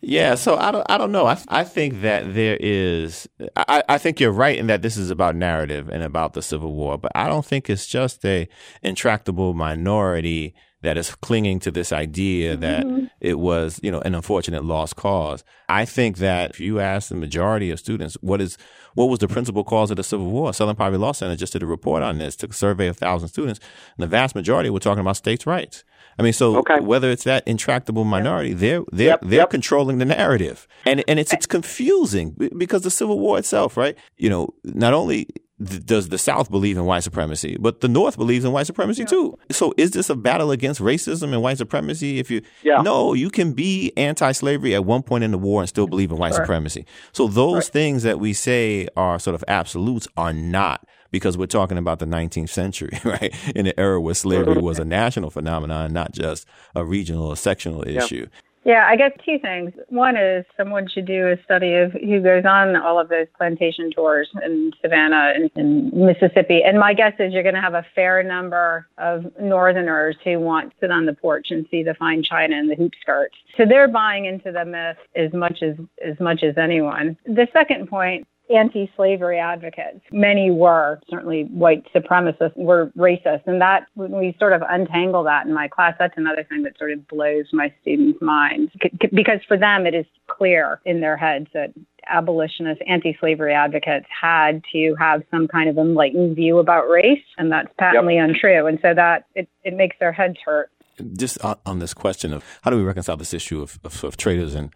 Yeah, 0.00 0.34
so 0.34 0.56
I 0.56 0.70
don't, 0.70 0.86
I 0.90 0.98
don't 0.98 1.10
know. 1.10 1.26
I, 1.26 1.38
I 1.48 1.64
think 1.64 2.02
that 2.02 2.34
there 2.34 2.58
is, 2.60 3.26
I, 3.56 3.82
I 3.88 3.98
think 3.98 4.20
you're 4.20 4.30
right 4.30 4.56
in 4.56 4.66
that 4.66 4.82
this 4.82 4.96
is 4.98 5.10
about 5.10 5.34
narrative 5.34 5.88
and 5.88 6.02
about 6.02 6.34
the 6.34 6.42
Civil 6.42 6.74
War, 6.74 6.98
but 6.98 7.10
I 7.14 7.26
don't 7.26 7.46
think 7.46 7.70
it's 7.70 7.86
just 7.86 8.24
a 8.24 8.46
intractable 8.82 9.54
minority 9.54 10.54
that 10.86 10.96
is 10.96 11.16
clinging 11.16 11.58
to 11.58 11.72
this 11.72 11.92
idea 11.92 12.56
that 12.56 12.86
mm-hmm. 12.86 13.06
it 13.20 13.40
was, 13.40 13.80
you 13.82 13.90
know, 13.90 14.00
an 14.02 14.14
unfortunate 14.14 14.64
lost 14.64 14.94
cause. 14.94 15.42
I 15.68 15.84
think 15.84 16.18
that 16.18 16.50
if 16.50 16.60
you 16.60 16.78
ask 16.78 17.08
the 17.08 17.16
majority 17.16 17.72
of 17.72 17.80
students, 17.80 18.16
what 18.20 18.40
is, 18.40 18.56
what 18.94 19.06
was 19.06 19.18
the 19.18 19.26
principal 19.26 19.64
cause 19.64 19.90
of 19.90 19.96
the 19.96 20.04
Civil 20.04 20.30
War? 20.30 20.54
Southern 20.54 20.76
Poverty 20.76 20.98
Law 20.98 21.10
Center 21.10 21.34
just 21.34 21.52
did 21.52 21.64
a 21.64 21.66
report 21.66 22.04
on 22.04 22.18
this, 22.18 22.36
took 22.36 22.52
a 22.52 22.54
survey 22.54 22.86
of 22.86 22.96
thousand 22.96 23.28
students, 23.30 23.58
and 23.96 24.04
the 24.04 24.06
vast 24.06 24.36
majority 24.36 24.70
were 24.70 24.78
talking 24.78 25.00
about 25.00 25.16
states' 25.16 25.44
rights. 25.44 25.82
I 26.20 26.22
mean, 26.22 26.32
so 26.32 26.56
okay. 26.58 26.78
whether 26.78 27.10
it's 27.10 27.24
that 27.24 27.42
intractable 27.46 28.04
minority, 28.04 28.54
they're 28.54 28.84
they're 28.92 29.08
yep, 29.08 29.20
they're 29.22 29.40
yep. 29.40 29.50
controlling 29.50 29.98
the 29.98 30.06
narrative, 30.06 30.66
and 30.86 31.04
and 31.08 31.18
it's 31.18 31.32
it's 31.32 31.46
confusing 31.46 32.36
because 32.56 32.82
the 32.82 32.90
Civil 32.90 33.18
War 33.18 33.38
itself, 33.38 33.76
right? 33.76 33.98
You 34.16 34.30
know, 34.30 34.54
not 34.64 34.94
only 34.94 35.28
does 35.58 36.10
the 36.10 36.18
South 36.18 36.50
believe 36.50 36.76
in 36.76 36.84
white 36.84 37.02
supremacy, 37.02 37.56
but 37.58 37.80
the 37.80 37.88
North 37.88 38.16
believes 38.18 38.44
in 38.44 38.52
white 38.52 38.66
supremacy 38.66 39.02
yeah. 39.02 39.06
too. 39.06 39.38
So 39.50 39.72
is 39.78 39.92
this 39.92 40.10
a 40.10 40.14
battle 40.14 40.50
against 40.50 40.80
racism 40.80 41.32
and 41.32 41.42
white 41.42 41.56
supremacy? 41.58 42.18
If 42.18 42.30
you 42.30 42.42
yeah. 42.62 42.82
no, 42.82 43.14
you 43.14 43.30
can 43.30 43.54
be 43.54 43.92
anti-slavery 43.96 44.74
at 44.74 44.84
one 44.84 45.02
point 45.02 45.24
in 45.24 45.30
the 45.30 45.38
war 45.38 45.62
and 45.62 45.68
still 45.68 45.86
believe 45.86 46.10
in 46.10 46.18
white 46.18 46.32
right. 46.32 46.36
supremacy. 46.36 46.84
So 47.12 47.26
those 47.26 47.54
right. 47.54 47.72
things 47.72 48.02
that 48.02 48.20
we 48.20 48.34
say 48.34 48.88
are 48.96 49.18
sort 49.18 49.34
of 49.34 49.42
absolutes 49.48 50.06
are 50.16 50.32
not 50.32 50.86
because 51.10 51.38
we're 51.38 51.46
talking 51.46 51.78
about 51.78 51.98
the 51.98 52.06
19th 52.06 52.50
century, 52.50 52.98
right? 53.04 53.34
In 53.54 53.66
an 53.66 53.72
era 53.78 54.00
where 54.00 54.14
slavery 54.14 54.58
was 54.60 54.78
a 54.78 54.84
national 54.84 55.30
phenomenon, 55.30 55.92
not 55.92 56.12
just 56.12 56.46
a 56.74 56.84
regional 56.84 57.28
or 57.28 57.36
sectional 57.36 57.86
issue. 57.86 58.26
Yeah, 58.66 58.84
I 58.88 58.96
guess 58.96 59.12
two 59.24 59.38
things. 59.38 59.72
One 59.90 60.16
is 60.16 60.44
someone 60.56 60.88
should 60.88 61.06
do 61.06 61.28
a 61.28 61.40
study 61.44 61.74
of 61.74 61.92
who 61.92 62.20
goes 62.20 62.44
on 62.44 62.74
all 62.74 62.98
of 62.98 63.08
those 63.08 63.28
plantation 63.38 63.92
tours 63.92 64.28
in 64.42 64.72
Savannah 64.82 65.34
and 65.54 65.92
Mississippi. 65.92 66.64
And 66.64 66.76
my 66.76 66.92
guess 66.92 67.12
is 67.20 67.32
you're 67.32 67.44
going 67.44 67.54
to 67.54 67.60
have 67.60 67.74
a 67.74 67.86
fair 67.94 68.24
number 68.24 68.88
of 68.98 69.24
Northerners 69.40 70.16
who 70.24 70.40
want 70.40 70.70
to 70.70 70.76
sit 70.80 70.90
on 70.90 71.06
the 71.06 71.12
porch 71.12 71.52
and 71.52 71.64
see 71.70 71.84
the 71.84 71.94
fine 71.94 72.24
china 72.24 72.56
and 72.56 72.68
the 72.68 72.74
hoop 72.74 72.94
skirts. 73.00 73.36
So 73.56 73.66
they're 73.66 73.86
buying 73.86 74.24
into 74.24 74.50
the 74.50 74.64
myth 74.64 74.98
as 75.14 75.32
much 75.32 75.62
as 75.62 75.76
as 76.04 76.18
much 76.18 76.42
as 76.42 76.58
anyone. 76.58 77.16
The 77.24 77.46
second 77.52 77.88
point 77.88 78.26
anti 78.54 78.90
slavery 78.96 79.38
advocates. 79.38 80.00
Many 80.12 80.50
were, 80.50 81.00
certainly 81.08 81.44
white 81.44 81.84
supremacists 81.94 82.56
were 82.56 82.90
racist. 82.96 83.42
And 83.46 83.60
that, 83.60 83.86
when 83.94 84.12
we 84.12 84.36
sort 84.38 84.52
of 84.52 84.62
untangle 84.68 85.24
that 85.24 85.46
in 85.46 85.54
my 85.54 85.68
class, 85.68 85.94
that's 85.98 86.16
another 86.16 86.44
thing 86.44 86.62
that 86.62 86.78
sort 86.78 86.92
of 86.92 87.06
blows 87.08 87.46
my 87.52 87.72
students' 87.82 88.20
minds. 88.20 88.72
C- 88.82 89.08
because 89.12 89.40
for 89.46 89.56
them, 89.56 89.86
it 89.86 89.94
is 89.94 90.06
clear 90.28 90.80
in 90.84 91.00
their 91.00 91.16
heads 91.16 91.46
that 91.54 91.72
abolitionists, 92.08 92.82
anti 92.86 93.16
slavery 93.18 93.52
advocates 93.52 94.06
had 94.08 94.62
to 94.72 94.94
have 94.98 95.22
some 95.30 95.48
kind 95.48 95.68
of 95.68 95.76
enlightened 95.76 96.36
view 96.36 96.58
about 96.58 96.88
race. 96.88 97.24
And 97.38 97.50
that's 97.50 97.72
patently 97.78 98.16
yep. 98.16 98.28
untrue. 98.28 98.66
And 98.66 98.78
so 98.80 98.94
that 98.94 99.26
it, 99.34 99.48
it 99.64 99.74
makes 99.74 99.96
their 99.98 100.12
heads 100.12 100.36
hurt 100.44 100.70
just 101.16 101.38
on, 101.42 101.78
this 101.78 101.92
question 101.94 102.32
of 102.32 102.42
how 102.62 102.70
do 102.70 102.76
we 102.76 102.82
reconcile 102.82 103.16
this 103.16 103.34
issue 103.34 103.60
of, 103.60 103.78
of, 103.84 104.02
of, 104.04 104.16
traitors 104.16 104.54
and 104.54 104.72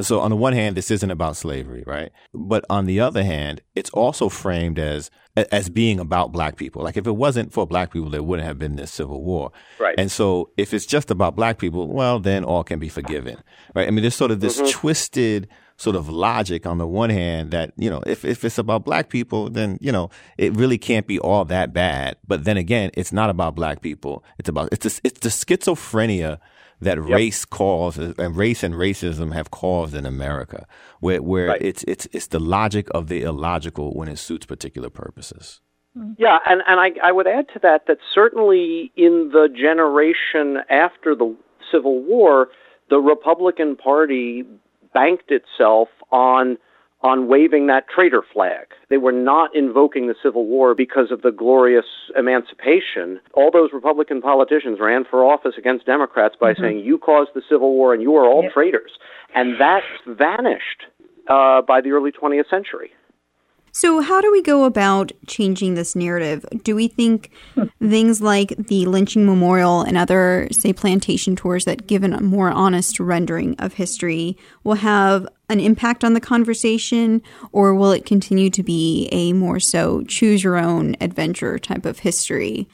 so 0.00 0.20
on 0.20 0.30
the 0.30 0.36
one 0.36 0.52
hand 0.52 0.76
this 0.76 0.90
isn't 0.90 1.10
about 1.10 1.36
slavery 1.36 1.84
right? 1.86 2.10
But 2.34 2.64
on 2.68 2.86
the 2.86 3.00
other 3.00 3.22
hand 3.22 3.60
it's 3.74 3.90
also 3.90 4.28
framed 4.28 4.78
as 4.78 5.10
as 5.36 5.68
being 5.68 6.00
about 6.00 6.32
black 6.32 6.56
people. 6.56 6.82
Like 6.82 6.96
if 6.96 7.06
it 7.06 7.12
wasn't 7.12 7.52
for 7.52 7.66
black 7.66 7.92
people 7.92 8.10
there 8.10 8.22
wouldn't 8.22 8.46
have 8.46 8.58
been 8.58 8.76
this 8.76 8.90
civil 8.90 9.22
war. 9.22 9.52
Right. 9.78 9.94
And 9.96 10.10
so 10.10 10.50
if 10.56 10.74
it's 10.74 10.86
just 10.86 11.10
about 11.10 11.36
black 11.36 11.58
people 11.58 11.88
well 11.88 12.18
then 12.18 12.44
all 12.44 12.64
can 12.64 12.78
be 12.78 12.88
forgiven 12.88 13.38
right? 13.74 13.86
I 13.86 13.90
mean 13.90 14.02
there's 14.02 14.16
sort 14.16 14.30
of 14.30 14.40
this 14.40 14.56
mm-hmm. 14.56 14.70
twisted 14.70 15.48
sort 15.78 15.94
of 15.94 16.08
logic 16.08 16.66
on 16.66 16.78
the 16.78 16.86
one 16.86 17.08
hand 17.08 17.52
that, 17.52 17.72
you 17.76 17.88
know, 17.88 18.02
if, 18.04 18.24
if 18.24 18.44
it's 18.44 18.58
about 18.58 18.84
black 18.84 19.08
people, 19.08 19.48
then, 19.48 19.78
you 19.80 19.92
know, 19.92 20.10
it 20.36 20.54
really 20.56 20.76
can't 20.76 21.06
be 21.06 21.20
all 21.20 21.44
that 21.44 21.72
bad. 21.72 22.16
But 22.26 22.44
then 22.44 22.56
again, 22.56 22.90
it's 22.94 23.12
not 23.12 23.30
about 23.30 23.54
black 23.54 23.80
people. 23.80 24.24
It's 24.38 24.48
about, 24.48 24.68
it's, 24.72 24.84
a, 24.84 25.00
it's 25.04 25.20
the 25.20 25.28
schizophrenia 25.28 26.40
that 26.80 26.98
yep. 26.98 27.08
race 27.08 27.44
causes 27.44 28.14
and 28.18 28.36
race 28.36 28.64
and 28.64 28.74
racism 28.74 29.32
have 29.32 29.52
caused 29.52 29.94
in 29.94 30.04
America, 30.04 30.66
where, 30.98 31.22
where 31.22 31.48
right. 31.48 31.62
it's, 31.62 31.84
it's, 31.84 32.08
it's 32.12 32.26
the 32.26 32.40
logic 32.40 32.88
of 32.90 33.06
the 33.06 33.22
illogical 33.22 33.94
when 33.94 34.08
it 34.08 34.16
suits 34.16 34.46
particular 34.46 34.90
purposes. 34.90 35.60
Hmm. 35.96 36.12
Yeah, 36.18 36.38
and, 36.44 36.60
and 36.66 36.80
I, 36.80 36.90
I 37.04 37.12
would 37.12 37.28
add 37.28 37.46
to 37.54 37.60
that 37.62 37.86
that 37.86 37.98
certainly 38.12 38.92
in 38.96 39.30
the 39.32 39.48
generation 39.48 40.58
after 40.68 41.14
the 41.14 41.36
Civil 41.70 42.02
War, 42.02 42.48
the 42.90 42.98
Republican 42.98 43.76
Party 43.76 44.44
banked 44.92 45.30
itself 45.30 45.88
on 46.10 46.58
on 47.00 47.28
waving 47.28 47.68
that 47.68 47.88
traitor 47.88 48.22
flag. 48.32 48.66
They 48.90 48.96
were 48.96 49.12
not 49.12 49.54
invoking 49.54 50.08
the 50.08 50.16
Civil 50.20 50.46
War 50.46 50.74
because 50.74 51.12
of 51.12 51.22
the 51.22 51.30
glorious 51.30 51.84
emancipation. 52.16 53.20
All 53.34 53.50
those 53.52 53.70
Republican 53.72 54.20
politicians 54.20 54.78
ran 54.80 55.04
for 55.08 55.24
office 55.24 55.54
against 55.56 55.86
Democrats 55.86 56.34
by 56.40 56.52
mm-hmm. 56.52 56.62
saying, 56.62 56.78
You 56.80 56.98
caused 56.98 57.30
the 57.34 57.42
Civil 57.48 57.72
War 57.74 57.94
and 57.94 58.02
you 58.02 58.16
are 58.16 58.24
all 58.24 58.42
yep. 58.42 58.52
traitors. 58.52 58.90
And 59.34 59.60
that 59.60 59.82
vanished 60.06 60.86
uh, 61.28 61.62
by 61.62 61.80
the 61.80 61.92
early 61.92 62.10
20th 62.10 62.50
century. 62.50 62.90
So, 63.72 64.00
how 64.00 64.20
do 64.20 64.30
we 64.32 64.42
go 64.42 64.64
about 64.64 65.12
changing 65.26 65.74
this 65.74 65.94
narrative? 65.94 66.44
Do 66.62 66.74
we 66.74 66.88
think 66.88 67.30
hmm. 67.54 67.64
things 67.80 68.20
like 68.20 68.54
the 68.56 68.86
lynching 68.86 69.26
memorial 69.26 69.82
and 69.82 69.96
other, 69.96 70.48
say, 70.50 70.72
plantation 70.72 71.36
tours 71.36 71.64
that 71.64 71.86
give 71.86 72.02
a 72.02 72.20
more 72.20 72.50
honest 72.50 72.98
rendering 73.00 73.56
of 73.58 73.74
history 73.74 74.36
will 74.64 74.74
have 74.74 75.26
an 75.48 75.60
impact 75.60 76.04
on 76.04 76.14
the 76.14 76.20
conversation, 76.20 77.22
or 77.52 77.74
will 77.74 77.92
it 77.92 78.04
continue 78.04 78.50
to 78.50 78.62
be 78.62 79.08
a 79.12 79.32
more 79.32 79.60
so 79.60 80.02
choose 80.04 80.44
your 80.44 80.56
own 80.56 80.96
adventure 81.00 81.58
type 81.58 81.86
of 81.86 82.00
history? 82.00 82.68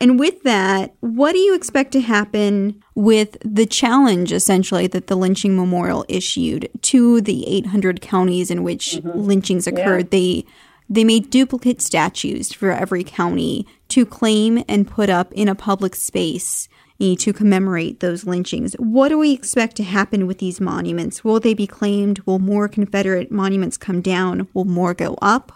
And 0.00 0.18
with 0.18 0.42
that, 0.44 0.94
what 1.00 1.32
do 1.32 1.38
you 1.38 1.54
expect 1.54 1.92
to 1.92 2.00
happen 2.00 2.82
with 2.94 3.36
the 3.44 3.66
challenge 3.66 4.32
essentially 4.32 4.86
that 4.86 5.08
the 5.08 5.16
lynching 5.16 5.56
memorial 5.56 6.06
issued 6.08 6.70
to 6.82 7.20
the 7.20 7.46
800 7.46 8.00
counties 8.00 8.50
in 8.50 8.62
which 8.62 8.96
mm-hmm. 8.96 9.18
lynchings 9.18 9.66
occurred? 9.66 10.06
Yeah. 10.06 10.18
They 10.18 10.44
they 10.92 11.04
made 11.04 11.30
duplicate 11.30 11.80
statues 11.80 12.52
for 12.52 12.72
every 12.72 13.04
county 13.04 13.64
to 13.88 14.04
claim 14.04 14.64
and 14.68 14.88
put 14.88 15.08
up 15.08 15.32
in 15.32 15.46
a 15.46 15.54
public 15.54 15.94
space 15.94 16.68
eh, 17.00 17.14
to 17.20 17.32
commemorate 17.32 18.00
those 18.00 18.26
lynchings. 18.26 18.74
What 18.74 19.10
do 19.10 19.18
we 19.18 19.32
expect 19.32 19.76
to 19.76 19.84
happen 19.84 20.26
with 20.26 20.38
these 20.38 20.60
monuments? 20.60 21.22
Will 21.22 21.38
they 21.38 21.54
be 21.54 21.68
claimed? 21.68 22.18
Will 22.26 22.40
more 22.40 22.66
Confederate 22.66 23.30
monuments 23.30 23.76
come 23.76 24.00
down? 24.00 24.48
Will 24.52 24.64
more 24.64 24.92
go 24.92 25.16
up? 25.22 25.52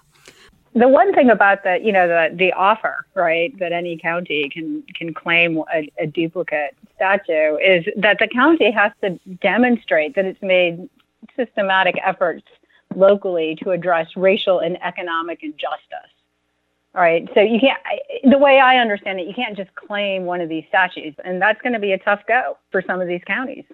The 0.74 0.88
one 0.88 1.14
thing 1.14 1.30
about 1.30 1.62
the 1.62 1.78
you 1.82 1.92
know 1.92 2.08
the 2.08 2.34
the 2.34 2.52
offer 2.52 3.06
right 3.14 3.56
that 3.58 3.72
any 3.72 3.96
county 3.96 4.48
can 4.48 4.82
can 4.94 5.14
claim 5.14 5.62
a, 5.72 5.90
a, 5.98 6.06
duplicate 6.06 6.76
statue 6.96 7.56
is 7.56 7.84
that 7.96 8.18
the 8.18 8.28
county 8.28 8.70
has 8.70 8.92
to 9.00 9.10
demonstrate 9.40 10.14
that 10.16 10.24
it's 10.24 10.42
made 10.42 10.88
systematic 11.36 11.96
efforts 12.04 12.44
locally 12.94 13.56
to 13.62 13.70
address 13.70 14.08
racial 14.16 14.60
and 14.60 14.80
economic 14.82 15.42
injustice. 15.42 16.10
All 16.94 17.02
right, 17.02 17.28
so 17.34 17.40
you 17.40 17.58
can't, 17.58 17.80
the 18.30 18.38
way 18.38 18.60
I 18.60 18.76
understand 18.76 19.18
it, 19.18 19.26
you 19.26 19.34
can't 19.34 19.56
just 19.56 19.74
claim 19.74 20.26
one 20.26 20.40
of 20.40 20.48
these 20.48 20.64
statues, 20.68 21.14
and 21.24 21.42
that's 21.42 21.60
going 21.60 21.72
to 21.72 21.80
be 21.80 21.90
a 21.90 21.98
tough 21.98 22.20
go 22.28 22.56
for 22.70 22.82
some 22.86 23.00
of 23.00 23.08
these 23.08 23.22
counties. 23.26 23.64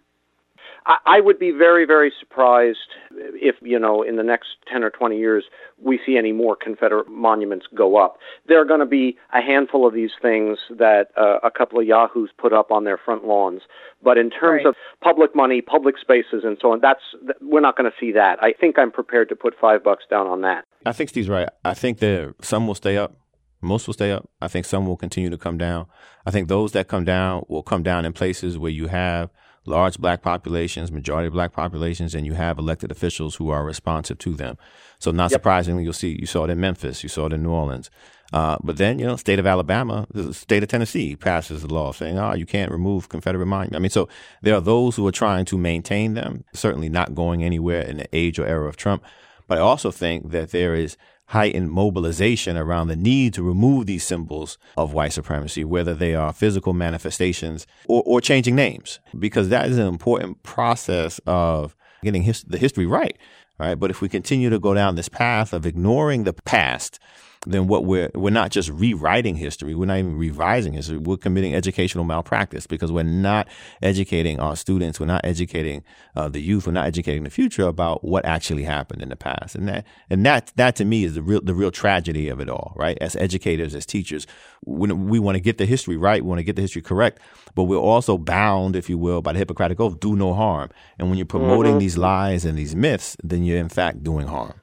I 0.87 1.21
would 1.21 1.39
be 1.39 1.51
very, 1.51 1.85
very 1.85 2.13
surprised 2.19 2.79
if, 3.11 3.57
you 3.61 3.79
know, 3.79 4.03
in 4.03 4.17
the 4.17 4.23
next 4.23 4.49
10 4.73 4.83
or 4.83 4.91
20 4.91 5.19
years, 5.19 5.45
we 5.83 6.01
see 6.05 6.17
any 6.17 6.33
more 6.33 6.57
Confederate 6.57 7.09
monuments 7.09 7.67
go 7.75 7.97
up. 7.97 8.17
There 8.49 8.61
are 8.61 8.65
going 8.65 8.81
to 8.81 8.87
be 8.87 9.19
a 9.33 9.43
handful 9.43 9.87
of 9.87 9.93
these 9.93 10.11
things 10.23 10.59
that 10.79 11.09
uh, 11.17 11.39
a 11.43 11.51
couple 11.51 11.79
of 11.79 11.87
yahoos 11.87 12.31
put 12.39 12.53
up 12.53 12.71
on 12.71 12.85
their 12.85 12.99
front 12.99 13.25
lawns. 13.25 13.63
But 14.03 14.17
in 14.17 14.31
terms 14.31 14.63
right. 14.65 14.67
of 14.67 14.75
public 15.03 15.37
money, 15.37 15.61
public 15.61 15.99
spaces, 15.99 16.43
and 16.45 16.57
so 16.61 16.73
on, 16.73 16.81
that's 16.81 17.03
we're 17.43 17.61
not 17.61 17.77
going 17.77 17.91
to 17.91 17.97
see 18.01 18.13
that. 18.13 18.43
I 18.43 18.53
think 18.59 18.79
I'm 18.79 18.91
prepared 18.91 19.29
to 19.29 19.37
put 19.37 19.55
five 19.61 19.85
bucks 19.85 20.05
down 20.09 20.27
on 20.27 20.41
that. 20.43 20.65
I 20.87 20.93
think 20.93 21.11
Steve's 21.11 21.29
right. 21.29 21.49
I 21.65 21.75
think 21.75 21.99
that 21.99 22.35
some 22.41 22.67
will 22.67 22.75
stay 22.75 22.97
up. 22.97 23.15
Most 23.61 23.87
will 23.87 23.95
stay 23.95 24.11
up. 24.11 24.31
I 24.41 24.49
think 24.49 24.65
some 24.65 24.87
will 24.87 24.97
continue 24.97 25.29
to 25.29 25.37
come 25.37 25.59
down. 25.59 25.87
I 26.25 26.31
think 26.31 26.49
those 26.49 26.73
that 26.73 26.89
come 26.89 27.05
down 27.05 27.45
will 27.49 27.63
come 27.63 27.83
down 27.83 28.07
in 28.07 28.15
places 28.15 28.57
where 28.57 28.71
you 28.71 28.87
have 28.87 29.29
large 29.67 29.99
black 29.99 30.23
populations, 30.23 30.91
majority 30.91 31.29
black 31.29 31.53
populations, 31.53 32.15
and 32.15 32.27
you 32.27 32.35
have 32.35 32.59
elected 32.59 32.91
officials 32.91 33.37
who 33.37 33.51
are 33.51 33.65
responsive 33.65 34.19
to 34.19 34.35
them. 34.35 34.57
So 34.99 35.11
not 35.11 35.31
yep. 35.31 35.41
surprisingly, 35.41 35.85
you'll 35.85 35.93
see 35.93 36.17
you 36.19 36.27
saw 36.27 36.45
it 36.45 36.51
in 36.51 36.61
Memphis, 36.61 37.03
you 37.03 37.09
saw 37.09 37.27
it 37.27 37.33
in 37.33 37.43
New 37.43 37.51
Orleans. 37.51 37.91
Uh, 38.33 38.57
but 38.63 38.77
then, 38.77 38.99
you 38.99 39.07
know, 39.07 39.17
state 39.17 39.41
of 39.41 39.47
Alabama, 39.47 40.07
the 40.13 40.33
state 40.33 40.63
of 40.63 40.69
Tennessee 40.69 41.17
passes 41.17 41.63
the 41.63 41.75
law 41.75 41.93
saying, 41.93 42.17
oh, 42.17 42.35
you 42.35 42.47
can't 42.47 42.71
remove 42.71 43.09
Confederate 43.09 43.47
monuments. 43.47 43.77
I 43.77 43.81
mean, 43.81 43.91
so 43.91 44.09
there 44.43 44.55
are 44.55 44.61
those 44.61 44.95
who 44.95 45.07
are 45.07 45.13
trying 45.13 45.45
to 45.47 45.59
maintain 45.59 46.15
them, 46.15 46.45
certainly 46.55 46.89
not 46.89 47.15
going 47.15 47.43
anywhere 47.43 47.83
in 47.83 47.97
the 47.97 48.09
age 48.13 48.39
or 48.39 48.47
era 48.47 48.69
of 48.69 48.77
Trump. 48.77 49.03
But 49.49 49.59
I 49.59 49.63
also 49.63 49.91
think 49.91 50.31
that 50.31 50.53
there 50.53 50.75
is 50.77 50.97
heightened 51.31 51.71
mobilization 51.71 52.57
around 52.57 52.89
the 52.89 52.97
need 52.97 53.33
to 53.33 53.41
remove 53.41 53.87
these 53.87 54.03
symbols 54.05 54.59
of 54.77 54.93
white 54.93 55.13
supremacy, 55.13 55.63
whether 55.63 55.95
they 55.95 56.13
are 56.13 56.33
physical 56.33 56.73
manifestations 56.73 57.69
or, 57.87 58.03
or 58.05 58.21
changing 58.21 58.57
names, 58.57 58.99
because 59.17 59.49
that 59.49 59.69
is 59.69 59.79
an 59.79 59.87
important 59.87 60.43
process 60.43 61.21
of 61.29 61.77
getting 62.03 62.23
his, 62.23 62.43
the 62.43 62.59
history 62.59 62.85
right. 62.85 63.17
Right. 63.61 63.77
But 63.77 63.91
if 63.91 64.01
we 64.01 64.09
continue 64.09 64.51
to 64.51 64.59
go 64.59 64.75
down 64.75 64.97
this 64.97 65.09
path 65.09 65.53
of 65.53 65.67
ignoring 65.67 66.25
the 66.25 66.33
past 66.33 66.99
then 67.47 67.67
what 67.67 67.87
we're 67.87 68.11
we're 68.15 68.31
not 68.31 68.51
just 68.51 68.69
rewriting 68.69 69.35
history, 69.35 69.75
we're 69.75 69.87
not 69.87 69.99
even 69.99 70.19
revising 70.19 70.75
history. 70.75 70.99
We're 70.99 71.17
committing 71.17 71.55
educational 71.55 72.05
malpractice 72.05 72.67
because 72.67 72.93
we're 72.93 73.03
not 73.03 73.49
educating 73.81 74.39
our 74.39 74.57
students, 74.57 75.01
we're 75.01 75.07
not 75.07 75.25
educating 75.25 75.83
uh, 76.15 76.29
the 76.29 76.41
youth, 76.41 76.67
we're 76.67 76.75
not 76.75 76.87
educating 76.87 77.25
the 77.25 77.31
future 77.31 77.67
about 77.67 78.05
what 78.05 78.27
actually 78.27 78.65
happened 78.65 79.01
in 79.01 79.09
the 79.09 79.17
past. 79.17 79.55
And 79.55 79.67
that 79.69 79.87
and 80.11 80.25
that 80.27 80.53
that 80.57 80.77
to 80.77 80.85
me 80.85 81.05
is 81.05 81.15
the 81.15 81.23
real 81.23 81.41
the 81.41 81.55
real 81.55 81.71
tragedy 81.71 82.29
of 82.29 82.41
it 82.41 82.51
all, 82.51 82.75
right? 82.77 82.99
As 83.01 83.17
educators, 83.17 83.75
as 83.75 83.87
teachers, 83.87 84.27
when 84.63 85.09
we 85.09 85.19
want 85.19 85.37
to 85.37 85.41
get 85.41 85.57
the 85.57 85.67
history 85.67 85.97
right, 85.97 86.23
we 86.23 86.29
want 86.29 86.41
to 86.41 86.45
get 86.45 86.57
the 86.57 86.63
history 86.63 86.83
correct, 86.83 87.21
but 87.55 87.65
we're 87.65 87.79
also 87.79 88.19
bound, 88.19 88.77
if 88.77 88.91
you 88.91 88.99
will, 88.99 89.23
by 89.23 89.33
the 89.33 89.39
Hippocratic 89.39 89.81
oath, 89.81 89.99
do 89.99 90.15
no 90.15 90.35
harm. 90.35 90.69
And 90.99 91.09
when 91.09 91.17
you're 91.17 91.27
promoting 91.27 91.73
mm-hmm. 91.73 91.79
these 91.79 91.97
lies 91.97 92.45
and 92.45 92.59
these 92.59 92.77
myths, 92.77 93.17
then 93.25 93.45
you're 93.45 93.59
in 93.59 93.71
fact 93.71 94.05
doing 94.05 94.27
harm. 94.27 94.60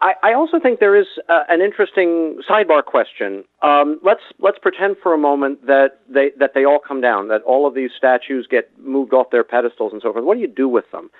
I, 0.00 0.14
I 0.22 0.32
also 0.34 0.58
think 0.58 0.80
there 0.80 0.96
is 0.96 1.06
uh, 1.28 1.44
an 1.48 1.60
interesting 1.60 2.40
sidebar 2.48 2.84
question. 2.84 3.44
Um, 3.62 4.00
let's 4.02 4.22
let's 4.38 4.58
pretend 4.58 4.96
for 5.02 5.14
a 5.14 5.18
moment 5.18 5.66
that 5.66 6.00
they 6.08 6.32
that 6.38 6.52
they 6.54 6.64
all 6.64 6.78
come 6.78 7.00
down, 7.00 7.28
that 7.28 7.42
all 7.42 7.66
of 7.66 7.74
these 7.74 7.90
statues 7.96 8.46
get 8.50 8.70
moved 8.78 9.12
off 9.12 9.30
their 9.30 9.44
pedestals 9.44 9.92
and 9.92 10.02
so 10.02 10.12
forth. 10.12 10.24
What 10.24 10.34
do 10.34 10.40
you 10.40 10.48
do 10.48 10.68
with 10.68 10.90
them? 10.90 11.10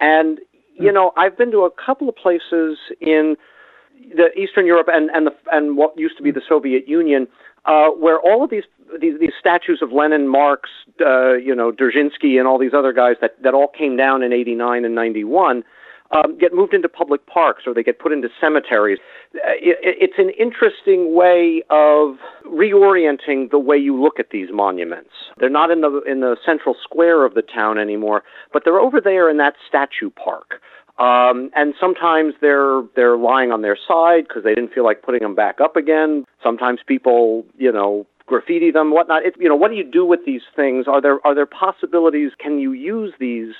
And 0.00 0.40
you 0.78 0.92
know, 0.92 1.12
I've 1.16 1.38
been 1.38 1.50
to 1.52 1.60
a 1.60 1.70
couple 1.70 2.08
of 2.08 2.16
places 2.16 2.78
in 3.00 3.36
the 4.14 4.30
Eastern 4.38 4.66
Europe 4.66 4.88
and 4.92 5.10
and 5.10 5.26
the 5.26 5.34
and 5.52 5.76
what 5.76 5.98
used 5.98 6.16
to 6.18 6.22
be 6.22 6.30
the 6.30 6.42
Soviet 6.46 6.86
Union, 6.86 7.28
uh, 7.64 7.88
where 7.88 8.18
all 8.20 8.44
of 8.44 8.50
these 8.50 8.64
these, 9.00 9.18
these 9.18 9.32
statues 9.38 9.80
of 9.82 9.92
Lenin, 9.92 10.28
Marx, 10.28 10.68
uh, 11.00 11.34
you 11.34 11.54
know, 11.54 11.72
Dzerzhinsky, 11.72 12.38
and 12.38 12.46
all 12.46 12.58
these 12.58 12.74
other 12.74 12.92
guys 12.92 13.16
that 13.20 13.42
that 13.42 13.54
all 13.54 13.68
came 13.68 13.96
down 13.96 14.22
in 14.22 14.32
'89 14.32 14.84
and 14.84 14.94
'91 14.94 15.64
um, 16.12 16.38
get 16.38 16.54
moved 16.54 16.74
into 16.74 16.88
public 16.88 17.26
parks 17.26 17.64
or 17.66 17.74
they 17.74 17.82
get 17.82 17.98
put 17.98 18.12
into 18.12 18.28
cemeteries. 18.40 18.98
Uh, 19.34 19.52
it, 19.54 19.78
it's 19.82 20.18
an 20.18 20.30
interesting 20.30 21.14
way 21.14 21.62
of 21.70 22.16
reorienting 22.46 23.50
the 23.50 23.58
way 23.58 23.76
you 23.76 24.00
look 24.00 24.18
at 24.18 24.30
these 24.30 24.48
monuments. 24.52 25.10
They're 25.38 25.50
not 25.50 25.70
in 25.70 25.80
the 25.80 26.02
in 26.02 26.20
the 26.20 26.36
central 26.44 26.76
square 26.82 27.24
of 27.24 27.34
the 27.34 27.42
town 27.42 27.78
anymore, 27.78 28.22
but 28.52 28.62
they're 28.64 28.80
over 28.80 29.00
there 29.00 29.28
in 29.28 29.36
that 29.38 29.54
statue 29.68 30.10
park. 30.10 30.60
Um, 30.98 31.50
and 31.54 31.74
sometimes 31.78 32.34
they're 32.40 32.82
they're 32.94 33.18
lying 33.18 33.52
on 33.52 33.62
their 33.62 33.76
side 33.76 34.26
because 34.28 34.44
they 34.44 34.54
didn't 34.54 34.72
feel 34.72 34.84
like 34.84 35.02
putting 35.02 35.20
them 35.20 35.34
back 35.34 35.60
up 35.60 35.76
again. 35.76 36.24
Sometimes 36.42 36.80
people, 36.86 37.44
you 37.58 37.70
know, 37.70 38.06
graffiti 38.26 38.70
them, 38.70 38.92
whatnot. 38.92 39.24
It, 39.26 39.34
you 39.38 39.48
know, 39.48 39.56
what 39.56 39.70
do 39.70 39.76
you 39.76 39.84
do 39.84 40.06
with 40.06 40.20
these 40.24 40.42
things? 40.54 40.86
Are 40.88 41.02
there 41.02 41.24
are 41.26 41.34
there 41.34 41.46
possibilities? 41.46 42.32
Can 42.38 42.58
you 42.58 42.72
use 42.72 43.12
these 43.20 43.54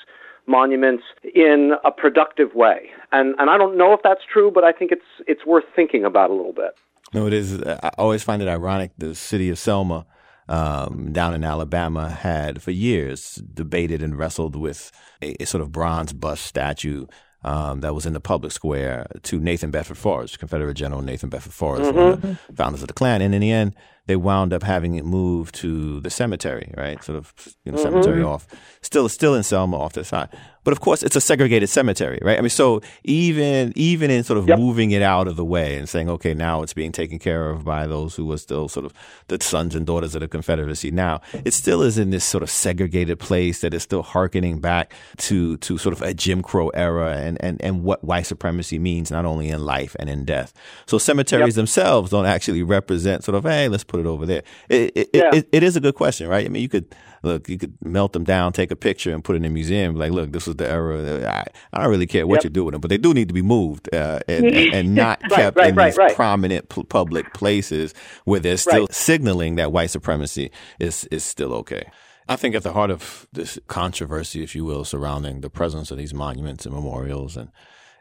monuments 0.47 1.03
in 1.35 1.73
a 1.85 1.91
productive 1.91 2.55
way. 2.55 2.89
And 3.11 3.35
and 3.39 3.49
I 3.49 3.57
don't 3.57 3.77
know 3.77 3.93
if 3.93 4.01
that's 4.03 4.21
true, 4.31 4.51
but 4.51 4.63
I 4.63 4.71
think 4.71 4.91
it's 4.91 5.05
it's 5.27 5.45
worth 5.45 5.65
thinking 5.75 6.05
about 6.05 6.29
a 6.29 6.33
little 6.33 6.53
bit. 6.53 6.77
No, 7.13 7.25
it 7.27 7.33
is. 7.33 7.61
I 7.63 7.91
always 7.97 8.23
find 8.23 8.41
it 8.41 8.47
ironic. 8.47 8.91
The 8.97 9.15
city 9.15 9.49
of 9.49 9.57
Selma, 9.57 10.05
um, 10.49 11.13
down 11.13 11.33
in 11.33 11.43
Alabama, 11.43 12.09
had 12.09 12.61
for 12.61 12.71
years 12.71 13.35
debated 13.35 14.01
and 14.01 14.17
wrestled 14.17 14.55
with 14.55 14.91
a, 15.21 15.41
a 15.41 15.45
sort 15.45 15.61
of 15.61 15.71
bronze 15.71 16.11
bust 16.11 16.45
statue 16.45 17.05
um, 17.43 17.79
that 17.81 17.95
was 17.95 18.05
in 18.05 18.13
the 18.13 18.19
public 18.19 18.51
square 18.51 19.07
to 19.23 19.39
Nathan 19.39 19.71
Bedford 19.71 19.97
Forrest, 19.97 20.39
Confederate 20.39 20.73
General 20.73 21.01
Nathan 21.01 21.29
Bedford 21.29 21.53
Forrest, 21.53 21.91
mm-hmm. 21.91 21.97
one 21.97 22.13
of 22.13 22.21
the 22.21 22.27
mm-hmm. 22.27 22.55
founders 22.55 22.81
of 22.81 22.87
the 22.89 22.93
Klan. 22.93 23.21
And 23.21 23.33
in 23.33 23.41
the 23.41 23.51
end, 23.51 23.73
they 24.07 24.15
wound 24.15 24.53
up 24.53 24.63
having 24.63 24.95
it 24.95 25.05
moved 25.05 25.55
to 25.55 25.99
the 25.99 26.09
cemetery, 26.09 26.73
right? 26.75 27.03
Sort 27.03 27.17
of, 27.17 27.33
you 27.63 27.71
know, 27.71 27.77
mm-hmm. 27.77 27.87
cemetery 27.87 28.23
off, 28.23 28.47
still, 28.81 29.07
still 29.07 29.35
in 29.35 29.43
Selma 29.43 29.77
off 29.77 29.93
the 29.93 30.03
side. 30.03 30.29
But 30.63 30.73
of 30.73 30.81
course, 30.81 31.01
it's 31.01 31.15
a 31.15 31.21
segregated 31.21 31.69
cemetery, 31.69 32.19
right? 32.21 32.37
I 32.37 32.41
mean, 32.41 32.49
so 32.49 32.81
even, 33.05 33.71
even 33.77 34.11
in 34.11 34.25
sort 34.25 34.37
of 34.37 34.49
yep. 34.49 34.59
moving 34.59 34.91
it 34.91 35.01
out 35.01 35.29
of 35.29 35.37
the 35.37 35.45
way 35.45 35.77
and 35.77 35.87
saying, 35.87 36.09
okay, 36.09 36.33
now 36.33 36.61
it's 36.61 36.73
being 36.73 36.91
taken 36.91 37.19
care 37.19 37.49
of 37.49 37.63
by 37.63 37.87
those 37.87 38.15
who 38.15 38.25
were 38.25 38.37
still 38.37 38.67
sort 38.67 38.85
of 38.85 38.93
the 39.29 39.37
sons 39.41 39.75
and 39.75 39.85
daughters 39.85 40.13
of 40.13 40.19
the 40.19 40.27
Confederacy. 40.27 40.91
Now 40.91 41.21
it 41.45 41.53
still 41.53 41.81
is 41.81 41.97
in 41.97 42.09
this 42.09 42.25
sort 42.25 42.43
of 42.43 42.49
segregated 42.49 43.17
place 43.17 43.61
that 43.61 43.73
is 43.73 43.83
still 43.83 44.03
harkening 44.03 44.59
back 44.59 44.91
to, 45.19 45.55
to 45.55 45.77
sort 45.77 45.93
of 45.93 46.01
a 46.01 46.13
Jim 46.13 46.41
Crow 46.41 46.67
era 46.69 47.15
and, 47.15 47.37
and, 47.41 47.61
and 47.61 47.83
what 47.83 48.03
white 48.03 48.25
supremacy 48.25 48.77
means, 48.77 49.09
not 49.09 49.23
only 49.23 49.47
in 49.47 49.63
life 49.63 49.95
and 49.99 50.09
in 50.09 50.25
death. 50.25 50.53
So 50.85 50.97
cemeteries 50.97 51.55
yep. 51.55 51.55
themselves 51.55 52.11
don't 52.11 52.25
actually 52.25 52.63
represent 52.63 53.23
sort 53.23 53.35
of, 53.35 53.45
hey, 53.45 53.69
let's 53.69 53.85
put 53.85 53.96
put 53.97 54.05
it 54.05 54.09
over 54.09 54.25
there? 54.25 54.43
It 54.69 54.91
it, 54.95 55.09
yeah. 55.13 55.29
it, 55.33 55.49
it 55.51 55.63
is 55.63 55.75
a 55.75 55.79
good 55.79 55.95
question, 55.95 56.27
right? 56.27 56.45
I 56.45 56.49
mean, 56.49 56.61
you 56.61 56.69
could 56.69 56.93
look, 57.23 57.49
you 57.49 57.57
could 57.57 57.77
melt 57.83 58.13
them 58.13 58.23
down, 58.23 58.53
take 58.53 58.71
a 58.71 58.75
picture, 58.75 59.13
and 59.13 59.23
put 59.23 59.35
it 59.35 59.37
in 59.37 59.45
a 59.45 59.49
museum. 59.49 59.95
Like, 59.95 60.11
look, 60.11 60.31
this 60.31 60.47
was 60.47 60.55
the 60.57 60.69
era. 60.69 61.27
I, 61.27 61.45
I 61.73 61.81
don't 61.81 61.89
really 61.89 62.07
care 62.07 62.27
what 62.27 62.37
yep. 62.37 62.43
you 62.45 62.49
do 62.49 62.65
with 62.65 62.73
them, 62.73 62.81
but 62.81 62.89
they 62.89 62.97
do 62.97 63.13
need 63.13 63.27
to 63.27 63.33
be 63.33 63.41
moved 63.41 63.93
uh, 63.93 64.19
and, 64.27 64.45
and, 64.73 64.95
not 64.95 65.21
right, 65.23 65.31
kept 65.31 65.57
right, 65.57 65.69
in 65.69 65.75
right, 65.75 65.95
these 65.95 66.15
prominent 66.15 66.69
p- 66.69 66.83
public 66.83 67.33
places 67.33 67.93
where 68.25 68.39
they're 68.39 68.57
still 68.57 68.87
signaling 68.91 69.55
that 69.55 69.71
white 69.71 69.89
supremacy 69.89 70.51
is 70.79 71.05
is 71.05 71.23
still 71.23 71.53
okay. 71.53 71.89
I 72.29 72.35
think 72.35 72.55
at 72.55 72.63
the 72.63 72.73
heart 72.73 72.91
of 72.91 73.27
this 73.31 73.57
controversy, 73.67 74.43
if 74.43 74.53
you 74.53 74.65
will, 74.65 74.83
surrounding 74.83 75.41
the 75.41 75.49
presence 75.49 75.91
of 75.91 75.97
these 75.97 76.13
monuments 76.13 76.65
and 76.65 76.75
memorials 76.75 77.37
and 77.37 77.49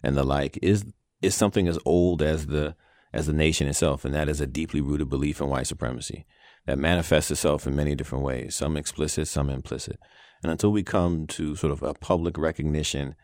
and 0.03 0.17
the 0.17 0.25
like 0.25 0.59
is 0.63 0.85
is 1.23 1.35
something 1.35 1.69
as 1.69 1.79
old 1.85 2.23
as 2.23 2.47
the 2.47 2.75
as 3.17 3.27
the 3.27 3.33
nation 3.33 3.67
itself, 3.67 4.05
and 4.05 4.15
that 4.15 4.29
is 4.29 4.41
a 4.41 4.47
deeply 4.47 4.81
rooted 4.81 5.09
belief 5.09 5.41
in 5.41 5.49
white 5.49 5.67
supremacy 5.67 6.27
that 6.67 6.79
manifests 6.79 7.31
itself 7.31 7.67
in 7.67 7.75
many 7.75 7.95
different 7.95 8.25
ways, 8.25 8.55
some 8.55 8.77
explicit, 8.77 9.27
some 9.27 9.49
implicit. 9.49 9.99
And 10.43 10.53
until 10.53 10.71
we 10.71 10.83
come 10.83 11.27
to 11.29 11.57
sort 11.57 11.73
of 11.73 11.83
a 11.83 11.95
public 11.95 12.37
recognition 12.37 13.15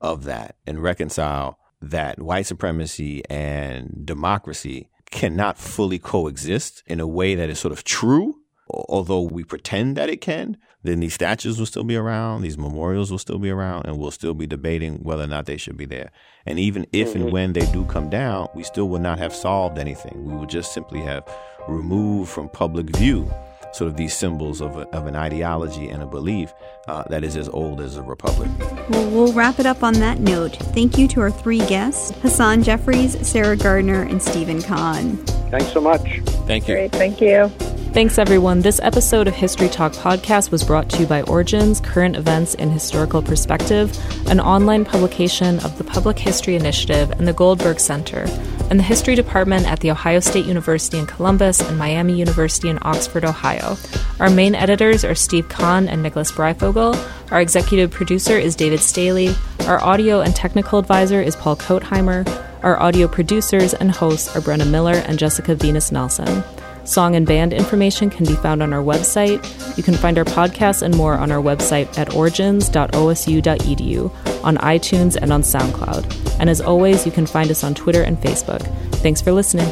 of 0.00 0.24
that 0.24 0.56
and 0.66 0.82
reconcile 0.82 1.58
that 1.82 2.20
white 2.20 2.46
supremacy 2.46 3.22
and 3.28 4.06
democracy 4.06 4.88
cannot 5.10 5.58
fully 5.58 5.98
coexist 5.98 6.82
in 6.86 6.98
a 6.98 7.06
way 7.06 7.34
that 7.34 7.50
is 7.50 7.58
sort 7.58 7.72
of 7.72 7.84
true, 7.84 8.36
although 8.70 9.20
we 9.20 9.44
pretend 9.44 9.96
that 9.96 10.08
it 10.08 10.20
can, 10.20 10.56
then 10.82 11.00
these 11.00 11.14
statues 11.14 11.58
will 11.58 11.66
still 11.66 11.84
be 11.84 11.96
around, 11.96 12.42
these 12.42 12.58
memorials 12.58 13.10
will 13.10 13.18
still 13.18 13.38
be 13.38 13.50
around, 13.50 13.86
and 13.86 13.98
we'll 13.98 14.10
still 14.10 14.34
be 14.34 14.46
debating 14.46 14.96
whether 15.02 15.22
or 15.22 15.28
not 15.28 15.46
they 15.46 15.56
should 15.56 15.76
be 15.76 15.86
there. 15.86 16.10
And 16.44 16.58
even 16.58 16.86
if 16.92 17.10
mm-hmm. 17.10 17.22
and 17.22 17.32
when 17.32 17.52
they 17.52 17.70
do 17.72 17.84
come 17.86 18.10
down, 18.10 18.48
we 18.54 18.64
still 18.64 18.88
will 18.88 18.98
not 18.98 19.18
have 19.18 19.34
solved 19.34 19.78
anything. 19.78 20.24
We 20.24 20.34
will 20.34 20.46
just 20.46 20.72
simply 20.72 21.00
have 21.02 21.24
removed 21.68 22.30
from 22.30 22.48
public 22.48 22.94
view 22.96 23.30
sort 23.72 23.88
of 23.88 23.96
these 23.96 24.14
symbols 24.14 24.60
of, 24.60 24.76
a, 24.76 24.88
of 24.94 25.06
an 25.06 25.16
ideology 25.16 25.88
and 25.88 26.02
a 26.02 26.06
belief 26.06 26.52
uh, 26.88 27.04
that 27.08 27.24
is 27.24 27.36
as 27.36 27.48
old 27.48 27.80
as 27.80 27.96
a 27.96 28.02
republic. 28.02 28.50
Well, 28.90 29.10
we'll 29.10 29.32
wrap 29.32 29.58
it 29.58 29.66
up 29.66 29.82
on 29.82 29.94
that 29.94 30.20
note. 30.20 30.56
Thank 30.56 30.98
you 30.98 31.08
to 31.08 31.20
our 31.20 31.30
three 31.30 31.64
guests 31.66 32.10
Hasan 32.22 32.62
Jeffries, 32.62 33.26
Sarah 33.26 33.56
Gardner, 33.56 34.02
and 34.02 34.22
Steven 34.22 34.62
Conn. 34.62 35.16
Thanks 35.50 35.72
so 35.72 35.80
much. 35.80 36.20
Thank 36.46 36.68
you. 36.68 36.74
Great, 36.74 36.92
thank 36.92 37.20
you. 37.20 37.48
Thanks, 37.92 38.16
everyone. 38.16 38.62
This 38.62 38.80
episode 38.82 39.28
of 39.28 39.34
History 39.34 39.68
Talk 39.68 39.92
Podcast 39.92 40.50
was 40.50 40.64
brought 40.64 40.88
to 40.90 41.00
you 41.00 41.06
by 41.06 41.20
Origins, 41.24 41.78
Current 41.78 42.16
Events 42.16 42.54
in 42.54 42.70
Historical 42.70 43.20
Perspective, 43.20 43.94
an 44.28 44.40
online 44.40 44.86
publication 44.86 45.60
of 45.60 45.76
the 45.76 45.84
Public 45.84 46.18
History 46.18 46.56
Initiative 46.56 47.10
and 47.10 47.28
the 47.28 47.34
Goldberg 47.34 47.78
Center, 47.78 48.24
and 48.72 48.80
the 48.80 48.84
History 48.84 49.14
Department 49.14 49.70
at 49.70 49.80
The 49.80 49.90
Ohio 49.90 50.18
State 50.20 50.46
University 50.46 50.98
in 50.98 51.04
Columbus 51.04 51.60
and 51.60 51.78
Miami 51.78 52.14
University 52.14 52.70
in 52.70 52.78
Oxford, 52.80 53.22
Ohio. 53.22 53.76
Our 54.18 54.30
main 54.30 54.54
editors 54.54 55.04
are 55.04 55.14
Steve 55.14 55.46
Conn 55.50 55.88
and 55.88 56.02
Nicholas 56.02 56.32
Breyfogle. 56.32 56.96
Our 57.30 57.42
executive 57.42 57.90
producer 57.90 58.38
is 58.38 58.56
David 58.56 58.80
Staley. 58.80 59.34
Our 59.66 59.78
audio 59.84 60.22
and 60.22 60.34
technical 60.34 60.78
advisor 60.78 61.20
is 61.20 61.36
Paul 61.36 61.56
Kotheimer. 61.56 62.26
Our 62.62 62.80
audio 62.80 63.08
producers 63.08 63.74
and 63.74 63.90
hosts 63.90 64.34
are 64.34 64.40
Brenna 64.40 64.66
Miller 64.66 64.94
and 64.94 65.18
Jessica 65.18 65.54
Viñas-Nelson. 65.54 66.42
Song 66.84 67.14
and 67.14 67.26
band 67.26 67.52
information 67.52 68.10
can 68.10 68.26
be 68.26 68.34
found 68.34 68.62
on 68.62 68.72
our 68.72 68.82
website. 68.82 69.76
You 69.76 69.82
can 69.82 69.94
find 69.94 70.18
our 70.18 70.24
podcasts 70.24 70.82
and 70.82 70.96
more 70.96 71.14
on 71.14 71.30
our 71.30 71.40
website 71.40 71.96
at 71.98 72.14
origins.osu.edu, 72.14 74.44
on 74.44 74.56
iTunes, 74.58 75.16
and 75.16 75.32
on 75.32 75.42
SoundCloud. 75.42 76.40
And 76.40 76.50
as 76.50 76.60
always, 76.60 77.06
you 77.06 77.12
can 77.12 77.26
find 77.26 77.50
us 77.50 77.64
on 77.64 77.74
Twitter 77.74 78.02
and 78.02 78.18
Facebook. 78.18 78.62
Thanks 78.96 79.20
for 79.20 79.32
listening. 79.32 79.70